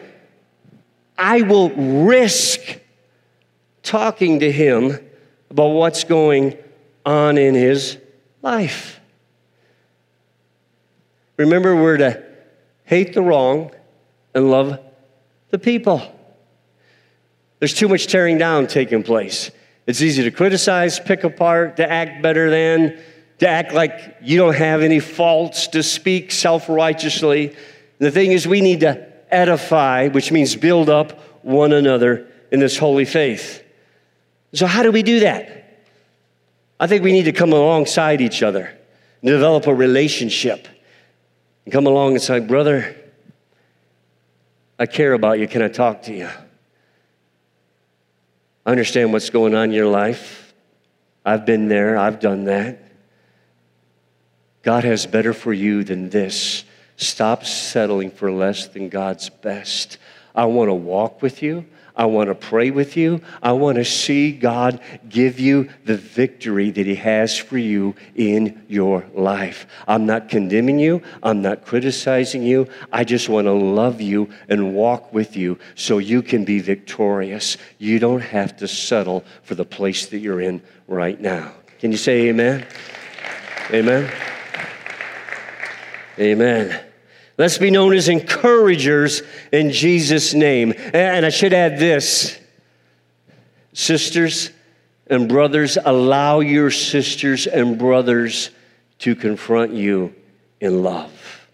I 1.17 1.41
will 1.41 1.69
risk 1.71 2.61
talking 3.83 4.39
to 4.39 4.51
him 4.51 4.97
about 5.49 5.69
what's 5.69 6.05
going 6.05 6.57
on 7.07 7.37
in 7.37 7.55
his 7.55 7.97
life. 8.43 8.99
Remember, 11.37 11.75
we're 11.75 11.97
to 11.97 12.23
hate 12.83 13.13
the 13.13 13.21
wrong, 13.21 13.71
and 14.33 14.51
love 14.51 14.79
the 15.49 15.59
people. 15.59 16.01
There's 17.59 17.73
too 17.73 17.87
much 17.87 18.07
tearing 18.07 18.37
down 18.37 18.67
taking 18.67 19.03
place. 19.03 19.51
It's 19.87 20.01
easy 20.01 20.23
to 20.23 20.31
criticize, 20.31 20.99
pick 20.99 21.23
apart, 21.23 21.77
to 21.77 21.89
act 21.89 22.21
better 22.21 22.49
than, 22.49 22.99
to 23.39 23.47
act 23.47 23.73
like 23.73 24.17
you 24.21 24.37
don't 24.37 24.55
have 24.55 24.81
any 24.81 24.99
faults, 24.99 25.67
to 25.69 25.81
speak 25.81 26.31
self 26.31 26.69
righteously. 26.69 27.55
The 27.99 28.11
thing 28.11 28.31
is, 28.31 28.47
we 28.47 28.61
need 28.61 28.81
to 28.81 29.07
edify, 29.33 30.09
which 30.09 30.31
means 30.31 30.55
build 30.55 30.89
up 30.89 31.19
one 31.43 31.73
another 31.73 32.27
in 32.51 32.59
this 32.59 32.77
holy 32.77 33.05
faith. 33.05 33.63
So, 34.53 34.65
how 34.65 34.83
do 34.83 34.91
we 34.91 35.03
do 35.03 35.21
that? 35.21 35.66
I 36.79 36.87
think 36.87 37.03
we 37.03 37.11
need 37.11 37.25
to 37.25 37.31
come 37.31 37.53
alongside 37.53 38.21
each 38.21 38.43
other 38.43 38.77
and 39.21 39.29
develop 39.29 39.67
a 39.67 39.73
relationship 39.73 40.67
and 41.65 41.73
come 41.73 41.87
along 41.87 42.13
and 42.13 42.21
say, 42.21 42.39
Brother, 42.39 42.95
I 44.77 44.85
care 44.85 45.13
about 45.13 45.39
you. 45.39 45.47
Can 45.47 45.61
I 45.61 45.69
talk 45.69 46.03
to 46.03 46.13
you? 46.13 46.29
I 48.65 48.71
understand 48.71 49.11
what's 49.11 49.29
going 49.29 49.55
on 49.55 49.65
in 49.65 49.71
your 49.71 49.87
life. 49.87 50.53
I've 51.25 51.45
been 51.45 51.67
there, 51.67 51.97
I've 51.97 52.19
done 52.19 52.45
that. 52.45 52.83
God 54.61 54.83
has 54.83 55.05
better 55.05 55.33
for 55.33 55.53
you 55.53 55.83
than 55.83 56.09
this. 56.09 56.63
Stop 56.97 57.45
settling 57.45 58.11
for 58.11 58.31
less 58.31 58.67
than 58.67 58.89
God's 58.89 59.29
best. 59.29 59.97
I 60.35 60.45
want 60.45 60.69
to 60.69 60.73
walk 60.73 61.21
with 61.21 61.41
you. 61.41 61.65
I 61.97 62.05
want 62.05 62.29
to 62.29 62.35
pray 62.35 62.69
with 62.69 62.95
you. 62.95 63.21
I 63.41 63.53
want 63.53 63.77
to 63.77 63.83
see 63.83 64.31
God 64.31 64.79
give 65.09 65.39
you 65.39 65.69
the 65.83 65.97
victory 65.97 66.69
that 66.69 66.85
He 66.85 66.95
has 66.95 67.37
for 67.37 67.57
you 67.57 67.95
in 68.15 68.63
your 68.69 69.03
life. 69.15 69.65
I'm 69.87 70.05
not 70.05 70.29
condemning 70.29 70.77
you, 70.79 71.01
I'm 71.23 71.41
not 71.41 71.65
criticizing 71.65 72.43
you. 72.43 72.67
I 72.93 73.03
just 73.03 73.27
want 73.27 73.45
to 73.45 73.53
love 73.53 73.99
you 73.99 74.29
and 74.47 74.75
walk 74.75 75.11
with 75.11 75.35
you 75.35 75.57
so 75.73 75.97
you 75.97 76.21
can 76.21 76.45
be 76.45 76.59
victorious. 76.59 77.57
You 77.79 77.97
don't 77.97 78.21
have 78.21 78.55
to 78.57 78.67
settle 78.67 79.25
for 79.41 79.55
the 79.55 79.65
place 79.65 80.05
that 80.07 80.19
you're 80.19 80.41
in 80.41 80.61
right 80.87 81.19
now. 81.19 81.53
Can 81.79 81.91
you 81.91 81.97
say 81.97 82.27
amen? 82.29 82.65
Amen. 83.71 84.11
Amen. 86.19 86.86
Let's 87.37 87.57
be 87.57 87.69
known 87.69 87.93
as 87.93 88.09
encouragers 88.09 89.21
in 89.51 89.71
Jesus' 89.71 90.33
name. 90.33 90.73
And 90.93 91.25
I 91.25 91.29
should 91.29 91.53
add 91.53 91.77
this 91.77 92.37
sisters 93.73 94.49
and 95.05 95.29
brothers, 95.29 95.77
allow 95.85 96.39
your 96.39 96.71
sisters 96.71 97.45
and 97.45 97.77
brothers 97.77 98.49
to 98.99 99.15
confront 99.15 99.71
you 99.73 100.13
in 100.59 100.81
love. 100.81 101.47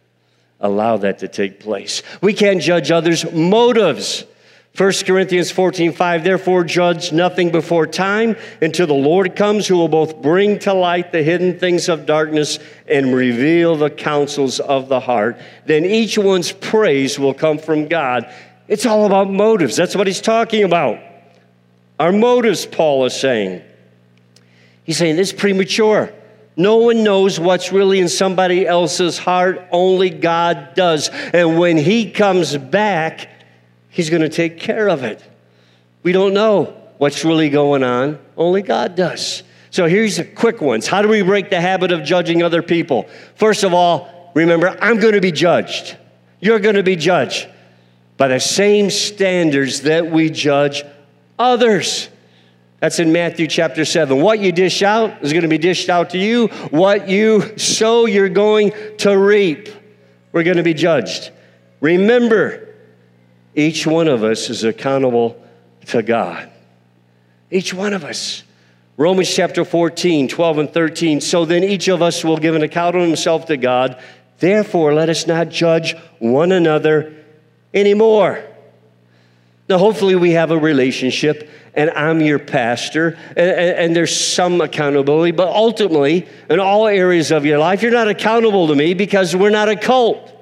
Allow 0.59 0.97
that 0.97 1.19
to 1.19 1.27
take 1.27 1.59
place. 1.59 2.01
We 2.21 2.33
can't 2.33 2.61
judge 2.61 2.89
others' 2.89 3.29
motives. 3.31 4.23
1 4.75 4.91
Corinthians 5.05 5.51
14, 5.51 5.91
5, 5.91 6.23
therefore 6.23 6.63
judge 6.63 7.11
nothing 7.11 7.51
before 7.51 7.85
time 7.85 8.35
until 8.59 8.87
the 8.87 8.93
Lord 8.93 9.35
comes, 9.35 9.67
who 9.67 9.77
will 9.77 9.87
both 9.87 10.19
bring 10.19 10.57
to 10.59 10.73
light 10.73 11.11
the 11.11 11.21
hidden 11.21 11.59
things 11.59 11.89
of 11.89 12.07
darkness 12.07 12.57
and 12.87 13.13
reveal 13.13 13.75
the 13.75 13.91
counsels 13.91 14.59
of 14.59 14.89
the 14.89 14.99
heart. 14.99 15.39
Then 15.67 15.85
each 15.85 16.17
one's 16.17 16.51
praise 16.51 17.19
will 17.19 17.35
come 17.35 17.59
from 17.59 17.87
God. 17.87 18.33
It's 18.67 18.87
all 18.87 19.05
about 19.05 19.29
motives. 19.29 19.75
That's 19.75 19.95
what 19.95 20.07
he's 20.07 20.21
talking 20.21 20.63
about. 20.63 20.97
Our 21.99 22.11
motives, 22.11 22.65
Paul 22.65 23.05
is 23.05 23.13
saying. 23.13 23.61
He's 24.85 24.97
saying 24.97 25.17
this 25.17 25.31
premature. 25.31 26.11
No 26.57 26.77
one 26.77 27.03
knows 27.03 27.39
what's 27.39 27.71
really 27.71 27.99
in 27.99 28.09
somebody 28.09 28.65
else's 28.65 29.19
heart, 29.19 29.61
only 29.71 30.09
God 30.09 30.73
does. 30.73 31.09
And 31.09 31.59
when 31.59 31.77
he 31.77 32.09
comes 32.09 32.57
back, 32.57 33.29
He's 33.93 34.09
going 34.09 34.23
to 34.23 34.29
take 34.29 34.59
care 34.59 34.89
of 34.89 35.03
it. 35.03 35.23
We 36.01 36.13
don't 36.13 36.33
know 36.33 36.75
what's 36.97 37.23
really 37.23 37.51
going 37.51 37.83
on, 37.83 38.17
only 38.35 38.63
God 38.63 38.95
does. 38.95 39.43
So 39.69 39.85
here's 39.85 40.17
the 40.17 40.23
quick 40.23 40.61
ones. 40.61 40.87
How 40.87 41.03
do 41.03 41.07
we 41.07 41.21
break 41.21 41.51
the 41.51 41.61
habit 41.61 41.91
of 41.91 42.03
judging 42.03 42.41
other 42.41 42.63
people? 42.63 43.07
First 43.35 43.63
of 43.63 43.71
all, 43.71 44.31
remember, 44.33 44.75
I'm 44.81 44.99
going 44.99 45.13
to 45.13 45.21
be 45.21 45.31
judged. 45.31 45.95
You're 46.39 46.57
going 46.57 46.73
to 46.73 46.81
be 46.81 46.95
judged 46.95 47.47
by 48.17 48.29
the 48.29 48.39
same 48.39 48.89
standards 48.89 49.81
that 49.81 50.09
we 50.09 50.31
judge 50.31 50.83
others. 51.37 52.09
That's 52.79 52.97
in 52.97 53.11
Matthew 53.11 53.45
chapter 53.45 53.85
7. 53.85 54.19
What 54.19 54.39
you 54.39 54.51
dish 54.51 54.81
out 54.81 55.21
is 55.21 55.33
going 55.33 55.43
to 55.43 55.47
be 55.47 55.59
dished 55.59 55.89
out 55.89 56.09
to 56.09 56.17
you. 56.17 56.47
What 56.71 57.07
you 57.07 57.59
sow, 57.59 58.07
you're 58.07 58.27
going 58.27 58.73
to 58.97 59.15
reap. 59.15 59.69
We're 60.31 60.43
going 60.43 60.57
to 60.57 60.63
be 60.63 60.73
judged. 60.73 61.29
Remember, 61.79 62.72
each 63.55 63.85
one 63.85 64.07
of 64.07 64.23
us 64.23 64.49
is 64.49 64.63
accountable 64.63 65.41
to 65.87 66.01
God. 66.01 66.49
Each 67.51 67.73
one 67.73 67.93
of 67.93 68.03
us. 68.03 68.43
Romans 68.97 69.33
chapter 69.33 69.65
14, 69.65 70.27
12 70.27 70.57
and 70.57 70.73
13. 70.73 71.21
So 71.21 71.45
then 71.45 71.63
each 71.63 71.87
of 71.87 72.01
us 72.01 72.23
will 72.23 72.37
give 72.37 72.55
an 72.55 72.63
account 72.63 72.95
of 72.95 73.01
himself 73.01 73.45
to 73.47 73.57
God. 73.57 74.01
Therefore, 74.39 74.93
let 74.93 75.09
us 75.09 75.27
not 75.27 75.49
judge 75.49 75.95
one 76.19 76.51
another 76.51 77.13
anymore. 77.73 78.43
Now, 79.69 79.77
hopefully, 79.77 80.15
we 80.15 80.31
have 80.31 80.51
a 80.51 80.57
relationship, 80.57 81.49
and 81.73 81.89
I'm 81.91 82.21
your 82.21 82.39
pastor, 82.39 83.17
and, 83.29 83.39
and, 83.39 83.77
and, 83.77 83.95
there's 83.95 84.15
some 84.15 84.59
accountability, 84.59 85.31
but 85.31 85.47
ultimately, 85.47 86.27
in 86.49 86.59
all 86.59 86.85
areas 86.85 87.31
of 87.31 87.45
your 87.45 87.59
life, 87.59 87.81
you're 87.81 87.91
not 87.91 88.09
accountable 88.09 88.67
to 88.67 88.75
me 88.75 88.93
because 88.93 89.33
we're 89.33 89.49
not 89.49 89.69
a 89.69 89.77
cult. 89.77 90.32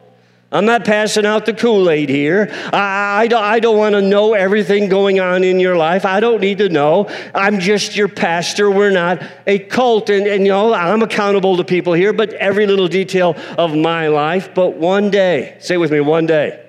I'm 0.54 0.66
not 0.66 0.84
passing 0.84 1.26
out 1.26 1.46
the 1.46 1.54
Kool 1.54 1.90
Aid 1.90 2.10
here. 2.10 2.50
I, 2.74 3.22
I, 3.22 3.28
don't, 3.28 3.44
I 3.44 3.60
don't 3.62 3.78
want 3.78 3.96
to 3.96 4.02
know 4.02 4.34
everything 4.34 4.90
going 4.90 5.22
on 5.22 5.46
in 5.46 5.62
your 5.62 5.78
life. 5.78 6.06
I 6.06 6.20
don't 6.20 6.42
need 6.42 6.58
to 6.58 6.68
know. 6.68 7.10
I'm 7.34 7.62
just 7.62 7.96
your 7.96 8.10
pastor. 8.10 8.70
We're 8.70 8.92
not 8.92 9.24
a 9.48 9.60
cult. 9.60 10.10
And, 10.10 10.28
and, 10.28 10.44
you 10.44 10.50
know, 10.52 10.74
I'm 10.74 11.04
accountable 11.04 11.56
to 11.56 11.64
people 11.64 11.94
here, 11.94 12.12
but 12.12 12.34
every 12.34 12.68
little 12.68 12.90
detail 12.90 13.38
of 13.58 13.74
my 13.74 14.10
life. 14.10 14.54
But 14.54 14.76
one 14.76 15.10
day, 15.10 15.56
say 15.62 15.78
with 15.78 15.92
me, 15.92 16.02
one 16.02 16.26
day, 16.26 16.68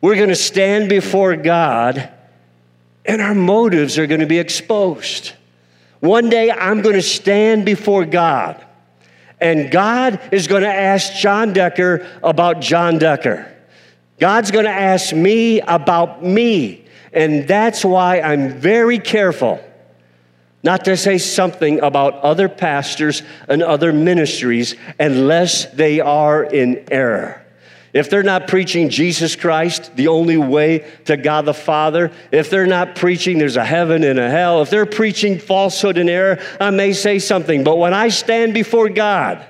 we're 0.00 0.14
going 0.14 0.28
to 0.28 0.36
stand 0.36 0.88
before 0.88 1.34
God 1.34 2.10
and 3.04 3.20
our 3.20 3.34
motives 3.34 3.98
are 3.98 4.06
going 4.06 4.20
to 4.20 4.26
be 4.26 4.38
exposed. 4.38 5.32
One 5.98 6.30
day, 6.30 6.50
I'm 6.50 6.80
going 6.80 6.94
to 6.94 7.02
stand 7.02 7.64
before 7.64 8.04
God 8.04 8.64
and 9.40 9.70
God 9.70 10.20
is 10.32 10.46
going 10.46 10.62
to 10.62 10.68
ask 10.68 11.14
John 11.14 11.52
Decker 11.52 12.06
about 12.22 12.60
John 12.60 12.98
Decker. 12.98 13.50
God's 14.18 14.50
going 14.50 14.66
to 14.66 14.70
ask 14.70 15.14
me 15.14 15.60
about 15.60 16.22
me. 16.22 16.84
And 17.12 17.48
that's 17.48 17.84
why 17.84 18.20
I'm 18.20 18.58
very 18.60 18.98
careful 18.98 19.60
not 20.62 20.84
to 20.84 20.96
say 20.96 21.16
something 21.16 21.80
about 21.80 22.16
other 22.16 22.48
pastors 22.48 23.22
and 23.48 23.62
other 23.62 23.92
ministries 23.92 24.74
unless 24.98 25.66
they 25.72 26.00
are 26.00 26.44
in 26.44 26.84
error. 26.90 27.39
If 27.92 28.08
they're 28.08 28.22
not 28.22 28.46
preaching 28.46 28.88
Jesus 28.88 29.34
Christ, 29.34 29.96
the 29.96 30.08
only 30.08 30.36
way 30.36 30.88
to 31.06 31.16
God 31.16 31.44
the 31.44 31.54
Father, 31.54 32.12
if 32.30 32.48
they're 32.48 32.66
not 32.66 32.94
preaching 32.94 33.38
there's 33.38 33.56
a 33.56 33.64
heaven 33.64 34.04
and 34.04 34.18
a 34.18 34.30
hell, 34.30 34.62
if 34.62 34.70
they're 34.70 34.86
preaching 34.86 35.38
falsehood 35.38 35.98
and 35.98 36.08
error, 36.08 36.40
I 36.60 36.70
may 36.70 36.92
say 36.92 37.18
something. 37.18 37.64
But 37.64 37.76
when 37.76 37.92
I 37.92 38.08
stand 38.08 38.54
before 38.54 38.88
God, 38.88 39.44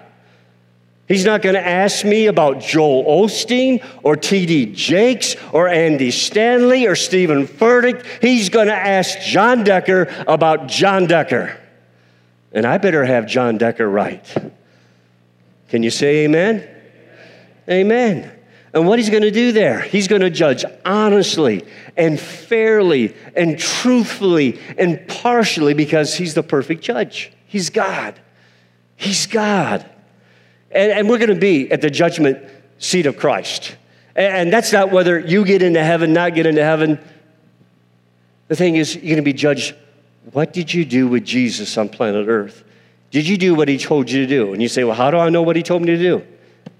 He's 1.11 1.25
not 1.25 1.43
going 1.43 1.57
to 1.57 1.67
ask 1.67 2.05
me 2.05 2.29
about 2.29 2.61
Joel 2.61 3.03
Osteen 3.05 3.85
or 4.05 4.15
T.D. 4.15 4.67
Jakes 4.67 5.35
or 5.53 5.67
Andy 5.67 6.13
Stanley 6.13 6.87
or 6.87 6.95
Steven 6.95 7.49
Furtick. 7.49 8.07
He's 8.23 8.49
going 8.49 8.69
to 8.69 8.77
ask 8.77 9.19
John 9.19 9.65
Decker 9.65 10.07
about 10.29 10.69
John 10.69 11.09
Decker. 11.09 11.59
And 12.53 12.65
I 12.65 12.79
better 12.79 13.05
have 13.05 13.27
John 13.27 13.59
Decker 13.59 13.91
right. 13.91 14.25
Can 15.69 15.83
you 15.83 15.91
say 15.91 16.27
amen? 16.27 16.69
Amen. 17.71 18.33
And 18.73 18.87
what 18.87 18.99
he's 18.99 19.11
going 19.11 19.23
to 19.23 19.31
do 19.31 19.53
there, 19.53 19.81
he's 19.81 20.07
going 20.07 20.23
to 20.23 20.31
judge 20.31 20.65
honestly 20.85 21.65
and 21.97 22.19
fairly 22.19 23.17
and 23.35 23.59
truthfully 23.59 24.61
and 24.79 25.07
partially 25.09 25.75
because 25.75 26.15
he's 26.15 26.35
the 26.35 26.43
perfect 26.43 26.83
judge. 26.83 27.33
He's 27.47 27.71
God. 27.71 28.19
He's 28.97 29.27
God. 29.27 29.89
And, 30.71 30.93
and 30.93 31.09
we're 31.09 31.19
going 31.19 31.35
to 31.35 31.41
be 31.41 31.71
at 31.73 31.81
the 31.81 31.91
judgment 31.91 32.39
seat 32.79 33.07
of 33.07 33.17
Christ. 33.17 33.77
And, 34.15 34.33
and 34.35 34.53
that's 34.53 34.73
not 34.73 34.93
whether 34.93 35.19
you 35.19 35.45
get 35.45 35.63
into 35.63 35.83
heaven, 35.83 36.13
not 36.13 36.35
get 36.35 36.47
into 36.47 36.63
heaven. 36.63 37.01
The 38.47 38.57
thing 38.57 38.77
is, 38.77 38.95
you're 38.95 39.03
going 39.03 39.17
to 39.17 39.23
be 39.23 39.33
judged. 39.33 39.75
What 40.33 40.53
did 40.53 40.73
you 40.73 40.85
do 40.85 41.09
with 41.09 41.25
Jesus 41.25 41.77
on 41.77 41.89
planet 41.89 42.29
Earth? 42.29 42.63
Did 43.11 43.27
you 43.27 43.37
do 43.37 43.57
what 43.57 43.67
he 43.67 43.79
told 43.79 44.09
you 44.09 44.21
to 44.21 44.27
do? 44.29 44.53
And 44.53 44.63
you 44.63 44.69
say, 44.69 44.85
Well, 44.85 44.95
how 44.95 45.11
do 45.11 45.17
I 45.17 45.29
know 45.29 45.43
what 45.43 45.57
he 45.57 45.65
told 45.65 45.83
me 45.83 45.89
to 45.89 45.99
do? 45.99 46.25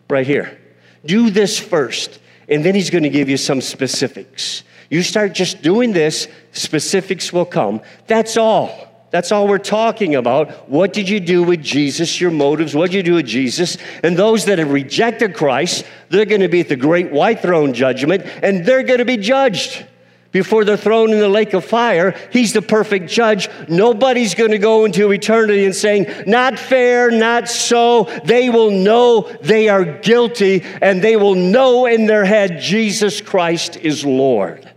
Right 0.09 0.27
here. 0.27 0.60
Do 1.05 1.31
this 1.31 1.59
first, 1.59 2.21
and 2.49 2.65
then 2.65 2.75
he's 2.75 2.91
going 2.91 3.05
to 3.05 3.11
give 3.11 3.29
you 3.29 3.37
some 3.37 3.61
specifics. 3.61 4.63
You 4.89 5.03
start 5.03 5.33
just 5.35 5.63
doing 5.63 5.93
this, 5.93 6.29
specifics 6.53 7.33
will 7.33 7.45
come. 7.45 7.81
That's 8.07 8.37
all. 8.37 8.89
That's 9.11 9.33
all 9.33 9.49
we're 9.49 9.59
talking 9.59 10.15
about. 10.15 10.69
What 10.69 10.93
did 10.93 11.09
you 11.09 11.19
do 11.19 11.43
with 11.43 11.63
Jesus? 11.63 12.21
Your 12.21 12.31
motives. 12.31 12.75
What 12.75 12.91
did 12.91 12.97
you 12.99 13.03
do 13.03 13.15
with 13.15 13.27
Jesus? 13.27 13.77
And 14.05 14.17
those 14.17 14.45
that 14.45 14.59
have 14.59 14.71
rejected 14.71 15.35
Christ, 15.35 15.85
they're 16.11 16.25
going 16.27 16.43
to 16.43 16.49
be 16.49 16.61
at 16.61 16.69
the 16.69 16.77
great 16.77 17.11
white 17.11 17.41
throne 17.41 17.73
judgment, 17.73 18.25
and 18.43 18.65
they're 18.65 18.85
going 18.85 18.99
to 18.99 19.05
be 19.05 19.17
judged 19.17 19.85
before 20.33 20.65
they're 20.65 20.77
thrown 20.77 21.11
in 21.11 21.19
the 21.19 21.29
lake 21.29 21.55
of 21.55 21.65
fire. 21.65 22.15
He's 22.33 22.53
the 22.53 22.63
perfect 22.63 23.11
judge. 23.11 23.49
Nobody's 23.69 24.35
going 24.35 24.53
to 24.53 24.59
go 24.59 24.85
into 24.85 25.11
eternity 25.11 25.65
and 25.65 25.75
saying, 25.75 26.07
not 26.27 26.59
fair, 26.59 27.11
not 27.11 27.49
so. 27.49 28.05
They 28.25 28.49
will 28.51 28.71
know 28.71 29.23
they 29.43 29.69
are 29.69 29.85
guilty 29.85 30.63
and 30.81 31.03
they 31.03 31.17
will 31.17 31.35
know 31.35 31.87
in 31.87 32.07
their 32.07 32.25
head 32.25 32.61
Jesus 32.61 33.21
Christ 33.21 33.77
is 33.77 34.05
Lord. 34.05 34.71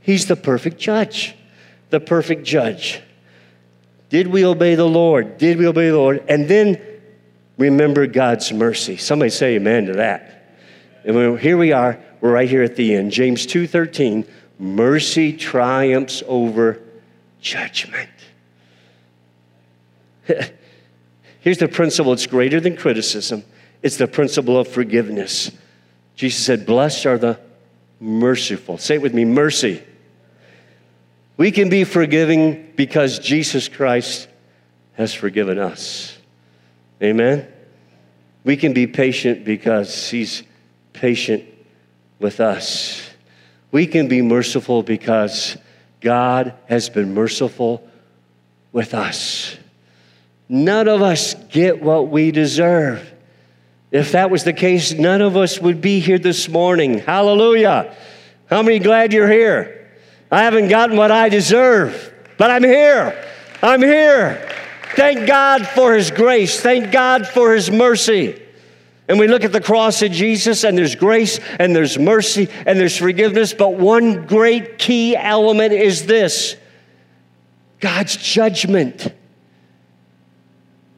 He's 0.00 0.26
the 0.26 0.36
perfect 0.36 0.78
judge. 0.78 1.34
The 1.90 2.00
perfect 2.00 2.44
judge. 2.44 3.00
Did 4.10 4.26
we 4.26 4.44
obey 4.44 4.74
the 4.74 4.88
Lord? 4.88 5.38
Did 5.38 5.58
we 5.58 5.66
obey 5.66 5.88
the 5.90 5.96
Lord? 5.96 6.24
And 6.28 6.48
then 6.48 6.80
remember 7.56 8.06
God's 8.06 8.52
mercy. 8.52 8.96
Somebody 8.96 9.30
say 9.30 9.56
amen 9.56 9.86
to 9.86 9.92
that. 9.94 10.56
And 11.04 11.38
here 11.38 11.56
we 11.56 11.72
are. 11.72 11.98
We're 12.20 12.32
right 12.32 12.48
here 12.48 12.62
at 12.62 12.76
the 12.76 12.94
end. 12.94 13.12
James 13.12 13.46
2:13 13.46 14.26
mercy 14.58 15.32
triumphs 15.32 16.22
over 16.26 16.80
judgment. 17.40 18.10
Here's 21.40 21.58
the 21.58 21.68
principle 21.68 22.12
it's 22.12 22.26
greater 22.26 22.60
than 22.60 22.76
criticism, 22.76 23.44
it's 23.82 23.96
the 23.96 24.08
principle 24.08 24.58
of 24.58 24.68
forgiveness. 24.68 25.50
Jesus 26.16 26.44
said, 26.44 26.66
Blessed 26.66 27.06
are 27.06 27.18
the 27.18 27.38
merciful. 28.00 28.76
Say 28.78 28.96
it 28.96 29.02
with 29.02 29.14
me 29.14 29.24
mercy. 29.24 29.82
We 31.36 31.52
can 31.52 31.68
be 31.68 31.84
forgiving 31.84 32.72
because 32.74 33.20
Jesus 33.20 33.68
Christ 33.68 34.28
has 34.94 35.14
forgiven 35.14 35.58
us. 35.58 36.18
Amen? 37.00 37.46
We 38.42 38.56
can 38.56 38.72
be 38.72 38.88
patient 38.88 39.44
because 39.44 40.10
He's 40.10 40.42
patient 40.92 41.44
with 42.18 42.40
us. 42.40 43.07
We 43.70 43.86
can 43.86 44.08
be 44.08 44.22
merciful 44.22 44.82
because 44.82 45.56
God 46.00 46.54
has 46.66 46.88
been 46.88 47.14
merciful 47.14 47.86
with 48.72 48.94
us. 48.94 49.56
None 50.48 50.88
of 50.88 51.02
us 51.02 51.34
get 51.50 51.82
what 51.82 52.08
we 52.08 52.30
deserve. 52.30 53.12
If 53.90 54.12
that 54.12 54.30
was 54.30 54.44
the 54.44 54.52
case, 54.52 54.92
none 54.92 55.20
of 55.20 55.36
us 55.36 55.60
would 55.60 55.80
be 55.80 56.00
here 56.00 56.18
this 56.18 56.48
morning. 56.48 56.98
Hallelujah. 56.98 57.94
How 58.48 58.62
many 58.62 58.78
glad 58.78 59.12
you're 59.12 59.30
here? 59.30 59.90
I 60.30 60.42
haven't 60.42 60.68
gotten 60.68 60.96
what 60.96 61.10
I 61.10 61.28
deserve, 61.28 62.14
but 62.36 62.50
I'm 62.50 62.64
here. 62.64 63.24
I'm 63.62 63.82
here. 63.82 64.46
Thank 64.94 65.26
God 65.26 65.66
for 65.66 65.94
His 65.94 66.10
grace. 66.10 66.60
Thank 66.60 66.92
God 66.92 67.26
for 67.26 67.54
His 67.54 67.70
mercy. 67.70 68.42
And 69.08 69.18
we 69.18 69.26
look 69.26 69.44
at 69.44 69.52
the 69.52 69.60
cross 69.60 70.02
of 70.02 70.12
Jesus, 70.12 70.64
and 70.64 70.76
there's 70.76 70.94
grace, 70.94 71.40
and 71.58 71.74
there's 71.74 71.98
mercy, 71.98 72.48
and 72.66 72.78
there's 72.78 72.96
forgiveness. 72.96 73.54
But 73.54 73.74
one 73.74 74.26
great 74.26 74.78
key 74.78 75.16
element 75.16 75.72
is 75.72 76.06
this 76.06 76.56
God's 77.80 78.16
judgment. 78.16 79.14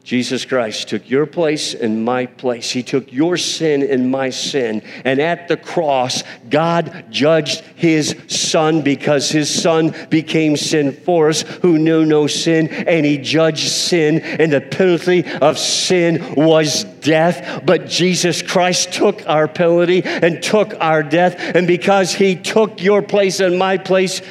Jesus 0.03 0.45
Christ 0.45 0.89
took 0.89 1.07
your 1.07 1.27
place 1.27 1.75
and 1.75 2.03
my 2.03 2.25
place. 2.25 2.71
He 2.71 2.81
took 2.81 3.13
your 3.13 3.37
sin 3.37 3.83
and 3.83 4.09
my 4.09 4.31
sin. 4.31 4.81
And 5.05 5.21
at 5.21 5.47
the 5.47 5.57
cross, 5.57 6.23
God 6.49 7.05
judged 7.11 7.61
his 7.75 8.15
son 8.27 8.81
because 8.81 9.29
his 9.29 9.53
son 9.53 9.93
became 10.09 10.57
sin 10.57 10.91
for 10.91 11.29
us 11.29 11.43
who 11.61 11.77
knew 11.77 12.03
no 12.03 12.25
sin. 12.25 12.69
And 12.69 13.05
he 13.05 13.19
judged 13.19 13.69
sin, 13.69 14.21
and 14.21 14.51
the 14.51 14.61
penalty 14.61 15.23
of 15.35 15.59
sin 15.59 16.33
was 16.33 16.83
death. 16.83 17.61
But 17.63 17.87
Jesus 17.87 18.41
Christ 18.41 18.93
took 18.93 19.27
our 19.29 19.47
penalty 19.47 20.01
and 20.03 20.41
took 20.41 20.73
our 20.79 21.03
death. 21.03 21.35
And 21.37 21.67
because 21.67 22.11
he 22.11 22.35
took 22.35 22.81
your 22.81 23.03
place 23.03 23.39
and 23.39 23.59
my 23.59 23.77
place, 23.77 24.23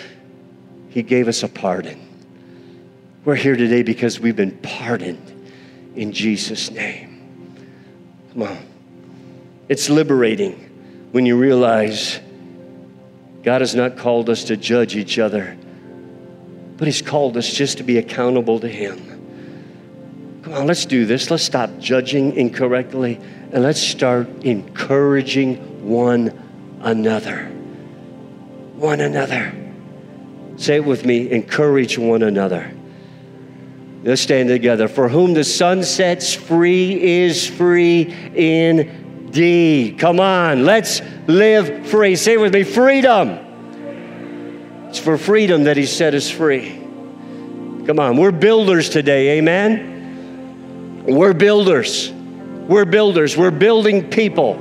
he 0.89 1.05
gave 1.05 1.29
us 1.29 1.45
a 1.45 1.49
pardon. 1.49 2.09
We're 3.25 3.37
here 3.37 3.55
today 3.55 3.85
because 3.85 4.19
we've 4.19 4.35
been 4.35 4.59
pardoned 4.59 5.30
in 6.01 6.13
Jesus' 6.13 6.71
name. 6.71 7.21
Come 8.33 8.45
on. 8.45 8.59
It's 9.69 9.91
liberating 9.91 10.55
when 11.13 11.27
you 11.27 11.37
realize 11.37 12.19
God 13.43 13.61
has 13.61 13.75
not 13.75 13.99
called 13.99 14.31
us 14.31 14.45
to 14.45 14.57
judge 14.57 14.97
each 14.97 15.19
other, 15.19 15.59
but 16.79 16.89
He's 16.89 17.03
called 17.03 17.37
us 17.37 17.53
just 17.53 17.77
to 17.77 17.83
be 17.83 17.99
accountable 17.99 18.61
to 18.61 18.69
Him. 18.69 20.41
Come 20.43 20.55
on, 20.55 20.67
let's 20.67 20.87
do 20.87 21.05
this. 21.05 21.31
Let's 21.31 21.43
stop 21.43 21.69
judging 21.79 22.35
incorrectly 22.35 23.21
and 23.53 23.63
let's 23.63 23.79
start 23.79 24.27
encouraging 24.43 25.87
one 25.87 26.31
another. 26.81 27.49
One 28.77 29.03
another. 29.03 29.53
Say 30.57 30.77
it 30.77 30.85
with 30.87 31.05
me 31.05 31.31
encourage 31.31 31.99
one 31.99 32.23
another. 32.23 32.73
Let's 34.03 34.23
stand 34.23 34.49
together. 34.49 34.89
For 34.89 35.09
whom 35.09 35.35
the 35.35 35.45
son 35.45 35.83
sets 35.83 36.35
free 36.35 37.01
is 37.23 37.47
free 37.47 38.03
indeed. 38.35 39.99
Come 39.99 40.21
on, 40.21 40.65
let's 40.65 41.03
live 41.27 41.87
free. 41.89 42.17
Say 42.17 42.37
with 42.37 42.55
me 42.55 42.63
freedom. 42.63 43.39
It's 44.89 44.99
for 44.99 45.19
freedom 45.19 45.65
that 45.65 45.77
He 45.77 45.87
set 45.87 46.15
us 46.15 46.31
free. 46.31 46.71
Come 47.87 47.99
on, 47.99 48.17
we're 48.17 48.33
builders 48.33 48.89
today, 48.89 49.39
amen? 49.39 51.05
We're 51.07 51.35
builders. 51.35 52.11
We're 52.13 52.85
builders. 52.85 53.37
We're 53.37 53.51
building 53.51 54.11
people 54.11 54.55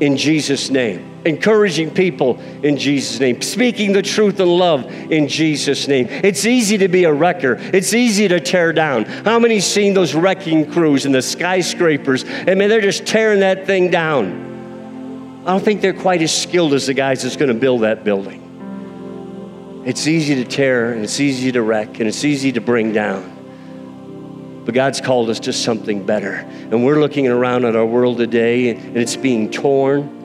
in 0.00 0.16
Jesus' 0.16 0.70
name 0.70 1.11
encouraging 1.24 1.90
people 1.90 2.40
in 2.62 2.76
Jesus' 2.76 3.20
name, 3.20 3.40
speaking 3.42 3.92
the 3.92 4.02
truth 4.02 4.40
in 4.40 4.48
love 4.48 4.84
in 5.10 5.28
Jesus' 5.28 5.88
name. 5.88 6.06
It's 6.08 6.44
easy 6.44 6.78
to 6.78 6.88
be 6.88 7.04
a 7.04 7.12
wrecker, 7.12 7.58
it's 7.72 7.94
easy 7.94 8.28
to 8.28 8.40
tear 8.40 8.72
down. 8.72 9.04
How 9.04 9.38
many 9.38 9.60
seen 9.60 9.94
those 9.94 10.14
wrecking 10.14 10.70
crews 10.70 11.06
and 11.06 11.14
the 11.14 11.22
skyscrapers? 11.22 12.24
I 12.24 12.54
mean, 12.54 12.68
they're 12.68 12.80
just 12.80 13.06
tearing 13.06 13.40
that 13.40 13.66
thing 13.66 13.90
down. 13.90 15.42
I 15.44 15.46
don't 15.46 15.64
think 15.64 15.80
they're 15.80 15.92
quite 15.92 16.22
as 16.22 16.36
skilled 16.36 16.72
as 16.72 16.86
the 16.86 16.94
guys 16.94 17.22
that's 17.22 17.36
going 17.36 17.52
to 17.52 17.58
build 17.58 17.80
that 17.82 18.04
building. 18.04 19.82
It's 19.84 20.06
easy 20.06 20.36
to 20.36 20.44
tear, 20.44 20.92
and 20.92 21.02
it's 21.02 21.18
easy 21.18 21.50
to 21.50 21.62
wreck, 21.62 21.98
and 21.98 22.08
it's 22.08 22.24
easy 22.24 22.52
to 22.52 22.60
bring 22.60 22.92
down. 22.92 24.62
But 24.64 24.74
God's 24.74 25.00
called 25.00 25.28
us 25.28 25.40
to 25.40 25.52
something 25.52 26.06
better. 26.06 26.34
And 26.34 26.84
we're 26.84 27.00
looking 27.00 27.26
around 27.26 27.64
at 27.64 27.74
our 27.74 27.84
world 27.84 28.18
today, 28.18 28.70
and 28.70 28.96
it's 28.96 29.16
being 29.16 29.50
torn, 29.50 30.21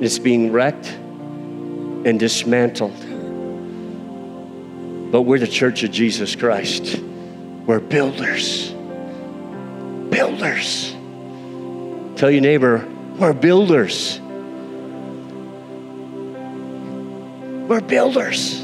is 0.00 0.18
being 0.18 0.50
wrecked 0.50 0.88
and 0.88 2.18
dismantled. 2.18 2.98
But 5.12 5.22
we're 5.22 5.38
the 5.38 5.46
church 5.46 5.82
of 5.82 5.90
Jesus 5.90 6.34
Christ. 6.34 6.98
We're 7.66 7.80
builders. 7.80 8.70
Builders. 10.10 10.92
Tell 12.16 12.30
your 12.30 12.40
neighbor, 12.40 12.86
we're 13.16 13.32
builders. 13.32 14.20
We're 17.68 17.80
builders. 17.80 18.60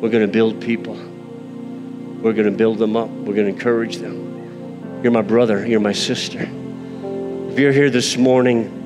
We're 0.00 0.10
going 0.10 0.26
to 0.26 0.32
build 0.32 0.60
people. 0.60 0.94
We're 0.94 2.32
going 2.32 2.50
to 2.50 2.56
build 2.56 2.78
them 2.78 2.96
up. 2.96 3.08
We're 3.08 3.34
going 3.34 3.46
to 3.46 3.52
encourage 3.52 3.96
them. 3.96 5.00
You're 5.02 5.12
my 5.12 5.22
brother. 5.22 5.66
You're 5.66 5.80
my 5.80 5.92
sister. 5.92 6.40
If 6.40 7.58
you're 7.58 7.72
here 7.72 7.90
this 7.90 8.16
morning, 8.16 8.77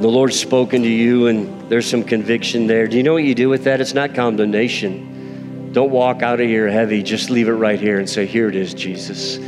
the 0.00 0.08
Lord's 0.08 0.38
spoken 0.38 0.82
to 0.82 0.88
you 0.88 1.28
and 1.28 1.70
there's 1.70 1.88
some 1.88 2.02
conviction 2.02 2.66
there. 2.66 2.88
Do 2.88 2.96
you 2.96 3.02
know 3.02 3.12
what 3.12 3.24
you 3.24 3.34
do 3.34 3.48
with 3.48 3.64
that? 3.64 3.80
It's 3.80 3.94
not 3.94 4.14
condemnation. 4.14 5.72
Don't 5.72 5.90
walk 5.90 6.22
out 6.22 6.40
of 6.40 6.46
here 6.46 6.68
heavy. 6.68 7.02
Just 7.02 7.30
leave 7.30 7.48
it 7.48 7.52
right 7.52 7.80
here 7.80 7.98
and 7.98 8.08
say, 8.08 8.26
Here 8.26 8.48
it 8.48 8.56
is, 8.56 8.74
Jesus. 8.74 9.38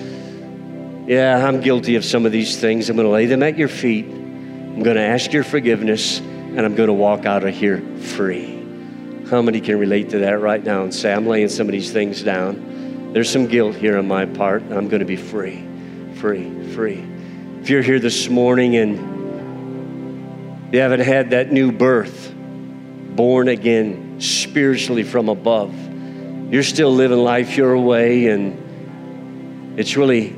Yeah, 1.06 1.46
I'm 1.46 1.60
guilty 1.60 1.96
of 1.96 2.04
some 2.04 2.26
of 2.26 2.32
these 2.32 2.56
things. 2.60 2.88
I'm 2.88 2.96
going 2.96 3.06
to 3.06 3.12
lay 3.12 3.26
them 3.26 3.42
at 3.42 3.56
your 3.56 3.68
feet. 3.68 4.06
I'm 4.06 4.82
going 4.82 4.96
to 4.96 5.02
ask 5.02 5.32
your 5.32 5.44
forgiveness 5.44 6.18
and 6.18 6.60
I'm 6.60 6.74
going 6.74 6.88
to 6.88 6.92
walk 6.92 7.26
out 7.26 7.44
of 7.44 7.54
here 7.54 7.80
free. 7.98 8.54
How 9.30 9.42
many 9.42 9.60
can 9.60 9.78
relate 9.78 10.10
to 10.10 10.18
that 10.20 10.40
right 10.40 10.62
now 10.62 10.82
and 10.82 10.94
say, 10.94 11.12
I'm 11.12 11.26
laying 11.26 11.48
some 11.48 11.68
of 11.68 11.72
these 11.72 11.92
things 11.92 12.22
down? 12.22 13.12
There's 13.12 13.30
some 13.30 13.46
guilt 13.46 13.76
here 13.76 13.98
on 13.98 14.06
my 14.06 14.26
part, 14.26 14.62
I'm 14.62 14.88
going 14.88 15.00
to 15.00 15.06
be 15.06 15.16
free, 15.16 15.64
free, 16.16 16.72
free. 16.72 17.04
If 17.60 17.70
you're 17.70 17.82
here 17.82 17.98
this 17.98 18.28
morning 18.28 18.76
and 18.76 19.15
you 20.72 20.80
haven't 20.80 21.00
had 21.00 21.30
that 21.30 21.52
new 21.52 21.72
birth, 21.72 22.32
born 22.34 23.48
again 23.48 24.20
spiritually 24.20 25.02
from 25.02 25.28
above, 25.28 25.74
you're 26.52 26.62
still 26.62 26.92
living 26.92 27.18
life 27.18 27.56
your 27.56 27.78
way, 27.78 28.28
and 28.28 29.78
it's 29.78 29.96
really 29.96 30.34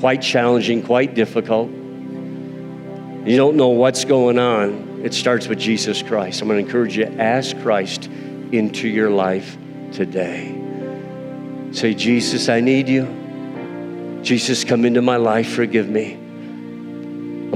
quite 0.00 0.20
challenging, 0.22 0.82
quite 0.82 1.14
difficult. 1.14 1.70
You 1.70 3.36
don't 3.36 3.56
know 3.56 3.68
what's 3.68 4.04
going 4.04 4.38
on. 4.38 5.00
It 5.04 5.14
starts 5.14 5.48
with 5.48 5.58
Jesus 5.58 6.02
Christ. 6.02 6.42
I'm 6.42 6.48
going 6.48 6.60
to 6.60 6.66
encourage 6.66 6.96
you 6.96 7.04
ask 7.04 7.56
Christ 7.60 8.06
into 8.06 8.88
your 8.88 9.10
life 9.10 9.56
today. 9.92 10.60
Say, 11.72 11.94
Jesus, 11.94 12.48
I 12.48 12.60
need 12.60 12.88
you. 12.88 14.20
Jesus, 14.22 14.64
come 14.64 14.84
into 14.84 15.02
my 15.02 15.16
life, 15.16 15.52
forgive 15.52 15.88
me. 15.88 16.23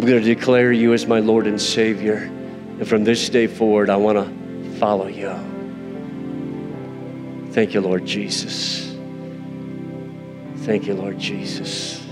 Going 0.09 0.23
to 0.23 0.35
declare 0.35 0.73
you 0.73 0.95
as 0.95 1.07
my 1.07 1.21
Lord 1.21 1.47
and 1.47 1.61
Savior. 1.61 2.17
And 2.17 2.89
from 2.89 3.05
this 3.05 3.29
day 3.29 3.47
forward, 3.47 3.91
I 3.91 3.97
want 3.97 4.17
to 4.17 4.79
follow 4.79 5.07
you. 5.07 5.29
Thank 7.53 7.75
you, 7.75 7.83
Lord 7.83 8.07
Jesus. 8.07 8.97
Thank 10.65 10.87
you, 10.87 10.95
Lord 10.95 11.19
Jesus. 11.19 12.03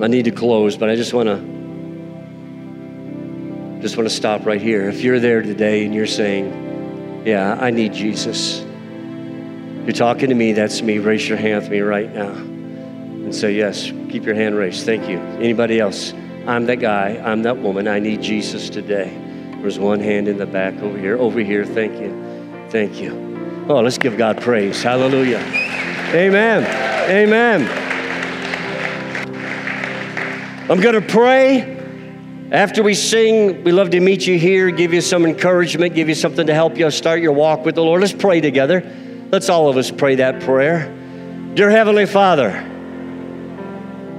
I 0.00 0.06
need 0.06 0.24
to 0.24 0.30
close, 0.30 0.78
but 0.78 0.88
I 0.88 0.96
just 0.96 1.12
want 1.12 1.28
to 1.28 1.36
just 3.82 3.98
want 3.98 4.08
to 4.08 4.14
stop 4.14 4.46
right 4.46 4.62
here. 4.62 4.88
If 4.88 5.02
you're 5.02 5.20
there 5.20 5.42
today 5.42 5.84
and 5.84 5.94
you're 5.94 6.06
saying, 6.06 7.22
"Yeah, 7.26 7.58
I 7.60 7.68
need 7.70 7.92
Jesus." 7.92 8.64
You're 9.84 9.92
talking 9.92 10.30
to 10.30 10.34
me, 10.34 10.54
that's 10.54 10.80
me. 10.80 10.96
Raise 10.96 11.28
your 11.28 11.36
hand 11.36 11.64
with 11.64 11.70
me 11.70 11.80
right 11.80 12.14
now. 12.14 12.32
And 13.28 13.34
say, 13.34 13.52
"Yes." 13.52 13.92
Keep 14.08 14.24
your 14.24 14.34
hand 14.34 14.56
raised. 14.56 14.86
Thank 14.86 15.06
you. 15.06 15.18
Anybody 15.18 15.80
else? 15.80 16.14
I'm 16.46 16.64
that 16.64 16.76
guy. 16.76 17.20
I'm 17.22 17.42
that 17.42 17.58
woman. 17.58 17.86
I 17.86 17.98
need 17.98 18.22
Jesus 18.22 18.70
today. 18.70 19.14
There's 19.60 19.78
one 19.78 20.00
hand 20.00 20.28
in 20.28 20.38
the 20.38 20.46
back 20.46 20.72
over 20.80 20.98
here. 20.98 21.18
Over 21.18 21.40
here. 21.40 21.66
Thank 21.66 22.00
you. 22.00 22.10
Thank 22.70 23.02
you. 23.02 23.66
Oh, 23.68 23.80
let's 23.80 23.98
give 23.98 24.16
God 24.16 24.40
praise. 24.40 24.82
Hallelujah. 24.82 25.40
Amen. 26.14 26.64
Amen. 27.10 27.68
I'm 30.70 30.80
going 30.80 30.94
to 30.94 31.02
pray. 31.02 31.76
After 32.50 32.82
we 32.82 32.94
sing, 32.94 33.62
we 33.62 33.72
love 33.72 33.90
to 33.90 34.00
meet 34.00 34.26
you 34.26 34.38
here, 34.38 34.70
give 34.70 34.94
you 34.94 35.02
some 35.02 35.26
encouragement, 35.26 35.94
give 35.94 36.08
you 36.08 36.14
something 36.14 36.46
to 36.46 36.54
help 36.54 36.78
you 36.78 36.90
start 36.90 37.20
your 37.20 37.32
walk 37.32 37.66
with 37.66 37.74
the 37.74 37.82
Lord. 37.82 38.00
Let's 38.00 38.14
pray 38.14 38.40
together. 38.40 38.82
Let's 39.30 39.50
all 39.50 39.68
of 39.68 39.76
us 39.76 39.90
pray 39.90 40.14
that 40.14 40.40
prayer. 40.40 40.90
Dear 41.52 41.68
Heavenly 41.68 42.06
Father, 42.06 42.76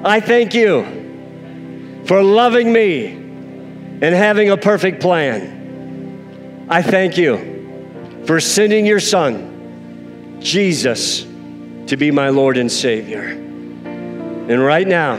I 0.04 0.22
thank 0.22 0.54
you 0.54 2.04
for 2.06 2.24
loving 2.24 2.72
me 2.72 3.08
and 3.08 4.04
having 4.04 4.50
a 4.50 4.56
perfect 4.56 5.02
plan. 5.02 6.68
I 6.70 6.82
thank 6.82 7.18
you 7.18 8.24
for 8.26 8.40
sending 8.40 8.86
your 8.86 9.02
Son, 9.02 10.38
Jesus, 10.40 11.24
to 11.24 11.98
be 11.98 12.12
my 12.12 12.30
Lord 12.30 12.58
and 12.58 12.72
Savior. 12.72 13.24
And 13.24 14.64
right 14.64 14.88
now, 14.88 15.16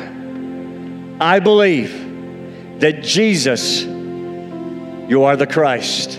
I 1.20 1.40
believe 1.40 2.80
that 2.80 3.02
Jesus, 3.02 3.82
you 3.82 5.24
are 5.24 5.36
the 5.36 5.46
Christ, 5.46 6.18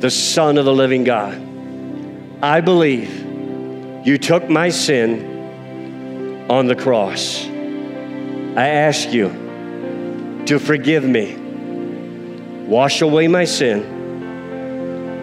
the 0.00 0.10
Son 0.10 0.58
of 0.58 0.66
the 0.66 0.74
living 0.74 1.04
God. 1.04 1.40
I 2.42 2.60
believe 2.60 4.06
you 4.06 4.18
took 4.18 4.50
my 4.50 4.68
sin 4.68 6.46
on 6.50 6.66
the 6.66 6.76
cross. 6.76 7.53
I 8.56 8.68
ask 8.68 9.12
you 9.12 9.28
to 10.46 10.58
forgive 10.58 11.04
me, 11.04 11.34
wash 12.66 13.02
away 13.02 13.26
my 13.26 13.44
sin, 13.44 13.82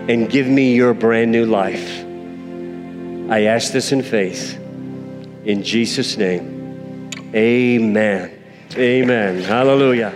and 0.10 0.30
give 0.30 0.48
me 0.48 0.76
your 0.76 0.94
brand 0.94 1.32
new 1.32 1.46
life. 1.46 2.04
I 3.32 3.44
ask 3.44 3.72
this 3.72 3.94
in 3.94 4.04
faith. 4.04 4.58
In 5.46 5.64
Jesus' 5.64 6.18
name, 6.18 7.10
amen. 7.34 8.38
Amen. 8.76 9.42
Hallelujah. 9.42 10.14